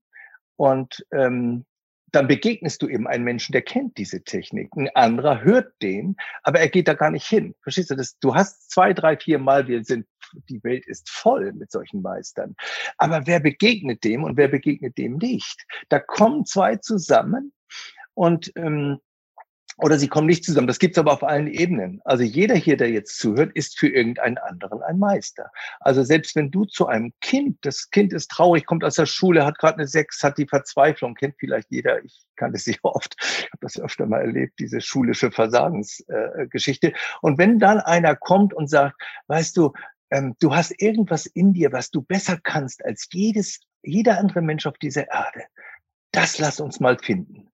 Und 0.56 1.06
ähm, 1.12 1.64
dann 2.12 2.28
begegnest 2.28 2.82
du 2.82 2.88
eben 2.88 3.08
einen 3.08 3.24
Menschen, 3.24 3.52
der 3.52 3.62
kennt 3.62 3.96
diese 3.96 4.22
Technik. 4.22 4.70
Ein 4.76 4.90
anderer 4.94 5.42
hört 5.42 5.72
den, 5.82 6.16
aber 6.42 6.60
er 6.60 6.68
geht 6.68 6.86
da 6.86 6.94
gar 6.94 7.10
nicht 7.10 7.26
hin. 7.26 7.54
Verstehst 7.62 7.90
du 7.90 7.96
das? 7.96 8.18
Du 8.18 8.34
hast 8.34 8.70
zwei, 8.70 8.92
drei, 8.92 9.16
vier 9.16 9.38
Mal, 9.38 9.66
wir 9.66 9.82
sind, 9.82 10.06
die 10.48 10.62
Welt 10.62 10.86
ist 10.86 11.10
voll 11.10 11.52
mit 11.52 11.72
solchen 11.72 12.02
Meistern. 12.02 12.54
Aber 12.98 13.26
wer 13.26 13.40
begegnet 13.40 14.04
dem 14.04 14.24
und 14.24 14.36
wer 14.36 14.48
begegnet 14.48 14.98
dem 14.98 15.16
nicht? 15.16 15.64
Da 15.88 15.98
kommen 15.98 16.44
zwei 16.44 16.76
zusammen 16.76 17.52
und 18.14 18.52
ähm, 18.56 19.00
oder 19.76 19.98
sie 19.98 20.08
kommen 20.08 20.26
nicht 20.26 20.44
zusammen. 20.44 20.66
Das 20.66 20.78
gibt's 20.78 20.98
aber 20.98 21.12
auf 21.12 21.22
allen 21.22 21.46
Ebenen. 21.46 22.00
Also 22.04 22.22
jeder 22.22 22.54
hier, 22.54 22.76
der 22.76 22.90
jetzt 22.90 23.18
zuhört, 23.18 23.52
ist 23.54 23.78
für 23.78 23.88
irgendeinen 23.88 24.38
anderen 24.38 24.82
ein 24.82 24.98
Meister. 24.98 25.50
Also 25.80 26.02
selbst 26.02 26.36
wenn 26.36 26.50
du 26.50 26.64
zu 26.64 26.86
einem 26.86 27.12
Kind, 27.20 27.58
das 27.62 27.90
Kind 27.90 28.12
ist 28.12 28.30
traurig, 28.30 28.66
kommt 28.66 28.84
aus 28.84 28.96
der 28.96 29.06
Schule, 29.06 29.44
hat 29.44 29.58
gerade 29.58 29.78
eine 29.78 29.86
Sechs, 29.86 30.22
hat 30.22 30.38
die 30.38 30.46
Verzweiflung, 30.46 31.14
kennt 31.14 31.36
vielleicht 31.38 31.70
jeder, 31.70 32.02
ich 32.04 32.24
kannte 32.36 32.58
sie 32.58 32.78
oft, 32.82 33.16
ich 33.18 33.50
habe 33.52 33.58
das 33.60 33.78
öfter 33.78 34.06
mal 34.06 34.20
erlebt, 34.20 34.58
diese 34.58 34.80
schulische 34.80 35.30
Versagensgeschichte. 35.30 36.88
Äh, 36.88 36.94
und 37.20 37.38
wenn 37.38 37.58
dann 37.58 37.78
einer 37.80 38.16
kommt 38.16 38.54
und 38.54 38.68
sagt, 38.68 39.00
weißt 39.28 39.56
du, 39.56 39.72
ähm, 40.10 40.34
du 40.40 40.54
hast 40.54 40.74
irgendwas 40.80 41.26
in 41.26 41.54
dir, 41.54 41.72
was 41.72 41.90
du 41.90 42.02
besser 42.02 42.38
kannst 42.42 42.84
als 42.84 43.08
jedes, 43.12 43.60
jeder 43.82 44.18
andere 44.18 44.42
Mensch 44.42 44.66
auf 44.66 44.78
dieser 44.78 45.08
Erde, 45.10 45.44
das 46.12 46.38
lass 46.38 46.60
uns 46.60 46.78
mal 46.78 46.98
finden 46.98 47.51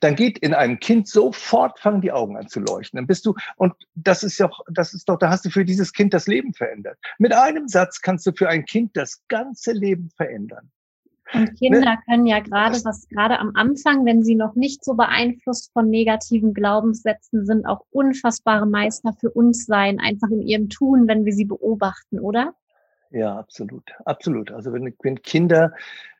dann 0.00 0.14
geht 0.14 0.38
in 0.38 0.54
einem 0.54 0.78
Kind 0.80 1.08
sofort 1.08 1.78
fangen 1.78 2.00
die 2.00 2.12
Augen 2.12 2.36
an 2.36 2.48
zu 2.48 2.60
leuchten. 2.60 2.98
Dann 2.98 3.06
bist 3.06 3.26
du, 3.26 3.34
und 3.56 3.74
das 3.94 4.22
ist 4.22 4.38
ja, 4.38 4.50
das 4.72 4.94
ist 4.94 5.08
doch, 5.08 5.18
da 5.18 5.30
hast 5.30 5.44
du 5.44 5.50
für 5.50 5.64
dieses 5.64 5.92
Kind 5.92 6.14
das 6.14 6.26
Leben 6.26 6.54
verändert. 6.54 6.98
Mit 7.18 7.32
einem 7.32 7.68
Satz 7.68 8.00
kannst 8.00 8.26
du 8.26 8.32
für 8.32 8.48
ein 8.48 8.64
Kind 8.64 8.96
das 8.96 9.22
ganze 9.28 9.72
Leben 9.72 10.10
verändern. 10.16 10.70
Und 11.32 11.58
Kinder 11.58 11.80
ne? 11.80 11.98
können 12.08 12.26
ja 12.26 12.38
gerade, 12.38 12.76
was 12.84 13.08
gerade 13.08 13.38
am 13.40 13.50
Anfang, 13.54 14.04
wenn 14.04 14.22
sie 14.22 14.36
noch 14.36 14.54
nicht 14.54 14.84
so 14.84 14.94
beeinflusst 14.94 15.72
von 15.72 15.90
negativen 15.90 16.54
Glaubenssätzen 16.54 17.44
sind, 17.44 17.66
auch 17.66 17.84
unfassbare 17.90 18.66
Meister 18.66 19.12
für 19.18 19.30
uns 19.30 19.66
sein, 19.66 19.98
einfach 19.98 20.28
in 20.30 20.42
ihrem 20.42 20.68
Tun, 20.68 21.08
wenn 21.08 21.24
wir 21.24 21.32
sie 21.32 21.44
beobachten, 21.44 22.20
oder? 22.20 22.54
Ja, 23.16 23.38
absolut, 23.38 23.92
absolut. 24.04 24.52
Also 24.52 24.74
wenn, 24.74 24.94
wenn 25.02 25.22
Kinder, 25.22 25.72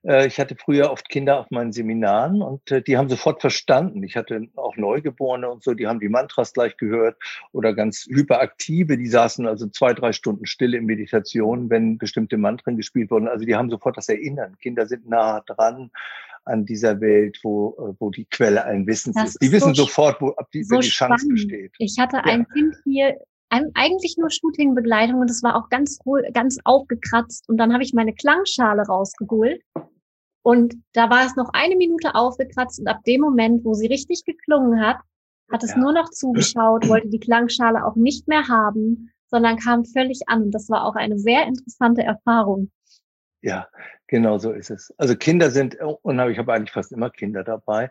äh, 0.03 0.27
ich 0.27 0.41
hatte 0.41 0.57
früher 0.57 0.91
oft 0.91 1.11
Kinder 1.11 1.39
auf 1.39 1.51
meinen 1.51 1.71
Seminaren 1.71 2.41
und 2.41 2.71
äh, 2.71 2.81
die 2.81 2.97
haben 2.97 3.11
sofort 3.11 3.43
verstanden. 3.43 4.03
Ich 4.03 4.17
hatte 4.17 4.49
auch 4.57 4.79
Neugeborene 4.79 5.51
und 5.51 5.63
so, 5.63 5.75
die 5.75 5.87
haben 5.87 6.01
die 6.01 6.09
Mantras 6.09 6.55
gleich 6.55 6.79
gehört 6.79 7.19
oder 7.53 7.75
ganz 7.75 8.07
hyperaktive, 8.09 8.97
die 8.97 9.09
saßen 9.09 9.47
also 9.47 9.67
zwei, 9.67 9.93
drei 9.93 10.13
Stunden 10.13 10.47
still 10.47 10.73
in 10.73 10.87
Meditation, 10.87 11.69
wenn 11.69 11.99
bestimmte 11.99 12.39
Mantren 12.39 12.79
gespielt 12.79 13.11
wurden. 13.11 13.29
Also 13.29 13.45
die 13.45 13.55
haben 13.55 13.69
sofort 13.69 13.99
das 13.99 14.09
Erinnern. 14.09 14.57
Kinder 14.57 14.87
sind 14.87 15.07
nah 15.07 15.43
dran 15.43 15.91
an 16.47 16.65
dieser 16.65 16.99
Welt, 17.03 17.39
wo, 17.43 17.73
äh, 17.73 17.95
wo 18.01 18.09
die 18.09 18.25
Quelle 18.25 18.65
allen 18.65 18.87
Wissens 18.87 19.17
das 19.17 19.31
ist. 19.31 19.43
Die 19.43 19.49
ist 19.49 19.53
wissen 19.53 19.75
so 19.75 19.83
sofort, 19.83 20.23
wo 20.23 20.31
ab 20.31 20.49
die, 20.55 20.65
so 20.65 20.79
die 20.79 20.89
Chance 20.89 21.29
besteht. 21.29 21.75
Ich 21.77 21.99
hatte 21.99 22.25
ein 22.25 22.47
ja. 22.49 22.55
Kind 22.55 22.75
hier 22.85 23.21
eigentlich 23.49 24.17
nur 24.19 24.31
Shooting-Begleitung 24.31 25.21
und 25.21 25.31
es 25.31 25.43
war 25.43 25.57
auch 25.57 25.69
ganz 25.69 25.99
ganz 26.33 26.59
aufgekratzt. 26.65 27.49
Und 27.49 27.59
dann 27.59 27.73
habe 27.73 27.83
ich 27.83 27.95
meine 27.95 28.15
Klangschale 28.15 28.83
rausgeholt 28.83 29.63
und 30.47 30.77
da 30.93 31.11
war 31.11 31.27
es 31.27 31.35
noch 31.35 31.51
eine 31.55 31.75
Minute 31.75 32.15
aufgekratzt 32.15 32.79
und 32.79 32.87
ab 32.87 33.03
dem 33.05 33.21
Moment, 33.21 33.65
wo 33.65 33.75
sie 33.75 33.89
richtig 33.89 34.25
geklungen 34.25 34.81
hat, 34.81 34.99
hat 35.51 35.65
es 35.65 35.73
ja. 35.73 35.79
nur 35.79 35.93
noch 35.93 36.11
zugeschaut, 36.11 36.87
wollte 36.89 37.09
die 37.09 37.19
Klangschale 37.19 37.85
auch 37.85 37.97
nicht 37.97 38.29
mehr 38.29 38.47
haben, 38.47 39.11
sondern 39.29 39.57
kam 39.59 39.85
völlig 39.85 40.29
an. 40.29 40.43
Und 40.43 40.51
das 40.53 40.69
war 40.69 40.85
auch 40.85 40.95
eine 40.95 41.19
sehr 41.19 41.47
interessante 41.47 42.03
Erfahrung. 42.03 42.71
Ja, 43.47 43.69
genau 44.09 44.39
so 44.39 44.51
ist 44.51 44.71
es. 44.71 44.93
Also 44.99 45.15
Kinder 45.15 45.53
sind, 45.53 45.77
und 45.81 46.19
ich 46.31 46.37
habe 46.37 46.53
eigentlich 46.53 46.73
fast 46.73 46.91
immer 46.91 47.11
Kinder 47.11 47.45
dabei, 47.45 47.91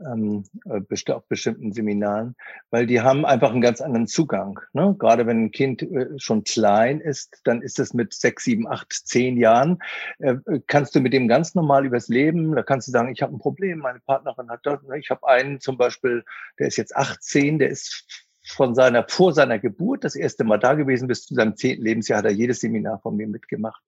ähm, 0.00 0.42
äh, 0.64 1.12
auf 1.12 1.28
bestimmten 1.28 1.72
Seminaren, 1.72 2.34
weil 2.70 2.86
die 2.86 3.00
haben 3.00 3.24
einfach 3.24 3.52
einen 3.52 3.60
ganz 3.60 3.80
anderen 3.80 4.08
Zugang. 4.08 4.58
Ne? 4.72 4.96
Gerade 4.98 5.24
wenn 5.28 5.44
ein 5.44 5.50
Kind 5.52 5.82
äh, 5.82 6.08
schon 6.18 6.42
klein 6.42 6.98
ist, 6.98 7.40
dann 7.44 7.62
ist 7.62 7.78
es 7.78 7.94
mit 7.94 8.14
sechs, 8.14 8.42
sieben, 8.42 8.66
acht, 8.66 8.92
zehn 8.92 9.36
Jahren, 9.36 9.78
äh, 10.18 10.34
kannst 10.66 10.96
du 10.96 11.00
mit 11.00 11.12
dem 11.12 11.28
ganz 11.28 11.54
normal 11.54 11.86
übers 11.86 12.08
Leben, 12.08 12.56
da 12.56 12.64
kannst 12.64 12.88
du 12.88 12.90
sagen, 12.90 13.12
ich 13.12 13.22
habe 13.22 13.32
ein 13.32 13.38
Problem, 13.38 13.78
meine 13.78 14.00
Partnerin 14.00 14.50
hat 14.50 14.66
das, 14.66 14.82
ne? 14.82 14.98
ich 14.98 15.10
habe 15.10 15.28
einen 15.28 15.60
zum 15.60 15.78
Beispiel, 15.78 16.24
der 16.58 16.66
ist 16.66 16.78
jetzt 16.78 16.96
18, 16.96 17.60
der 17.60 17.70
ist 17.70 18.25
von 18.46 18.74
seiner, 18.74 19.04
vor 19.08 19.32
seiner 19.32 19.58
Geburt 19.58 20.04
das 20.04 20.14
erste 20.14 20.44
Mal 20.44 20.58
da 20.58 20.74
gewesen, 20.74 21.08
bis 21.08 21.26
zu 21.26 21.34
seinem 21.34 21.56
zehnten 21.56 21.84
Lebensjahr 21.84 22.18
hat 22.18 22.26
er 22.26 22.30
jedes 22.30 22.60
Seminar 22.60 23.00
von 23.00 23.16
mir 23.16 23.26
mitgemacht. 23.26 23.82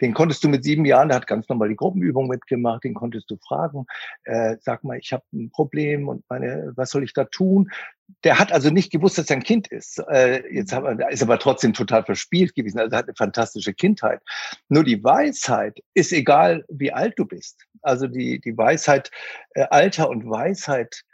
Den 0.00 0.14
konntest 0.14 0.42
du 0.42 0.48
mit 0.48 0.64
sieben 0.64 0.84
Jahren, 0.84 1.08
der 1.08 1.16
hat 1.16 1.26
ganz 1.26 1.48
normal 1.48 1.68
die 1.68 1.76
Gruppenübung 1.76 2.26
mitgemacht, 2.28 2.84
den 2.84 2.94
konntest 2.94 3.30
du 3.30 3.36
fragen, 3.36 3.86
äh, 4.24 4.56
sag 4.60 4.82
mal, 4.82 4.98
ich 4.98 5.12
habe 5.12 5.24
ein 5.32 5.50
Problem 5.50 6.08
und 6.08 6.24
meine, 6.28 6.72
was 6.74 6.90
soll 6.90 7.04
ich 7.04 7.12
da 7.12 7.24
tun? 7.24 7.70
Der 8.24 8.38
hat 8.38 8.52
also 8.52 8.70
nicht 8.70 8.90
gewusst, 8.90 9.18
dass 9.18 9.28
er 9.28 9.36
ein 9.36 9.42
Kind 9.42 9.68
ist. 9.68 9.98
Äh, 10.08 10.42
jetzt 10.54 10.72
er, 10.72 11.10
ist 11.10 11.22
aber 11.22 11.38
trotzdem 11.38 11.74
total 11.74 12.04
verspielt 12.04 12.54
gewesen. 12.54 12.78
Also 12.78 12.96
hat 12.96 13.04
eine 13.04 13.14
fantastische 13.14 13.74
Kindheit. 13.74 14.22
Nur 14.70 14.84
die 14.84 15.04
Weisheit 15.04 15.82
ist 15.92 16.12
egal, 16.12 16.64
wie 16.68 16.90
alt 16.90 17.18
du 17.18 17.26
bist. 17.26 17.66
Also 17.82 18.06
die, 18.06 18.40
die 18.40 18.56
Weisheit, 18.56 19.10
äh, 19.50 19.66
Alter 19.68 20.08
und 20.08 20.28
Weisheit 20.28 21.04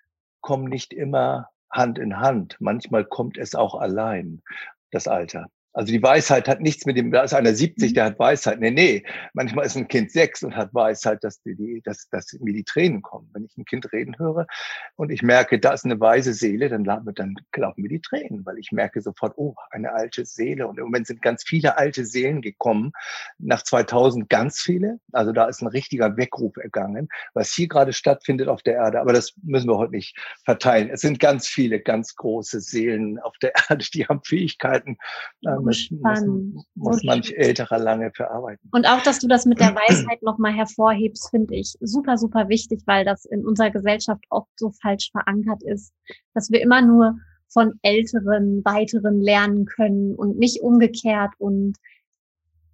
kommen 0.41 0.69
nicht 0.69 0.93
immer 0.93 1.49
Hand 1.75 1.99
in 1.99 2.19
Hand. 2.19 2.57
Manchmal 2.61 3.05
kommt 3.05 3.37
es 3.37 3.55
auch 3.55 3.75
allein, 3.75 4.43
das 4.91 5.09
Alter. 5.09 5.49
Also 5.75 5.93
die 5.93 6.03
Weisheit 6.03 6.47
hat 6.49 6.61
nichts 6.61 6.87
mit 6.87 6.97
dem, 6.97 7.11
da 7.11 7.23
ist 7.23 7.35
einer 7.35 7.53
70, 7.53 7.91
mhm. 7.91 7.95
der 7.95 8.05
hat 8.05 8.19
Weisheit. 8.21 8.61
Nee, 8.61 8.71
nee. 8.71 9.05
Manchmal 9.33 9.67
ist 9.67 9.77
ein 9.77 9.89
Kind 9.89 10.13
sechs 10.13 10.45
und 10.45 10.57
hat 10.57 10.73
Weisheit, 10.73 11.25
dass, 11.25 11.43
die, 11.43 11.57
die, 11.57 11.83
dass, 11.85 12.09
dass 12.11 12.33
mir 12.41 12.53
die 12.53 12.63
Tränen 12.63 13.03
kommen. 13.03 13.29
Wenn 13.33 13.45
ich 13.45 13.57
ein 13.59 13.65
Kind 13.65 13.93
reden 13.93 14.17
höre 14.17 14.47
und 14.95 15.11
ich 15.11 15.23
merke, 15.23 15.59
da 15.59 15.73
ist 15.73 15.85
eine 15.85 15.99
weise 15.99 16.33
Seele, 16.33 16.69
dann, 16.69 16.85
dann 16.85 17.35
glauben 17.51 17.83
mir 17.83 17.89
die 17.89 18.01
Tränen, 18.01 18.47
weil 18.47 18.59
ich 18.59 18.71
merke 18.71 19.01
sofort, 19.01 19.35
oh, 19.37 19.57
eine 19.71 19.93
alte 19.93 20.25
Seele. 20.25 20.69
Und 20.69 20.79
im 20.79 20.85
Moment 20.85 21.09
sind 21.09 21.21
ganz 21.21 21.43
viele 21.45 21.77
alte 21.77 22.07
Seelen 22.07 22.41
gekommen. 22.41 22.93
Nach 23.39 23.63
2000 23.63 24.31
ganz 24.31 24.61
viele. 24.61 25.01
Also 25.13 25.33
da 25.33 25.47
ist 25.47 25.61
ein 25.61 25.67
richtiger 25.67 26.17
Weckruf 26.17 26.57
ergangen, 26.57 27.09
was 27.35 27.53
hier 27.53 27.67
gerade 27.67 27.93
stattfindet 27.93 28.47
auf 28.47 28.63
der 28.63 28.75
Erde. 28.75 29.01
Aber 29.01 29.13
das 29.13 29.35
müssen 29.43 29.69
wir 29.69 29.77
heute 29.77 29.93
nicht 29.93 30.17
verteilen. 30.45 30.89
Es 30.89 31.01
sind 31.01 31.19
ganz 31.19 31.49
viele, 31.49 31.81
ganz 31.81 32.15
große 32.15 32.61
Seelen 32.61 33.19
auf 33.19 33.37
der 33.39 33.53
Erde, 33.69 33.85
die 33.93 34.07
haben 34.07 34.23
Fähigkeiten, 34.23 34.99
ähm, 35.45 35.64
muss, 35.65 35.89
muss, 35.91 36.65
muss 36.75 37.01
so 37.01 37.07
manch 37.07 37.33
Älterer 37.33 37.79
lange 37.79 38.11
verarbeiten. 38.13 38.69
Und 38.73 38.87
auch, 38.87 39.03
dass 39.03 39.19
du 39.19 39.29
das 39.29 39.47
mit 39.47 39.61
der 39.61 39.75
Weisheit 39.89 40.23
nochmal 40.23 40.53
hervorhebst, 40.53 41.31
finde 41.31 41.55
ich 41.55 41.75
super, 41.81 42.19
super 42.19 42.49
wichtig, 42.49 42.83
weil 42.87 43.05
das 43.05 43.25
in 43.25 43.45
unserer 43.47 43.71
Gesellschaft 43.71 44.25
oft 44.31 44.51
so 44.57 44.71
falsch 44.83 45.11
verankert 45.13 45.63
ist, 45.63 45.93
dass 46.35 46.51
wir 46.51 46.61
immer 46.61 46.83
nur 46.83 47.17
von 47.49 47.75
Älteren, 47.83 48.65
Weiteren 48.65 49.21
lernen 49.21 49.65
können 49.65 50.15
und 50.15 50.39
nicht 50.39 50.61
umgekehrt. 50.61 51.31
Und 51.39 51.77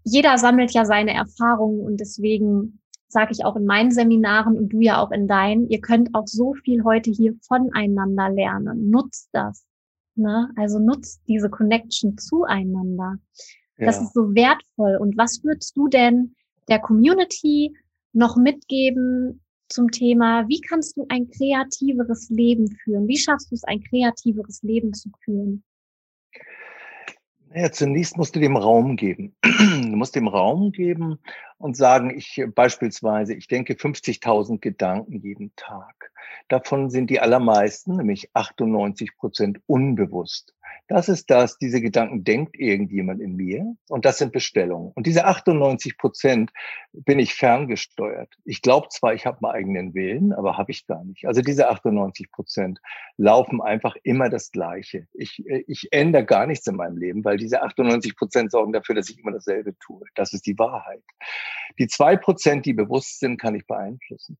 jeder 0.05 0.38
sammelt 0.38 0.72
ja 0.72 0.84
seine 0.84 1.14
Erfahrungen 1.14 1.80
und 1.80 2.01
deswegen 2.01 2.80
sage 3.09 3.32
ich 3.32 3.45
auch 3.45 3.57
in 3.57 3.66
meinen 3.66 3.91
Seminaren 3.91 4.57
und 4.57 4.72
du 4.72 4.80
ja 4.80 5.03
auch 5.03 5.11
in 5.11 5.26
deinen, 5.26 5.68
ihr 5.68 5.80
könnt 5.80 6.14
auch 6.14 6.26
so 6.26 6.55
viel 6.55 6.84
heute 6.84 7.11
hier 7.11 7.34
voneinander 7.43 8.30
lernen. 8.30 8.91
Nutzt 8.91 9.28
das. 9.32 9.66
Ne? 10.20 10.50
Also 10.56 10.78
nutzt 10.78 11.20
diese 11.26 11.50
Connection 11.50 12.18
zueinander. 12.18 13.16
Ja. 13.78 13.86
Das 13.86 14.00
ist 14.00 14.14
so 14.14 14.34
wertvoll. 14.34 14.96
Und 14.96 15.16
was 15.16 15.42
würdest 15.42 15.76
du 15.76 15.88
denn 15.88 16.34
der 16.68 16.78
Community 16.78 17.74
noch 18.12 18.36
mitgeben 18.36 19.40
zum 19.68 19.90
Thema, 19.90 20.48
wie 20.48 20.60
kannst 20.60 20.96
du 20.96 21.06
ein 21.08 21.30
kreativeres 21.30 22.28
Leben 22.28 22.68
führen? 22.82 23.08
Wie 23.08 23.18
schaffst 23.18 23.50
du 23.50 23.54
es, 23.54 23.64
ein 23.64 23.82
kreativeres 23.82 24.62
Leben 24.62 24.92
zu 24.92 25.10
führen? 25.24 25.62
Ja, 27.53 27.72
zunächst 27.72 28.16
musst 28.16 28.36
du 28.36 28.40
dem 28.40 28.57
Raum 28.57 28.96
geben. 28.96 29.34
Du 29.90 29.96
musst 29.96 30.14
dem 30.14 30.28
Raum 30.28 30.70
geben 30.70 31.18
und 31.59 31.76
sagen, 31.76 32.16
ich 32.16 32.40
beispielsweise, 32.55 33.34
ich 33.34 33.48
denke 33.48 33.74
50.000 33.74 34.61
Gedanken 34.61 35.20
jeden 35.20 35.55
Tag. 35.57 36.12
Davon 36.48 36.90
sind 36.90 37.11
die 37.11 37.18
allermeisten, 37.18 37.96
nämlich 37.96 38.30
98 38.34 39.16
Prozent, 39.16 39.61
unbewusst. 39.66 40.55
Das 40.91 41.09
ist 41.09 41.30
das, 41.30 41.57
diese 41.57 41.80
Gedanken 41.80 42.24
denkt 42.24 42.59
irgendjemand 42.59 43.20
in 43.20 43.36
mir 43.36 43.76
und 43.88 44.05
das 44.05 44.18
sind 44.18 44.32
Bestellungen. 44.32 44.91
Und 44.97 45.07
diese 45.07 45.24
98 45.24 45.97
Prozent 45.97 46.51
bin 46.93 47.20
ich 47.20 47.32
ferngesteuert. 47.34 48.34
Ich 48.45 48.61
glaube 48.61 48.88
zwar, 48.88 49.14
ich 49.14 49.24
habe 49.24 49.38
meinen 49.41 49.55
eigenen 49.55 49.95
Willen, 49.95 50.32
aber 50.32 50.59
habe 50.59 50.72
ich 50.72 50.88
gar 50.88 51.05
nicht. 51.05 51.26
Also 51.26 51.43
diese 51.43 51.68
98 51.68 52.32
Prozent 52.32 52.80
laufen 53.16 53.62
einfach 53.62 53.95
immer 54.03 54.30
das 54.30 54.51
Gleiche. 54.51 55.07
Ich, 55.12 55.45
ich 55.47 55.86
ändere 55.93 56.24
gar 56.24 56.49
nichts 56.49 56.66
in 56.66 56.74
meinem 56.74 56.97
Leben, 56.97 57.24
weil 57.24 57.36
diese 57.36 57.62
98 57.62 58.16
Prozent 58.16 58.51
sorgen 58.51 58.72
dafür, 58.72 58.97
dass 58.97 59.09
ich 59.11 59.20
immer 59.20 59.30
dasselbe 59.30 59.78
tue. 59.78 60.03
Das 60.16 60.32
ist 60.32 60.45
die 60.45 60.59
Wahrheit. 60.59 61.05
Die 61.78 61.86
zwei 61.86 62.16
Prozent, 62.16 62.66
die 62.66 62.72
bewusst 62.72 63.20
sind, 63.20 63.41
kann 63.41 63.55
ich 63.55 63.64
beeinflussen. 63.64 64.38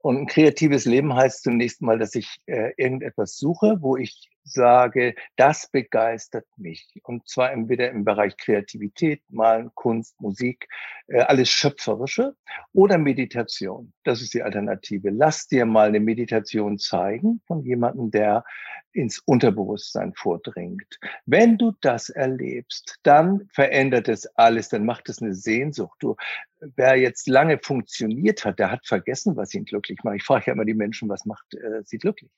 Und 0.00 0.18
ein 0.18 0.26
kreatives 0.26 0.84
Leben 0.84 1.14
heißt 1.14 1.42
zunächst 1.42 1.80
mal, 1.80 1.98
dass 1.98 2.14
ich 2.14 2.36
äh, 2.44 2.72
irgendetwas 2.76 3.38
suche, 3.38 3.78
wo 3.80 3.96
ich 3.96 4.28
sage, 4.46 5.14
das 5.36 5.68
begeistert 5.70 6.46
mich. 6.56 6.88
Und 7.02 7.28
zwar 7.28 7.52
entweder 7.52 7.90
im 7.90 8.04
Bereich 8.04 8.36
Kreativität, 8.36 9.22
Malen, 9.28 9.70
Kunst, 9.74 10.20
Musik, 10.20 10.68
äh, 11.08 11.20
alles 11.20 11.50
Schöpferische 11.50 12.36
oder 12.72 12.96
Meditation. 12.96 13.92
Das 14.04 14.22
ist 14.22 14.34
die 14.34 14.42
Alternative. 14.42 15.10
Lass 15.10 15.48
dir 15.48 15.66
mal 15.66 15.88
eine 15.88 16.00
Meditation 16.00 16.78
zeigen 16.78 17.42
von 17.46 17.62
jemandem, 17.62 18.10
der 18.10 18.44
ins 18.92 19.18
Unterbewusstsein 19.18 20.14
vordringt. 20.14 20.98
Wenn 21.26 21.58
du 21.58 21.72
das 21.82 22.08
erlebst, 22.08 22.98
dann 23.02 23.48
verändert 23.52 24.08
es 24.08 24.26
alles, 24.36 24.70
dann 24.70 24.86
macht 24.86 25.08
es 25.08 25.20
eine 25.20 25.34
Sehnsucht. 25.34 25.96
Du, 26.00 26.16
wer 26.60 26.96
jetzt 26.96 27.28
lange 27.28 27.58
funktioniert 27.58 28.44
hat, 28.44 28.58
der 28.58 28.70
hat 28.70 28.86
vergessen, 28.86 29.36
was 29.36 29.54
ihn 29.54 29.64
glücklich 29.64 29.98
macht. 30.04 30.16
Ich 30.16 30.24
frage 30.24 30.44
ja 30.46 30.52
immer 30.52 30.64
die 30.64 30.74
Menschen, 30.74 31.08
was 31.08 31.24
macht 31.24 31.54
äh, 31.54 31.82
sie 31.84 31.98
glücklich? 31.98 32.30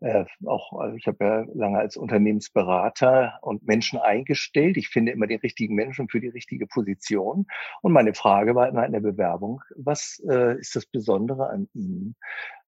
äh, 0.00 0.24
auch, 0.44 0.72
also 0.78 0.96
ich 0.96 1.06
habe 1.06 1.24
ja 1.24 1.44
lange 1.54 1.78
als 1.78 1.96
Unternehmensberater 1.96 3.38
und 3.42 3.66
Menschen 3.66 3.98
eingestellt. 3.98 4.76
Ich 4.76 4.88
finde 4.88 5.12
immer 5.12 5.26
den 5.26 5.40
richtigen 5.40 5.74
Menschen 5.74 6.08
für 6.08 6.20
die 6.20 6.28
richtige 6.28 6.66
Position. 6.66 7.46
Und 7.82 7.92
meine 7.92 8.14
Frage 8.14 8.54
war 8.54 8.68
immer 8.68 8.84
in 8.84 8.92
der 8.92 9.00
Bewerbung, 9.00 9.62
was 9.74 10.22
äh, 10.28 10.58
ist 10.58 10.76
das 10.76 10.86
Besondere 10.86 11.48
an 11.48 11.68
Ihnen? 11.72 12.16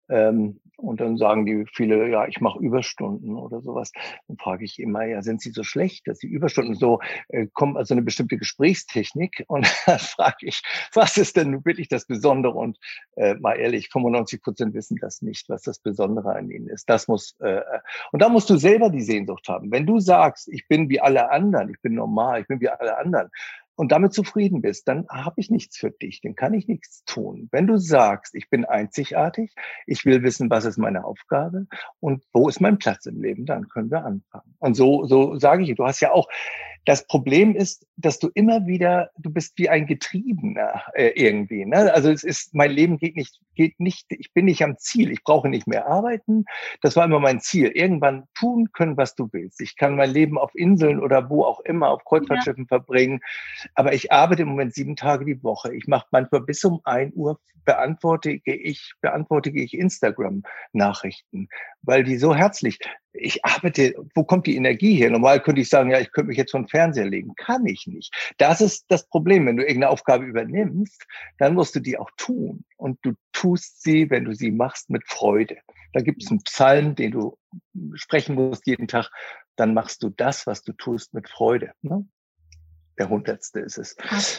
Ähm, 0.09 0.59
und 0.77 0.99
dann 0.99 1.17
sagen 1.17 1.45
die 1.45 1.65
viele, 1.73 2.09
ja, 2.09 2.27
ich 2.27 2.41
mache 2.41 2.59
Überstunden 2.59 3.37
oder 3.37 3.61
sowas. 3.61 3.91
Dann 4.27 4.37
frage 4.37 4.65
ich 4.65 4.79
immer, 4.79 5.05
ja, 5.05 5.21
sind 5.21 5.41
Sie 5.41 5.51
so 5.51 5.63
schlecht, 5.63 6.07
dass 6.07 6.19
Sie 6.19 6.27
Überstunden 6.27 6.75
so 6.75 6.99
äh, 7.29 7.47
kommen, 7.47 7.77
also 7.77 7.93
eine 7.93 8.01
bestimmte 8.01 8.37
Gesprächstechnik? 8.37 9.45
Und 9.47 9.67
dann 9.85 9.99
frage 9.99 10.37
ich, 10.41 10.61
was 10.93 11.17
ist 11.17 11.37
denn 11.37 11.65
wirklich 11.65 11.87
das 11.87 12.05
Besondere? 12.05 12.55
Und 12.55 12.77
äh, 13.15 13.35
mal 13.35 13.53
ehrlich, 13.53 13.89
95 13.89 14.41
Prozent 14.41 14.73
wissen 14.73 14.97
das 14.99 15.21
nicht, 15.21 15.47
was 15.49 15.61
das 15.61 15.79
Besondere 15.79 16.35
an 16.35 16.49
ihnen 16.49 16.67
ist. 16.67 16.89
Das 16.89 17.07
muss 17.07 17.35
äh, 17.39 17.61
und 18.11 18.21
da 18.21 18.29
musst 18.29 18.49
du 18.49 18.57
selber 18.57 18.89
die 18.89 19.01
Sehnsucht 19.01 19.47
haben. 19.47 19.71
Wenn 19.71 19.85
du 19.85 19.99
sagst, 19.99 20.47
ich 20.49 20.67
bin 20.67 20.89
wie 20.89 20.99
alle 20.99 21.31
anderen, 21.31 21.69
ich 21.69 21.81
bin 21.81 21.95
normal, 21.95 22.41
ich 22.41 22.47
bin 22.47 22.59
wie 22.59 22.69
alle 22.69 22.97
anderen, 22.97 23.29
und 23.75 23.91
damit 23.91 24.13
zufrieden 24.13 24.61
bist, 24.61 24.87
dann 24.87 25.07
habe 25.09 25.35
ich 25.37 25.49
nichts 25.49 25.77
für 25.77 25.91
dich, 25.91 26.21
dann 26.21 26.35
kann 26.35 26.53
ich 26.53 26.67
nichts 26.67 27.03
tun. 27.05 27.49
Wenn 27.51 27.67
du 27.67 27.77
sagst, 27.77 28.35
ich 28.35 28.49
bin 28.49 28.65
einzigartig, 28.65 29.53
ich 29.85 30.05
will 30.05 30.23
wissen, 30.23 30.49
was 30.49 30.65
ist 30.65 30.77
meine 30.77 31.05
Aufgabe 31.05 31.67
und 31.99 32.23
wo 32.33 32.47
ist 32.49 32.61
mein 32.61 32.77
Platz 32.77 33.05
im 33.05 33.21
Leben, 33.21 33.45
dann 33.45 33.67
können 33.67 33.91
wir 33.91 34.05
anfangen. 34.05 34.55
Und 34.59 34.75
so, 34.75 35.05
so 35.05 35.37
sage 35.37 35.63
ich, 35.63 35.75
du 35.75 35.85
hast 35.85 35.99
ja 35.99 36.11
auch, 36.11 36.27
das 36.85 37.07
Problem 37.07 37.55
ist, 37.55 37.87
dass 37.97 38.19
du 38.19 38.29
immer 38.33 38.67
wieder, 38.67 39.09
du 39.17 39.31
bist 39.31 39.57
wie 39.57 39.69
ein 39.69 39.87
Getriebener 39.87 40.83
äh, 40.93 41.11
irgendwie. 41.15 41.65
Ne? 41.65 41.91
Also 41.91 42.11
es 42.11 42.23
ist, 42.23 42.53
mein 42.53 42.71
Leben 42.71 42.97
geht 42.97 43.15
nicht, 43.15 43.39
geht 43.55 43.79
nicht, 43.79 44.05
ich 44.09 44.31
bin 44.33 44.45
nicht 44.45 44.63
am 44.63 44.77
Ziel. 44.77 45.11
Ich 45.11 45.23
brauche 45.23 45.49
nicht 45.49 45.67
mehr 45.67 45.87
arbeiten. 45.87 46.45
Das 46.81 46.95
war 46.95 47.05
immer 47.05 47.19
mein 47.19 47.39
Ziel. 47.41 47.71
Irgendwann 47.73 48.25
tun 48.35 48.69
können, 48.71 48.97
was 48.97 49.15
du 49.15 49.27
willst. 49.31 49.61
Ich 49.61 49.75
kann 49.75 49.95
mein 49.95 50.11
Leben 50.11 50.37
auf 50.37 50.53
Inseln 50.53 50.99
oder 50.99 51.29
wo 51.29 51.43
auch 51.43 51.59
immer 51.61 51.89
auf 51.89 52.05
Kreuzfahrtschiffen 52.05 52.65
ja. 52.65 52.77
verbringen. 52.77 53.19
Aber 53.73 53.93
ich 53.93 54.11
arbeite 54.11 54.43
im 54.43 54.49
Moment 54.49 54.75
sieben 54.75 54.95
Tage 54.95 55.25
die 55.25 55.41
Woche. 55.43 55.73
Ich 55.73 55.87
mache 55.87 56.05
manchmal 56.11 56.41
bis 56.41 56.63
um 56.63 56.81
ein 56.83 57.11
Uhr 57.15 57.39
beantworte 57.65 58.39
ich, 58.43 58.93
beantworte 59.01 59.49
ich 59.49 59.73
Instagram-Nachrichten, 59.73 61.49
weil 61.81 62.03
die 62.03 62.17
so 62.17 62.35
herzlich, 62.35 62.79
ich 63.17 63.43
arbeite, 63.45 63.95
wo 64.13 64.23
kommt 64.23 64.47
die 64.47 64.55
Energie 64.55 64.95
her? 64.95 65.09
Normal 65.09 65.41
könnte 65.41 65.61
ich 65.61 65.69
sagen, 65.69 65.91
ja, 65.91 65.99
ich 65.99 66.11
könnte 66.11 66.29
mich 66.29 66.37
jetzt 66.37 66.51
von 66.51 66.67
Fernseher 66.67 67.05
legen. 67.05 67.33
Kann 67.35 67.65
ich 67.65 67.87
nicht. 67.87 68.13
Das 68.37 68.61
ist 68.61 68.85
das 68.89 69.07
Problem. 69.07 69.45
Wenn 69.45 69.57
du 69.57 69.63
irgendeine 69.63 69.91
Aufgabe 69.91 70.25
übernimmst, 70.25 71.05
dann 71.37 71.53
musst 71.53 71.75
du 71.75 71.79
die 71.79 71.97
auch 71.97 72.09
tun. 72.17 72.65
Und 72.77 72.99
du 73.03 73.13
tust 73.31 73.83
sie, 73.83 74.09
wenn 74.09 74.25
du 74.25 74.33
sie 74.33 74.51
machst, 74.51 74.89
mit 74.89 75.07
Freude. 75.07 75.57
Da 75.93 76.01
gibt 76.01 76.23
es 76.23 76.29
einen 76.29 76.43
Psalm, 76.43 76.95
den 76.95 77.11
du 77.11 77.37
sprechen 77.93 78.35
musst 78.35 78.67
jeden 78.67 78.87
Tag. 78.87 79.09
Dann 79.55 79.73
machst 79.73 80.03
du 80.03 80.09
das, 80.09 80.45
was 80.45 80.63
du 80.63 80.73
tust, 80.73 81.13
mit 81.13 81.29
Freude. 81.29 81.71
Ne? 81.81 82.05
Der 82.97 83.09
hundertste 83.09 83.59
ist 83.59 83.77
es. 83.77 83.95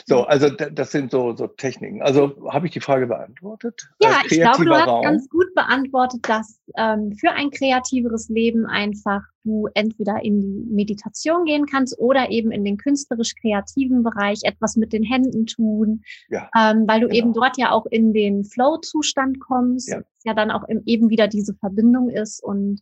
So, 0.06 0.24
also 0.24 0.48
das 0.48 0.90
sind 0.90 1.10
so, 1.10 1.36
so 1.36 1.46
Techniken. 1.46 2.02
Also 2.02 2.48
habe 2.50 2.66
ich 2.66 2.72
die 2.72 2.80
Frage 2.80 3.06
beantwortet? 3.06 3.88
Ja, 4.00 4.20
äh, 4.22 4.26
ich 4.26 4.40
glaube, 4.40 4.64
du 4.64 4.72
hast 4.72 4.86
Raum. 4.86 5.02
ganz 5.02 5.28
gut 5.28 5.54
beantwortet, 5.54 6.20
dass 6.28 6.58
ähm, 6.76 7.12
für 7.12 7.30
ein 7.30 7.50
kreativeres 7.50 8.28
Leben 8.28 8.66
einfach 8.66 9.22
du 9.44 9.68
entweder 9.74 10.22
in 10.22 10.40
die 10.40 10.74
Meditation 10.74 11.44
gehen 11.44 11.66
kannst 11.66 11.98
oder 11.98 12.30
eben 12.30 12.50
in 12.50 12.64
den 12.64 12.78
künstlerisch-kreativen 12.78 14.02
Bereich 14.02 14.40
etwas 14.42 14.76
mit 14.76 14.92
den 14.92 15.04
Händen 15.04 15.46
tun, 15.46 16.02
ja, 16.28 16.50
ähm, 16.58 16.84
weil 16.86 17.00
du 17.00 17.08
genau. 17.08 17.18
eben 17.18 17.32
dort 17.32 17.56
ja 17.56 17.70
auch 17.70 17.86
in 17.86 18.12
den 18.12 18.44
Flow-Zustand 18.44 19.38
kommst, 19.40 19.88
ja. 19.88 20.02
ja 20.24 20.34
dann 20.34 20.50
auch 20.50 20.64
eben 20.84 21.10
wieder 21.10 21.28
diese 21.28 21.54
Verbindung 21.54 22.10
ist 22.10 22.42
und 22.42 22.80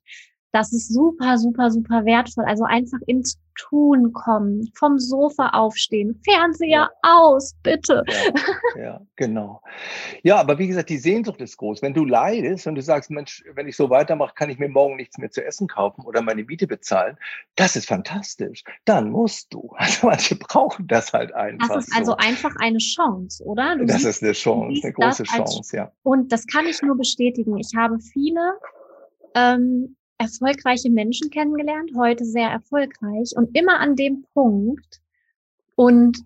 das 0.54 0.72
ist 0.72 0.94
super, 0.94 1.36
super, 1.36 1.68
super 1.70 2.04
wertvoll. 2.04 2.44
Also 2.44 2.62
einfach 2.62 3.00
ins 3.06 3.40
Tun 3.56 4.12
kommen, 4.12 4.70
vom 4.74 4.98
Sofa 5.00 5.48
aufstehen, 5.48 6.20
Fernseher 6.24 6.68
ja. 6.68 6.90
aus, 7.02 7.56
bitte. 7.64 8.04
Ja, 8.76 8.82
ja, 8.82 9.00
genau. 9.16 9.62
Ja, 10.22 10.36
aber 10.36 10.58
wie 10.58 10.68
gesagt, 10.68 10.90
die 10.90 10.98
Sehnsucht 10.98 11.40
ist 11.40 11.56
groß. 11.56 11.82
Wenn 11.82 11.92
du 11.92 12.04
leidest 12.04 12.68
und 12.68 12.76
du 12.76 12.82
sagst, 12.82 13.10
Mensch, 13.10 13.44
wenn 13.54 13.66
ich 13.66 13.76
so 13.76 13.90
weitermache, 13.90 14.34
kann 14.34 14.48
ich 14.48 14.58
mir 14.58 14.68
morgen 14.68 14.94
nichts 14.94 15.18
mehr 15.18 15.30
zu 15.30 15.44
essen 15.44 15.66
kaufen 15.66 16.04
oder 16.04 16.22
meine 16.22 16.44
Miete 16.44 16.68
bezahlen, 16.68 17.16
das 17.56 17.74
ist 17.74 17.88
fantastisch. 17.88 18.62
Dann 18.84 19.10
musst 19.10 19.52
du. 19.52 19.70
Also 19.84 20.06
manche 20.06 20.36
brauchen 20.36 20.86
das 20.86 21.12
halt 21.12 21.34
einfach. 21.34 21.68
Das 21.68 21.88
ist 21.88 21.96
also 21.96 22.12
so. 22.12 22.16
einfach 22.16 22.54
eine 22.60 22.78
Chance, 22.78 23.44
oder? 23.44 23.76
Du 23.76 23.84
das 23.86 23.96
siehst, 23.96 24.06
ist 24.06 24.22
eine 24.22 24.32
Chance, 24.32 24.80
eine 24.82 24.92
große 24.92 25.24
Chance, 25.24 25.76
ja. 25.76 25.92
Und 26.02 26.32
das 26.32 26.46
kann 26.46 26.66
ich 26.66 26.80
nur 26.80 26.96
bestätigen. 26.96 27.58
Ich 27.58 27.72
habe 27.76 27.98
viele 28.00 28.58
ähm, 29.34 29.96
erfolgreiche 30.18 30.90
Menschen 30.90 31.30
kennengelernt, 31.30 31.92
heute 31.96 32.24
sehr 32.24 32.48
erfolgreich 32.48 33.32
und 33.36 33.56
immer 33.56 33.80
an 33.80 33.96
dem 33.96 34.24
Punkt. 34.34 35.00
Und 35.76 36.18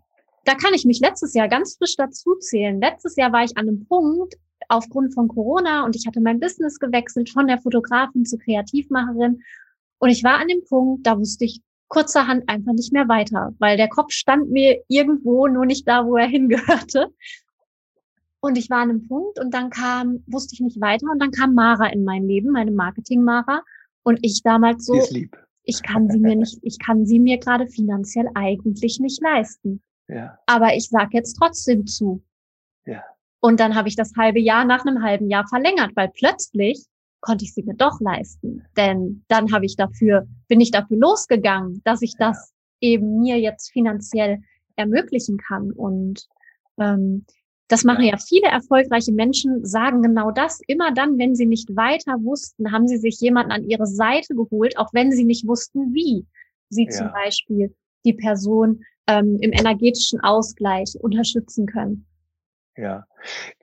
da 0.45 0.55
kann 0.55 0.75
ich 0.75 0.85
mich 0.85 1.01
letztes 1.01 1.35
Jahr 1.35 1.49
ganz 1.49 1.77
frisch 1.77 1.97
dazu 1.97 2.35
zählen. 2.37 2.81
Letztes 2.81 3.17
Jahr 3.17 3.33
war 3.33 3.45
ich 3.45 3.57
an 3.57 3.69
einem 3.69 3.87
Punkt 3.87 4.37
aufgrund 4.69 5.15
von 5.15 5.29
Corona 5.29 5.85
und 5.85 5.97
ich 5.97 6.07
hatte 6.07 6.21
mein 6.21 6.41
Business 6.41 6.79
gewechselt 6.79 7.31
von 7.31 7.47
der 7.47 7.59
Fotografin 7.59 8.25
zur 8.25 8.39
Kreativmacherin. 8.39 9.43
Und 9.99 10.11
ich 10.11 10.23
war 10.25 10.39
an 10.39 10.49
dem 10.49 10.65
Punkt, 10.65 11.07
da 11.07 11.19
wusste 11.19 11.45
ich 11.45 11.63
kurzerhand 11.89 12.49
einfach 12.49 12.73
nicht 12.73 12.93
mehr 12.93 13.09
weiter, 13.09 13.55
weil 13.59 13.77
der 13.77 13.89
Kopf 13.89 14.13
stand 14.13 14.51
mir 14.51 14.83
irgendwo, 14.89 15.47
nur 15.49 15.65
nicht 15.65 15.89
da, 15.89 16.07
wo 16.07 16.17
er 16.17 16.27
hingehörte. 16.27 17.13
Und 18.41 18.57
ich 18.57 18.71
war 18.71 18.79
an 18.79 18.91
einem 18.91 19.09
Punkt 19.09 19.41
und 19.41 19.53
dann 19.53 19.71
kam, 19.71 20.23
wusste 20.27 20.55
ich 20.55 20.61
nicht 20.61 20.81
weiter 20.81 21.07
und 21.11 21.21
dann 21.21 21.33
kam 21.33 21.55
Mara 21.55 21.87
in 21.87 22.05
mein 22.05 22.25
Leben, 22.25 22.53
meine 22.53 22.71
Marketing-Mara. 22.71 23.63
Und 24.09 24.21
ich 24.23 24.43
damals 24.43 24.87
so, 24.87 24.95
ich 25.65 25.83
kann 25.83 26.09
sie 26.09 26.19
mir 26.19 26.35
nicht, 26.35 26.59
ich 26.63 26.79
kann 26.79 27.05
sie 27.05 27.19
mir 27.19 27.37
gerade 27.37 27.67
finanziell 27.67 28.27
eigentlich 28.35 29.01
nicht 29.01 29.21
leisten. 29.21 29.83
Ja. 30.09 30.39
Aber 30.47 30.75
ich 30.75 30.89
sag 30.89 31.13
jetzt 31.13 31.35
trotzdem 31.35 31.87
zu. 31.87 32.23
Ja. 32.87 33.05
Und 33.41 33.61
dann 33.61 33.75
habe 33.75 33.87
ich 33.87 33.97
das 33.97 34.15
halbe 34.17 34.41
Jahr 34.41 34.65
nach 34.65 34.87
einem 34.87 35.03
halben 35.03 35.29
Jahr 35.29 35.47
verlängert, 35.47 35.91
weil 35.95 36.09
plötzlich 36.09 36.87
konnte 37.21 37.45
ich 37.45 37.53
sie 37.53 37.63
mir 37.65 37.75
doch 37.75 38.01
leisten. 38.01 38.65
Denn 38.79 39.27
dann 39.29 39.53
habe 39.53 39.67
ich 39.67 39.77
dafür, 39.77 40.27
bin 40.49 40.63
ich 40.63 40.71
dafür 40.71 40.97
losgegangen, 40.97 41.83
dass 41.85 42.01
ich 42.01 42.15
ja. 42.19 42.29
das 42.29 42.55
eben 42.81 43.21
mir 43.21 43.39
jetzt 43.39 43.73
finanziell 43.73 44.39
ermöglichen 44.77 45.37
kann. 45.37 45.71
Und 45.71 46.27
ähm, 46.81 47.27
das 47.69 47.85
machen 47.85 48.05
ja 48.05 48.17
viele 48.17 48.47
erfolgreiche 48.47 49.13
Menschen, 49.13 49.65
sagen 49.65 50.03
genau 50.03 50.31
das. 50.31 50.61
Immer 50.67 50.93
dann, 50.93 51.19
wenn 51.19 51.35
sie 51.35 51.47
nicht 51.47 51.77
weiter 51.77 52.15
wussten, 52.23 52.73
haben 52.73 52.89
sie 52.89 52.97
sich 52.97 53.21
jemanden 53.21 53.53
an 53.53 53.69
ihre 53.69 53.87
Seite 53.87 54.35
geholt, 54.35 54.79
auch 54.79 54.89
wenn 54.93 55.13
sie 55.13 55.25
nicht 55.25 55.47
wussten, 55.47 55.93
wie 55.93 56.27
sie 56.71 56.85
ja. 56.85 56.91
zum 56.91 57.13
Beispiel 57.13 57.75
die 58.05 58.15
Person 58.15 58.83
ähm, 59.07 59.39
im 59.41 59.53
energetischen 59.53 60.21
Ausgleich 60.21 60.95
unterstützen 61.01 61.67
können. 61.67 62.07
Ja, 62.77 63.05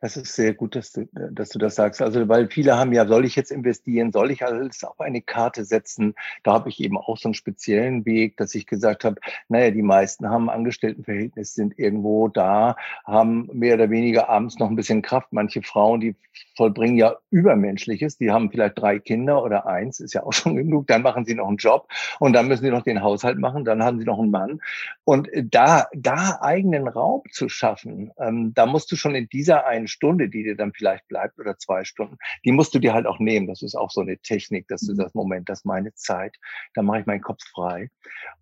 das 0.02 0.18
ist 0.18 0.36
sehr 0.36 0.54
gut, 0.54 0.76
dass 0.76 0.92
du, 0.92 1.08
dass 1.12 1.50
du 1.50 1.60
das 1.60 1.76
sagst. 1.76 2.02
Also, 2.02 2.28
weil 2.28 2.48
viele 2.48 2.78
haben 2.78 2.94
ja, 2.94 3.08
soll 3.08 3.26
ich 3.26 3.36
jetzt 3.36 3.52
investieren, 3.52 4.12
soll 4.12 4.32
ich 4.32 4.44
alles 4.46 4.84
auf 4.84 5.00
eine 5.00 5.22
Karte 5.22 5.66
setzen? 5.66 6.16
Da 6.44 6.54
habe 6.54 6.70
ich 6.70 6.82
eben 6.82 6.98
auch 6.98 7.18
so 7.18 7.30
einen 7.30 7.34
speziellen 7.34 8.06
Weg, 8.06 8.38
dass 8.38 8.56
ich 8.56 8.68
gesagt 8.68 9.04
habe, 9.04 9.20
naja, 9.50 9.72
die 9.72 9.82
meisten 9.82 10.30
haben 10.30 10.50
Angestelltenverhältnis, 10.50 11.54
sind 11.54 11.78
irgendwo 11.80 12.28
da, 12.28 12.76
haben 13.06 13.50
mehr 13.54 13.76
oder 13.76 13.90
weniger 13.90 14.30
abends 14.30 14.60
noch 14.60 14.70
ein 14.70 14.76
bisschen 14.76 15.02
Kraft. 15.02 15.28
Manche 15.32 15.62
Frauen, 15.62 16.00
die 16.00 16.16
vollbringen 16.56 16.98
ja 16.98 17.16
Übermenschliches, 17.30 18.18
die 18.18 18.32
haben 18.32 18.50
vielleicht 18.52 18.78
drei 18.80 19.00
Kinder 19.00 19.44
oder 19.44 19.68
eins, 19.68 20.00
ist 20.00 20.14
ja 20.14 20.24
auch 20.24 20.34
schon 20.34 20.56
genug, 20.56 20.88
dann 20.88 21.02
machen 21.02 21.26
sie 21.26 21.36
noch 21.36 21.48
einen 21.48 21.58
Job 21.58 21.88
und 22.20 22.34
dann 22.34 22.48
müssen 22.48 22.64
sie 22.64 22.72
noch 22.72 22.84
den 22.84 23.02
Haushalt 23.02 23.40
machen, 23.40 23.66
dann 23.66 23.84
haben 23.84 24.00
sie 24.00 24.06
noch 24.06 24.20
einen 24.20 24.32
Mann. 24.32 24.60
Und 25.04 25.30
da, 25.34 25.88
da 25.94 26.40
eigenen 26.42 26.88
Raum 26.88 27.24
zu 27.32 27.50
schaffen, 27.50 28.12
ähm, 28.20 28.54
da 28.54 28.66
musst 28.66 28.92
du 28.92 28.96
schon 28.96 29.16
in 29.16 29.30
dieser 29.46 29.68
einen 29.68 29.88
Stunde, 29.88 30.28
die 30.28 30.44
dir 30.44 30.56
dann 30.56 30.74
vielleicht 30.74 31.08
bleibt 31.08 31.38
oder 31.40 31.56
zwei 31.58 31.84
Stunden, 31.84 32.18
die 32.46 32.52
musst 32.52 32.74
du 32.74 32.80
dir 32.80 32.94
halt 32.94 33.06
auch 33.06 33.20
nehmen. 33.20 33.46
Das 33.46 33.62
ist 33.62 33.76
auch 33.76 33.92
so 33.92 34.02
eine 34.02 34.18
Technik, 34.18 34.68
dass 34.68 34.82
du 34.82 34.94
mhm. 34.94 34.98
das 34.98 35.14
Moment, 35.14 35.50
das 35.50 35.60
ist 35.60 35.66
meine 35.66 35.94
Zeit, 35.94 36.36
da 36.74 36.82
mache 36.82 37.02
ich 37.02 37.06
meinen 37.06 37.22
Kopf 37.22 37.44
frei. 37.54 37.90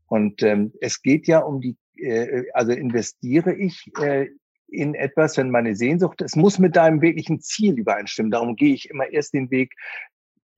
Und 0.07 0.41
ähm, 0.43 0.71
es 0.79 1.01
geht 1.01 1.27
ja 1.27 1.39
um 1.39 1.59
die, 1.59 1.75
äh, 1.97 2.45
also 2.53 2.71
investiere 2.71 3.53
ich 3.53 3.91
äh, 3.99 4.29
in 4.67 4.95
etwas, 4.95 5.37
wenn 5.37 5.51
meine 5.51 5.75
Sehnsucht, 5.75 6.21
es 6.21 6.37
muss 6.37 6.57
mit 6.57 6.77
deinem 6.77 7.01
wirklichen 7.01 7.41
Ziel 7.41 7.77
übereinstimmen. 7.77 8.31
Darum 8.31 8.55
gehe 8.55 8.73
ich 8.73 8.89
immer 8.89 9.11
erst 9.11 9.33
den 9.33 9.51
Weg, 9.51 9.73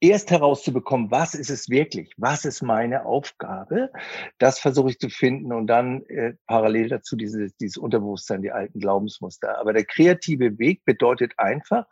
erst 0.09 0.31
herauszubekommen, 0.31 1.11
was 1.11 1.33
ist 1.33 1.49
es 1.49 1.69
wirklich, 1.69 2.13
was 2.17 2.45
ist 2.45 2.61
meine 2.61 3.05
Aufgabe, 3.05 3.91
das 4.37 4.59
versuche 4.59 4.91
ich 4.91 4.99
zu 4.99 5.09
finden 5.09 5.53
und 5.53 5.67
dann 5.67 6.03
äh, 6.05 6.33
parallel 6.47 6.89
dazu 6.89 7.15
dieses, 7.15 7.55
dieses 7.57 7.77
Unterbewusstsein, 7.77 8.41
die 8.41 8.51
alten 8.51 8.79
Glaubensmuster. 8.79 9.57
Aber 9.59 9.73
der 9.73 9.85
kreative 9.85 10.57
Weg 10.59 10.83
bedeutet 10.85 11.33
einfach, 11.37 11.85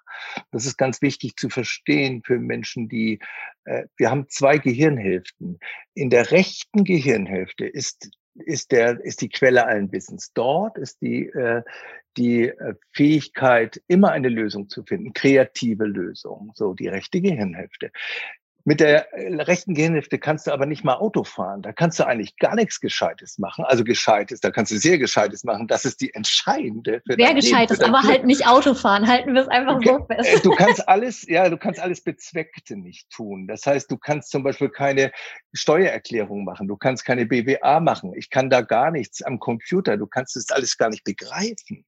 das 0.51 0.65
ist 0.65 0.77
ganz 0.77 1.01
wichtig 1.01 1.35
zu 1.37 1.49
verstehen 1.49 2.21
für 2.25 2.39
Menschen, 2.39 2.89
die, 2.89 3.19
äh, 3.65 3.85
wir 3.97 4.09
haben 4.09 4.27
zwei 4.29 4.57
Gehirnhälften. 4.57 5.59
In 5.93 6.09
der 6.09 6.31
rechten 6.31 6.83
Gehirnhälfte 6.83 7.65
ist 7.65 8.09
ist 8.35 8.71
der 8.71 8.99
ist 9.03 9.21
die 9.21 9.29
Quelle 9.29 9.65
allen 9.65 9.91
Wissens. 9.91 10.33
Dort 10.33 10.77
ist 10.77 11.01
die 11.01 11.27
äh, 11.27 11.63
die 12.17 12.49
äh, 12.49 12.75
Fähigkeit, 12.91 13.81
immer 13.87 14.11
eine 14.11 14.29
Lösung 14.29 14.69
zu 14.69 14.83
finden, 14.83 15.13
kreative 15.13 15.85
Lösung, 15.85 16.51
so 16.55 16.73
die 16.73 16.87
rechte 16.87 17.21
Gehirnhälfte. 17.21 17.91
Mit 18.65 18.79
der 18.79 19.13
äh, 19.13 19.41
rechten 19.41 19.73
Gehirnhälfte 19.73 20.19
kannst 20.19 20.47
du 20.47 20.51
aber 20.51 20.65
nicht 20.65 20.83
mal 20.83 20.95
Auto 20.95 21.23
fahren. 21.23 21.61
Da 21.61 21.73
kannst 21.73 21.99
du 21.99 22.05
eigentlich 22.05 22.37
gar 22.37 22.55
nichts 22.55 22.79
Gescheites 22.79 23.37
machen. 23.37 23.65
Also 23.65 23.83
Gescheites, 23.83 24.39
da 24.39 24.51
kannst 24.51 24.71
du 24.71 24.77
sehr 24.77 24.97
Gescheites 24.97 25.43
machen. 25.43 25.67
Das 25.67 25.83
ist 25.83 25.99
die 25.99 26.13
entscheidende. 26.13 27.01
Für 27.05 27.17
Wer 27.17 27.33
Gescheites, 27.33 27.81
aber 27.81 27.99
Glück. 27.99 28.11
halt 28.11 28.25
nicht 28.25 28.47
Auto 28.47 28.73
fahren. 28.73 29.07
Halten 29.07 29.33
wir 29.33 29.41
es 29.41 29.47
einfach 29.49 29.75
okay. 29.75 29.97
so 29.99 30.05
fest. 30.05 30.33
Äh, 30.33 30.39
du 30.39 30.51
kannst 30.51 30.87
alles, 30.87 31.27
ja, 31.27 31.49
du 31.49 31.57
kannst 31.57 31.81
alles 31.81 32.01
Bezweckte 32.01 32.77
nicht 32.77 33.09
tun. 33.09 33.47
Das 33.47 33.65
heißt, 33.65 33.91
du 33.91 33.97
kannst 33.97 34.31
zum 34.31 34.43
Beispiel 34.43 34.69
keine 34.69 35.11
Steuererklärung 35.51 36.45
machen. 36.45 36.67
Du 36.69 36.77
kannst 36.77 37.03
keine 37.03 37.25
BWA 37.25 37.81
machen. 37.81 38.13
Ich 38.15 38.29
kann 38.29 38.49
da 38.49 38.61
gar 38.61 38.91
nichts 38.91 39.21
am 39.21 39.39
Computer. 39.39 39.97
Du 39.97 40.07
kannst 40.07 40.37
das 40.37 40.49
alles 40.51 40.77
gar 40.77 40.89
nicht 40.89 41.03
begreifen. 41.03 41.85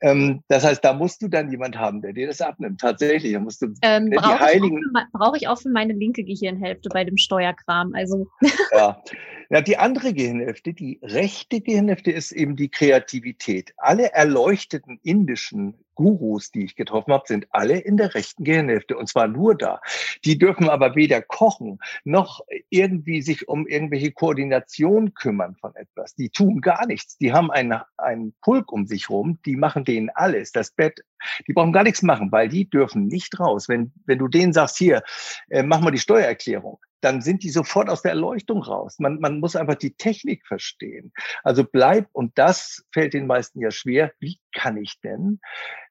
Ähm, 0.00 0.42
das 0.48 0.64
heißt, 0.64 0.82
da 0.82 0.94
musst 0.94 1.20
du 1.20 1.28
dann 1.28 1.50
jemand 1.50 1.76
haben, 1.76 2.00
der 2.00 2.14
dir 2.14 2.28
das 2.28 2.40
abnimmt. 2.40 2.80
Tatsächlich. 2.80 3.34
Da 3.34 3.40
musst 3.40 3.60
du 3.60 3.74
ähm, 3.82 4.04
ne, 4.04 4.16
die 4.16 4.40
Heiligen. 4.40 4.82
Brauche 5.12 5.36
ich 5.36 5.48
auch 5.48 5.60
für 5.60 5.68
meine 5.68 5.97
linke 5.98 6.24
Gehirnhälfte 6.24 6.88
bei 6.88 7.04
dem 7.04 7.16
Steuerkram. 7.16 7.94
Also. 7.94 8.26
Ja. 8.72 9.02
ja, 9.50 9.60
die 9.60 9.78
andere 9.78 10.12
Gehirnhälfte, 10.12 10.74
die 10.74 11.00
rechte 11.02 11.60
Gehirnhälfte 11.60 12.10
ist 12.10 12.32
eben 12.32 12.54
die 12.56 12.68
Kreativität. 12.68 13.72
Alle 13.78 14.12
erleuchteten 14.12 15.00
indischen 15.02 15.74
Gurus, 15.98 16.52
die 16.52 16.64
ich 16.64 16.76
getroffen 16.76 17.12
habe, 17.12 17.24
sind 17.26 17.48
alle 17.50 17.76
in 17.76 17.96
der 17.96 18.14
rechten 18.14 18.44
Gehirnhälfte 18.44 18.96
und 18.96 19.08
zwar 19.08 19.26
nur 19.26 19.56
da. 19.56 19.80
Die 20.24 20.38
dürfen 20.38 20.68
aber 20.68 20.94
weder 20.94 21.20
kochen 21.22 21.80
noch 22.04 22.40
irgendwie 22.70 23.20
sich 23.20 23.48
um 23.48 23.66
irgendwelche 23.66 24.12
Koordination 24.12 25.12
kümmern 25.14 25.56
von 25.56 25.74
etwas. 25.74 26.14
Die 26.14 26.30
tun 26.30 26.60
gar 26.60 26.86
nichts. 26.86 27.18
Die 27.18 27.32
haben 27.32 27.50
einen, 27.50 27.80
einen 27.96 28.32
Pulk 28.42 28.70
um 28.70 28.86
sich 28.86 29.10
rum, 29.10 29.40
die 29.44 29.56
machen 29.56 29.84
denen 29.84 30.08
alles, 30.14 30.52
das 30.52 30.70
Bett. 30.70 31.00
Die 31.48 31.52
brauchen 31.52 31.72
gar 31.72 31.82
nichts 31.82 32.02
machen, 32.02 32.30
weil 32.30 32.48
die 32.48 32.70
dürfen 32.70 33.08
nicht 33.08 33.40
raus. 33.40 33.68
Wenn, 33.68 33.92
wenn 34.06 34.18
du 34.18 34.28
denen 34.28 34.52
sagst, 34.52 34.78
hier, 34.78 35.02
äh, 35.48 35.64
mach 35.64 35.80
mal 35.80 35.90
die 35.90 35.98
Steuererklärung, 35.98 36.78
dann 37.00 37.22
sind 37.22 37.42
die 37.42 37.50
sofort 37.50 37.88
aus 37.88 38.02
der 38.02 38.12
Erleuchtung 38.12 38.62
raus. 38.62 39.00
Man, 39.00 39.18
man 39.18 39.40
muss 39.40 39.56
einfach 39.56 39.74
die 39.74 39.94
Technik 39.94 40.46
verstehen. 40.46 41.12
Also 41.42 41.64
bleib, 41.64 42.08
und 42.12 42.38
das 42.38 42.84
fällt 42.92 43.14
den 43.14 43.26
meisten 43.26 43.60
ja 43.60 43.72
schwer, 43.72 44.12
wie 44.20 44.38
kann 44.52 44.76
ich 44.76 45.00
denn 45.00 45.40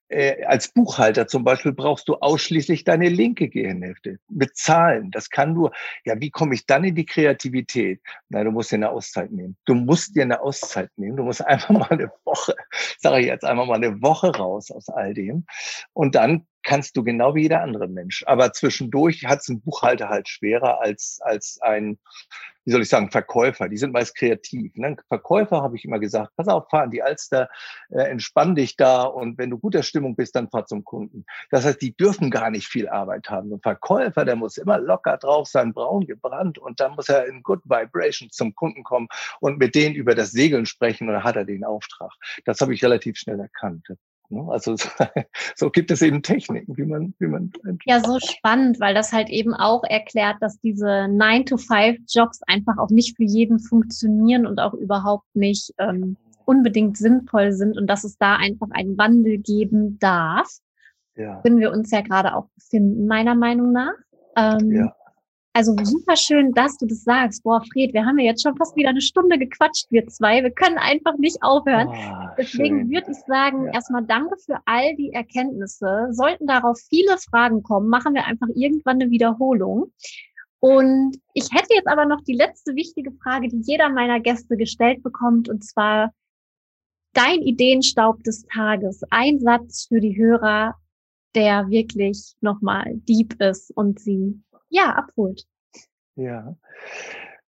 äh, 0.10 0.44
als 0.46 0.70
Buchhalter 0.70 1.28
zum 1.28 1.44
Beispiel 1.44 1.74
brauchst 1.74 2.08
du 2.08 2.16
ausschließlich 2.16 2.84
deine 2.84 3.10
linke 3.10 3.50
Gehirnhälfte 3.50 4.20
mit 4.30 4.56
Zahlen. 4.56 5.12
Das 5.12 5.30
kann 5.30 5.54
nur, 5.54 5.72
ja, 6.06 6.20
wie 6.20 6.30
komme 6.30 6.56
ich 6.56 6.66
dann 6.66 6.84
in 6.84 6.96
die 6.96 7.06
Kreativität? 7.06 8.02
Nein, 8.30 8.46
du 8.46 8.52
musst 8.52 8.72
dir 8.72 8.78
eine 8.78 8.90
Auszeit 8.90 9.32
nehmen. 9.32 9.58
Du 9.66 9.74
musst 9.74 10.16
dir 10.16 10.24
eine 10.24 10.42
Auszeit 10.42 10.90
nehmen. 10.98 11.18
Du 11.18 11.24
musst 11.24 11.42
einfach 11.46 11.72
mal 11.72 11.90
eine 11.90 12.12
Woche, 12.26 12.56
sage 13.00 13.22
ich 13.22 13.28
jetzt 13.28 13.46
einfach 13.46 13.66
mal 13.66 13.76
eine 13.76 14.02
Woche 14.02 14.30
raus 14.36 14.72
aus 14.72 14.90
all 14.90 15.14
dem. 15.14 15.46
Und 15.94 16.16
dann 16.16 16.46
kannst 16.68 16.98
du 16.98 17.04
genau 17.04 17.34
wie 17.34 17.44
jeder 17.44 17.62
andere 17.62 17.88
Mensch. 17.88 18.26
Aber 18.28 18.52
zwischendurch 18.52 19.26
hat 19.26 19.40
es 19.40 19.48
ein 19.48 19.62
Buchhalter 19.62 20.10
halt 20.10 20.28
schwerer 20.28 20.82
als, 20.82 21.20
als 21.24 21.60
ein, 21.62 21.98
wie 22.66 22.72
soll 22.72 22.82
ich 22.82 22.90
sagen, 22.90 23.10
Verkäufer. 23.10 23.70
Die 23.70 23.78
sind 23.78 23.94
meist 23.94 24.18
kreativ. 24.18 24.76
Ne? 24.76 24.98
Verkäufer 25.08 25.62
habe 25.62 25.78
ich 25.78 25.86
immer 25.86 25.98
gesagt, 25.98 26.36
pass 26.36 26.50
auf, 26.50 26.70
fahr 26.70 26.84
in 26.84 26.92
die 26.92 27.02
Alster, 27.02 27.50
äh, 27.90 28.02
entspann 28.02 28.54
dich 28.54 28.76
da 28.76 29.04
und 29.04 29.38
wenn 29.38 29.50
du 29.50 29.58
guter 29.58 29.82
Stimmung 29.82 30.18
bist, 30.18 30.36
dann 30.36 30.50
fahr 30.50 30.66
zum 30.66 30.84
Kunden. 30.84 31.24
Das 31.52 31.64
heißt, 31.64 31.82
die 31.82 31.96
dürfen 31.96 32.30
gar 32.32 32.50
nicht 32.50 32.68
viel 32.68 32.90
Arbeit 32.90 33.30
haben. 33.30 33.54
Ein 33.54 33.62
Verkäufer, 33.62 34.26
der 34.26 34.36
muss 34.36 34.58
immer 34.58 34.78
locker 34.78 35.16
drauf 35.16 35.48
sein, 35.48 35.74
braun 35.74 36.06
gebrannt 36.06 36.58
und 36.58 36.82
dann 36.82 36.96
muss 36.96 37.08
er 37.08 37.28
in 37.28 37.44
Good 37.44 37.64
Vibration 37.64 38.30
zum 38.30 38.54
Kunden 38.56 38.84
kommen 38.84 39.08
und 39.40 39.58
mit 39.58 39.74
denen 39.74 39.96
über 39.96 40.16
das 40.16 40.32
Segeln 40.32 40.66
sprechen 40.66 41.08
und 41.08 41.14
dann 41.14 41.24
hat 41.24 41.38
er 41.38 41.46
den 41.46 41.64
Auftrag. 41.64 42.12
Das 42.44 42.60
habe 42.60 42.74
ich 42.74 42.84
relativ 42.84 43.16
schnell 43.16 43.40
erkannt. 43.40 43.88
Ne? 44.30 44.46
Also 44.50 44.76
so 45.56 45.70
gibt 45.70 45.92
es 45.92 46.02
eben 46.02 46.22
Techniken, 46.22 46.76
wie 46.78 46.86
man, 46.86 47.14
wie 47.20 47.28
man. 47.28 47.52
Ja, 47.86 48.02
so 48.02 48.20
spannend, 48.20 48.80
weil 48.80 48.94
das 48.94 49.14
halt 49.14 49.30
eben 49.30 49.54
auch 49.54 49.84
erklärt, 49.84 50.38
dass 50.42 50.60
diese 50.60 50.86
9-to-5-Jobs 50.86 52.42
einfach 52.48 52.78
auch 52.78 52.90
nicht 52.90 53.16
für 53.16 53.24
jeden 53.24 53.60
funktionieren 53.60 54.46
und 54.46 54.60
auch 54.60 54.74
überhaupt 54.74 55.28
nicht 55.34 55.74
ähm, 55.78 56.18
unbedingt 56.46 56.98
sinnvoll 56.98 57.52
sind 57.52 57.78
und 57.78 57.88
dass 57.88 58.04
es 58.04 58.18
da 58.18 58.36
einfach 58.36 58.68
einen 58.72 58.98
Wandel 58.98 59.38
geben 59.38 60.00
darf. 60.00 60.50
Ja. 61.16 61.42
Können 61.42 61.60
wir 61.60 61.72
uns 61.72 61.92
ja 61.92 62.02
gerade 62.02 62.36
auch 62.36 62.48
befinden, 62.56 63.08
meiner 63.08 63.36
Meinung 63.36 63.72
nach. 63.72 63.94
Ähm, 64.36 64.72
ja. 64.72 64.96
Also 65.58 65.76
super 65.82 66.16
schön, 66.16 66.52
dass 66.52 66.78
du 66.78 66.86
das 66.86 67.04
sagst. 67.04 67.42
Boah, 67.42 67.64
Fred, 67.74 67.92
wir 67.92 68.06
haben 68.06 68.20
ja 68.20 68.26
jetzt 68.26 68.44
schon 68.44 68.56
fast 68.58 68.76
wieder 68.76 68.90
eine 68.90 69.02
Stunde 69.02 69.40
gequatscht, 69.40 69.88
wir 69.90 70.06
zwei. 70.06 70.44
Wir 70.44 70.52
können 70.52 70.78
einfach 70.78 71.18
nicht 71.18 71.42
aufhören. 71.42 71.88
Oh, 71.88 72.28
Deswegen 72.38 72.92
würde 72.92 73.10
ich 73.10 73.18
sagen, 73.26 73.66
ja. 73.66 73.72
erstmal 73.72 74.06
danke 74.06 74.38
für 74.38 74.60
all 74.66 74.96
die 74.98 75.14
Erkenntnisse. 75.14 76.10
Sollten 76.12 76.46
darauf 76.46 76.78
viele 76.88 77.18
Fragen 77.18 77.64
kommen, 77.64 77.90
machen 77.90 78.14
wir 78.14 78.26
einfach 78.28 78.50
irgendwann 78.54 79.02
eine 79.02 79.10
Wiederholung. 79.10 79.92
Und 80.60 81.18
ich 81.34 81.50
hätte 81.52 81.74
jetzt 81.74 81.88
aber 81.88 82.06
noch 82.06 82.22
die 82.22 82.36
letzte 82.36 82.76
wichtige 82.76 83.12
Frage, 83.14 83.48
die 83.48 83.62
jeder 83.64 83.90
meiner 83.90 84.20
Gäste 84.20 84.58
gestellt 84.58 85.02
bekommt, 85.02 85.50
und 85.50 85.64
zwar 85.64 86.14
dein 87.14 87.42
Ideenstaub 87.42 88.24
des 88.24 88.46
Tages. 88.46 89.02
Ein 89.10 89.40
Satz 89.40 89.88
für 89.88 90.02
die 90.02 90.16
Hörer, 90.16 90.76
der 91.34 91.68
wirklich 91.70 92.36
nochmal 92.42 92.94
deep 93.08 93.42
ist 93.42 93.76
und 93.76 94.00
sie 94.00 94.40
ja, 94.70 94.94
abholt. 94.94 95.46
Ja. 96.16 96.56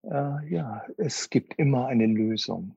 Äh, 0.03 0.53
ja, 0.53 0.83
es 0.97 1.29
gibt 1.29 1.57
immer 1.57 1.87
eine 1.87 2.05
Lösung. 2.05 2.73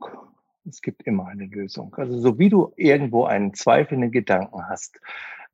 Es 0.68 0.80
gibt 0.80 1.02
immer 1.02 1.26
eine 1.26 1.46
Lösung. 1.46 1.94
Also 1.96 2.18
so 2.20 2.38
wie 2.38 2.48
du 2.48 2.72
irgendwo 2.76 3.24
einen 3.24 3.54
zweifelnden 3.54 4.10
Gedanken 4.10 4.68
hast, 4.68 4.98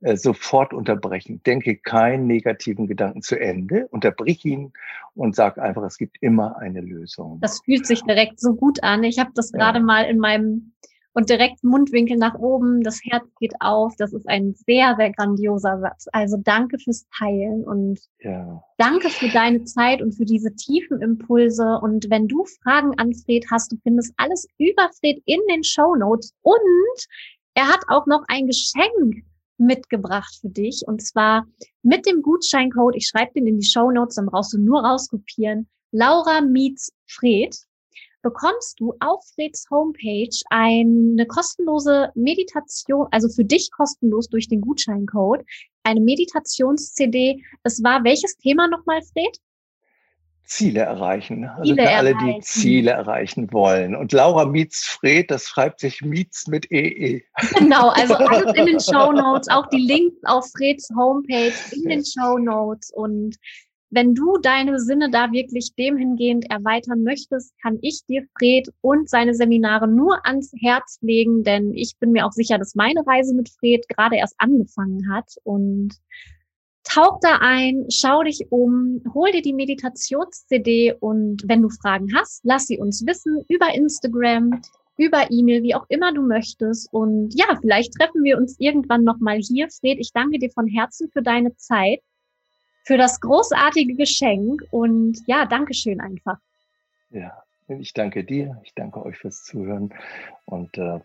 äh, 0.01 0.15
sofort 0.15 0.73
unterbrechen. 0.73 1.41
Denke 1.43 1.75
keinen 1.75 2.25
negativen 2.25 2.87
Gedanken 2.87 3.21
zu 3.21 3.37
Ende, 3.37 3.87
unterbrich 3.89 4.45
ihn 4.45 4.71
und 5.13 5.35
sag 5.35 5.57
einfach, 5.57 5.83
es 5.83 5.97
gibt 5.97 6.17
immer 6.21 6.57
eine 6.57 6.79
Lösung. 6.79 7.39
Das 7.41 7.61
fühlt 7.65 7.85
sich 7.85 8.01
direkt 8.03 8.39
so 8.39 8.53
gut 8.53 8.81
an. 8.81 9.03
Ich 9.03 9.19
habe 9.19 9.31
das 9.35 9.51
ja. 9.51 9.57
gerade 9.57 9.81
mal 9.81 10.03
in 10.03 10.19
meinem 10.19 10.71
und 11.13 11.29
direkt 11.29 11.63
Mundwinkel 11.63 12.17
nach 12.17 12.35
oben, 12.35 12.81
das 12.81 12.99
Herz 13.03 13.25
geht 13.39 13.53
auf. 13.59 13.93
Das 13.97 14.13
ist 14.13 14.27
ein 14.27 14.53
sehr, 14.53 14.95
sehr 14.97 15.11
grandioser 15.11 15.79
Satz. 15.79 16.07
Also 16.11 16.37
danke 16.37 16.77
fürs 16.77 17.05
Teilen 17.17 17.63
und 17.63 17.99
ja. 18.19 18.63
danke 18.77 19.09
für 19.09 19.29
deine 19.29 19.63
Zeit 19.63 20.01
und 20.01 20.13
für 20.13 20.25
diese 20.25 20.53
tiefen 20.55 21.01
Impulse. 21.01 21.79
Und 21.81 22.09
wenn 22.09 22.27
du 22.27 22.45
Fragen 22.63 22.97
an 22.97 23.13
Fred 23.13 23.45
hast, 23.51 23.71
du 23.71 23.77
findest 23.83 24.13
alles 24.17 24.47
über 24.57 24.89
Fred 24.99 25.21
in 25.25 25.39
den 25.49 25.63
Show 25.63 25.95
Notes 25.95 26.33
und 26.41 27.07
er 27.55 27.67
hat 27.67 27.81
auch 27.87 28.05
noch 28.05 28.23
ein 28.27 28.47
Geschenk 28.47 29.23
mitgebracht 29.57 30.37
für 30.39 30.49
dich 30.49 30.83
und 30.87 31.05
zwar 31.05 31.45
mit 31.81 32.05
dem 32.05 32.21
Gutscheincode. 32.21 32.95
Ich 32.95 33.07
schreibe 33.07 33.33
den 33.33 33.47
in 33.47 33.59
die 33.59 33.65
Show 33.65 33.91
Notes, 33.91 34.15
dann 34.15 34.27
brauchst 34.27 34.53
du 34.53 34.57
nur 34.57 34.81
rauskopieren. 34.85 35.67
Laura 35.91 36.41
meets 36.41 36.93
Fred 37.07 37.55
bekommst 38.21 38.79
du 38.79 38.93
auf 38.99 39.23
Freds 39.35 39.67
Homepage 39.69 40.35
eine 40.49 41.25
kostenlose 41.27 42.11
Meditation, 42.15 43.07
also 43.11 43.29
für 43.29 43.45
dich 43.45 43.71
kostenlos 43.71 44.29
durch 44.29 44.47
den 44.47 44.61
Gutscheincode, 44.61 45.45
eine 45.83 46.01
Meditations-CD. 46.01 47.43
Es 47.63 47.83
war 47.83 48.03
welches 48.03 48.35
Thema 48.37 48.67
nochmal, 48.67 49.01
Fred? 49.01 49.37
Ziele 50.49 50.81
erreichen. 50.81 51.45
Also 51.45 51.75
Ziele 51.75 51.83
für 51.83 51.89
alle, 51.89 52.15
die 52.15 52.39
Ziele 52.41 52.91
erreichen 52.91 53.53
wollen. 53.53 53.95
Und 53.95 54.11
Laura 54.11 54.45
Mietz 54.45 54.83
Fred, 54.83 55.29
das 55.29 55.43
schreibt 55.43 55.79
sich 55.79 56.01
Mietz 56.01 56.47
mit 56.47 56.71
EE. 56.71 57.17
E. 57.17 57.23
Genau, 57.55 57.89
also 57.89 58.15
alles 58.15 58.55
in 58.55 58.65
den 58.65 58.79
Show 58.79 59.11
Notes, 59.11 59.47
auch 59.47 59.67
die 59.67 59.77
Links 59.77 60.17
auf 60.25 60.49
Freds 60.57 60.89
Homepage 60.95 61.53
in 61.71 61.83
den 61.83 62.03
Show 62.03 62.39
Notes 62.39 62.91
und 62.91 63.37
wenn 63.91 64.13
du 64.13 64.37
deine 64.37 64.79
Sinne 64.79 65.09
da 65.09 65.31
wirklich 65.31 65.73
dem 65.75 65.97
hingehend 65.97 66.49
erweitern 66.49 67.03
möchtest, 67.03 67.53
kann 67.61 67.79
ich 67.81 68.01
dir 68.07 68.25
Fred 68.37 68.69
und 68.81 69.09
seine 69.09 69.33
Seminare 69.33 69.87
nur 69.87 70.25
ans 70.25 70.51
Herz 70.59 70.99
legen, 71.01 71.43
denn 71.43 71.73
ich 71.73 71.97
bin 71.99 72.11
mir 72.11 72.25
auch 72.25 72.31
sicher, 72.31 72.57
dass 72.57 72.75
meine 72.75 73.05
Reise 73.05 73.33
mit 73.33 73.49
Fred 73.49 73.87
gerade 73.89 74.17
erst 74.17 74.35
angefangen 74.37 75.11
hat 75.11 75.35
und 75.43 75.95
tauch 76.83 77.19
da 77.21 77.37
ein, 77.41 77.85
schau 77.89 78.23
dich 78.23 78.51
um, 78.51 79.01
hol 79.13 79.31
dir 79.31 79.41
die 79.41 79.53
Meditations-CD 79.53 80.95
und 80.99 81.43
wenn 81.47 81.61
du 81.61 81.69
Fragen 81.69 82.13
hast, 82.15 82.41
lass 82.43 82.67
sie 82.67 82.79
uns 82.79 83.05
wissen 83.05 83.43
über 83.47 83.73
Instagram, 83.73 84.61
über 84.97 85.31
E-Mail, 85.31 85.63
wie 85.63 85.75
auch 85.75 85.85
immer 85.87 86.13
du 86.13 86.21
möchtest. 86.21 86.91
Und 86.91 87.33
ja, 87.33 87.57
vielleicht 87.61 87.93
treffen 87.93 88.21
wir 88.23 88.37
uns 88.37 88.55
irgendwann 88.59 89.05
nochmal 89.05 89.37
hier. 89.37 89.69
Fred, 89.69 89.97
ich 89.99 90.11
danke 90.13 90.39
dir 90.39 90.51
von 90.51 90.67
Herzen 90.67 91.09
für 91.09 91.21
deine 91.21 91.55
Zeit 91.55 92.01
für 92.83 92.97
das 92.97 93.19
großartige 93.21 93.95
Geschenk 93.95 94.63
und 94.71 95.19
ja, 95.27 95.45
Dankeschön 95.45 95.99
einfach. 95.99 96.37
Ja, 97.11 97.43
ich 97.67 97.93
danke 97.93 98.23
dir, 98.23 98.59
ich 98.63 98.73
danke 98.75 99.03
euch 99.05 99.17
fürs 99.17 99.43
Zuhören 99.43 99.93
und 100.45 100.77
äh, 100.77 100.99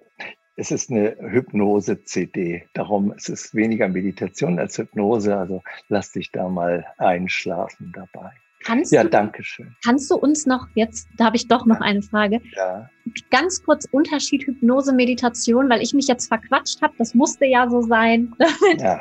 es 0.56 0.70
ist 0.70 0.90
eine 0.90 1.16
Hypnose-CD. 1.18 2.64
Darum 2.74 3.12
es 3.12 3.28
ist 3.28 3.46
es 3.46 3.54
weniger 3.54 3.88
Meditation 3.88 4.58
als 4.58 4.78
Hypnose. 4.78 5.36
Also 5.36 5.62
lass 5.88 6.12
dich 6.12 6.30
da 6.30 6.48
mal 6.48 6.86
einschlafen 6.98 7.92
dabei. 7.94 8.30
Kannst 8.62 8.92
ja, 8.92 9.02
du, 9.02 9.10
danke 9.10 9.42
schön. 9.42 9.74
Kannst 9.84 10.10
du 10.10 10.16
uns 10.16 10.46
noch 10.46 10.68
jetzt, 10.74 11.08
da 11.18 11.26
habe 11.26 11.36
ich 11.36 11.48
doch 11.48 11.66
noch 11.66 11.80
eine 11.80 12.02
Frage. 12.02 12.40
Ja. 12.56 12.88
Ganz 13.30 13.62
kurz 13.62 13.86
Unterschied 13.90 14.46
Hypnose, 14.46 14.94
Meditation, 14.94 15.68
weil 15.68 15.82
ich 15.82 15.92
mich 15.92 16.06
jetzt 16.06 16.28
verquatscht 16.28 16.80
habe. 16.80 16.94
Das 16.98 17.14
musste 17.14 17.44
ja 17.44 17.68
so 17.68 17.82
sein. 17.82 18.34
ja, 18.78 19.00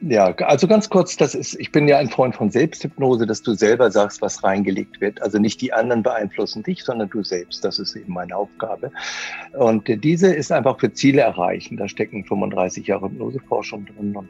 ja, 0.00 0.34
also 0.34 0.68
ganz 0.68 0.90
kurz, 0.90 1.16
das 1.16 1.34
ist, 1.34 1.54
ich 1.58 1.72
bin 1.72 1.88
ja 1.88 1.98
ein 1.98 2.10
Freund 2.10 2.36
von 2.36 2.50
Selbsthypnose, 2.50 3.26
dass 3.26 3.42
du 3.42 3.54
selber 3.54 3.90
sagst, 3.90 4.20
was 4.20 4.44
reingelegt 4.44 5.00
wird. 5.00 5.22
Also 5.22 5.38
nicht 5.38 5.60
die 5.60 5.72
anderen 5.72 6.02
beeinflussen 6.02 6.62
dich, 6.62 6.84
sondern 6.84 7.08
du 7.08 7.22
selbst. 7.22 7.64
Das 7.64 7.78
ist 7.78 7.96
eben 7.96 8.12
meine 8.12 8.36
Aufgabe. 8.36 8.92
Und 9.54 9.88
diese 10.04 10.32
ist 10.32 10.52
einfach 10.52 10.78
für 10.78 10.92
Ziele 10.92 11.22
erreichen. 11.22 11.76
Da 11.78 11.88
stecken 11.88 12.24
35 12.24 12.86
Jahre 12.86 13.06
Hypnoseforschung 13.06 13.86
drin. 13.86 14.14
Und 14.14 14.28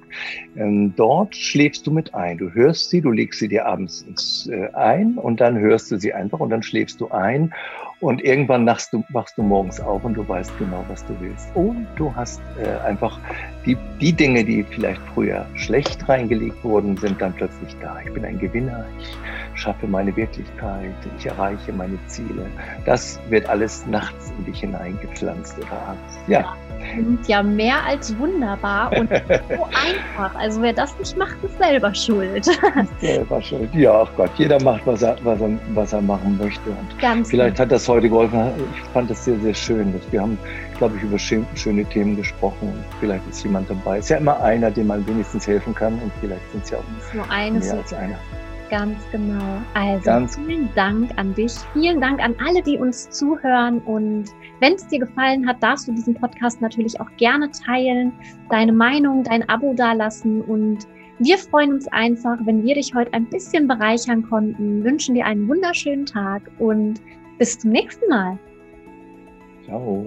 ähm, 0.57 0.95
dort 0.97 1.35
schläfst 1.35 1.87
du 1.87 1.91
mit 1.91 2.15
ein. 2.15 2.39
Du 2.39 2.53
hörst 2.53 2.91
sie, 2.91 3.01
du 3.01 3.11
legst 3.11 3.41
sie 3.41 3.49
dir 3.49 3.67
abends 3.67 4.03
ins, 4.03 4.49
äh, 4.49 4.69
ein 4.75 5.19
und 5.19 5.41
dann 5.41 5.59
hörst 5.59 5.91
du 5.91 5.99
sie 5.99 6.13
einfach 6.13 6.41
und 6.41 6.51
dann 6.51 6.63
schläfst 6.63 7.01
du 7.01 7.09
ein. 7.09 7.53
Und 8.01 8.23
irgendwann 8.23 8.65
wachst 8.65 8.93
du, 8.93 9.05
wachst 9.11 9.39
du 9.39 9.43
morgens 9.43 9.81
auf 9.81 10.05
und 10.05 10.15
du 10.15 10.27
weißt 10.27 10.53
genau, 10.59 10.85
was 10.89 11.05
du 11.07 11.19
willst. 11.21 11.49
Und 11.55 11.87
du 11.97 12.15
hast 12.15 12.41
äh, 12.63 12.69
einfach 12.87 13.19
die, 13.65 13.77
die 14.01 14.13
Dinge, 14.13 14.45
die 14.45 14.63
vielleicht 14.63 15.01
früher 15.15 15.47
schlecht 15.55 16.09
reingelegt 16.09 16.63
wurden, 16.63 16.97
sind 16.97 17.21
dann 17.21 17.33
plötzlich 17.33 17.75
da. 17.81 17.99
Ich 18.05 18.13
bin 18.13 18.25
ein 18.25 18.39
Gewinner, 18.39 18.85
ich 19.01 19.17
schaffe 19.61 19.87
meine 19.87 20.15
Wirklichkeit, 20.15 20.95
ich 21.19 21.27
erreiche 21.27 21.73
meine 21.73 21.99
Ziele. 22.07 22.47
Das 22.85 23.19
wird 23.29 23.49
alles 23.49 23.87
nachts 23.87 24.33
in 24.39 24.45
dich 24.45 24.61
hineingepflanzt 24.61 25.59
oder 25.59 25.73
abends. 25.73 26.19
Ja. 26.27 26.57
Und 26.97 27.27
ja, 27.29 27.43
mehr 27.43 27.85
als 27.85 28.17
wunderbar 28.19 28.93
und 28.97 29.09
so 29.49 29.65
einfach. 29.65 30.35
Also 30.37 30.63
wer 30.63 30.73
das 30.73 30.99
nicht 30.99 31.17
macht, 31.17 31.37
ist 31.43 31.59
selber 31.59 31.95
schuld. 31.95 32.49
selber 33.01 33.43
schuld. 33.43 33.73
Ja, 33.75 34.03
ach 34.03 34.11
Gott, 34.17 34.31
jeder 34.37 34.63
macht, 34.63 34.87
was 34.87 35.03
er, 35.03 35.17
was 35.23 35.41
er, 35.41 35.51
was 35.75 35.93
er 35.93 36.03
machen 36.03 36.39
möchte. 36.39 36.71
Und 36.71 36.99
Ganz 37.01 37.31
vielleicht 37.31 37.57
gut. 37.57 37.61
hat 37.61 37.73
das 37.73 37.89
heute 37.89 38.09
geholfen. 38.09 38.41
Ich 38.75 38.89
fand 38.91 39.11
das 39.11 39.25
sehr, 39.25 39.39
sehr 39.41 39.55
schön. 39.55 39.95
Wir 40.11 40.23
haben, 40.23 40.39
glaube 40.79 40.97
ich, 40.97 41.03
über 41.03 41.19
schöne 41.19 41.85
Themen 41.87 42.17
gesprochen. 42.17 42.69
Und 42.69 42.85
vielleicht 43.01 43.27
ist 43.29 43.43
jemand 43.43 43.69
dabei. 43.71 43.99
Es 43.99 44.05
ist 44.05 44.11
ja 44.11 44.17
immer 44.19 44.41
einer, 44.41 44.71
dem 44.71 44.89
man 44.89 45.07
wenigstens 45.07 45.47
helfen 45.47 45.75
kann. 45.75 45.95
Und 45.95 46.13
vielleicht 46.21 46.51
sind 46.53 46.65
es 46.65 46.71
ja 46.71 46.79
auch 46.79 47.15
nur 47.15 47.31
eines 47.31 47.67
mehr 47.67 47.79
als 47.79 47.93
einer. 47.93 48.19
Ganz 48.71 48.99
genau. 49.11 49.63
Also 49.75 50.05
Ganz 50.05 50.37
vielen 50.37 50.69
Dank 50.75 51.11
an 51.17 51.35
dich. 51.35 51.55
Vielen 51.73 52.01
Dank 52.01 52.23
an 52.23 52.35
alle, 52.47 52.63
die 52.63 52.79
uns 52.79 53.09
zuhören. 53.11 53.79
Und 53.81 54.27
wenn 54.61 54.75
es 54.75 54.87
dir 54.89 55.01
gefallen 55.01 55.47
hat, 55.47 55.63
darfst 55.63 55.89
du 55.89 55.93
diesen 55.93 56.15
Podcast 56.15 56.61
natürlich 56.61 57.01
auch 57.01 57.11
gerne 57.17 57.51
teilen, 57.51 58.13
deine 58.51 58.73
Meinung, 58.73 59.25
dein 59.25 59.49
Abo 59.49 59.75
dalassen. 59.75 60.43
Und 60.43 60.87
wir 61.19 61.39
freuen 61.39 61.73
uns 61.75 61.89
einfach, 61.89 62.39
wenn 62.45 62.65
wir 62.65 62.75
dich 62.75 62.95
heute 62.95 63.13
ein 63.13 63.27
bisschen 63.27 63.69
bereichern 63.69 64.23
konnten, 64.23 64.85
wünschen 64.85 65.15
dir 65.15 65.27
einen 65.27 65.49
wunderschönen 65.49 66.07
Tag 66.07 66.43
und 66.59 67.01
bis 67.39 67.59
zum 67.59 67.71
nächsten 67.71 68.09
Mal. 68.09 68.39
Ciao. 69.65 70.07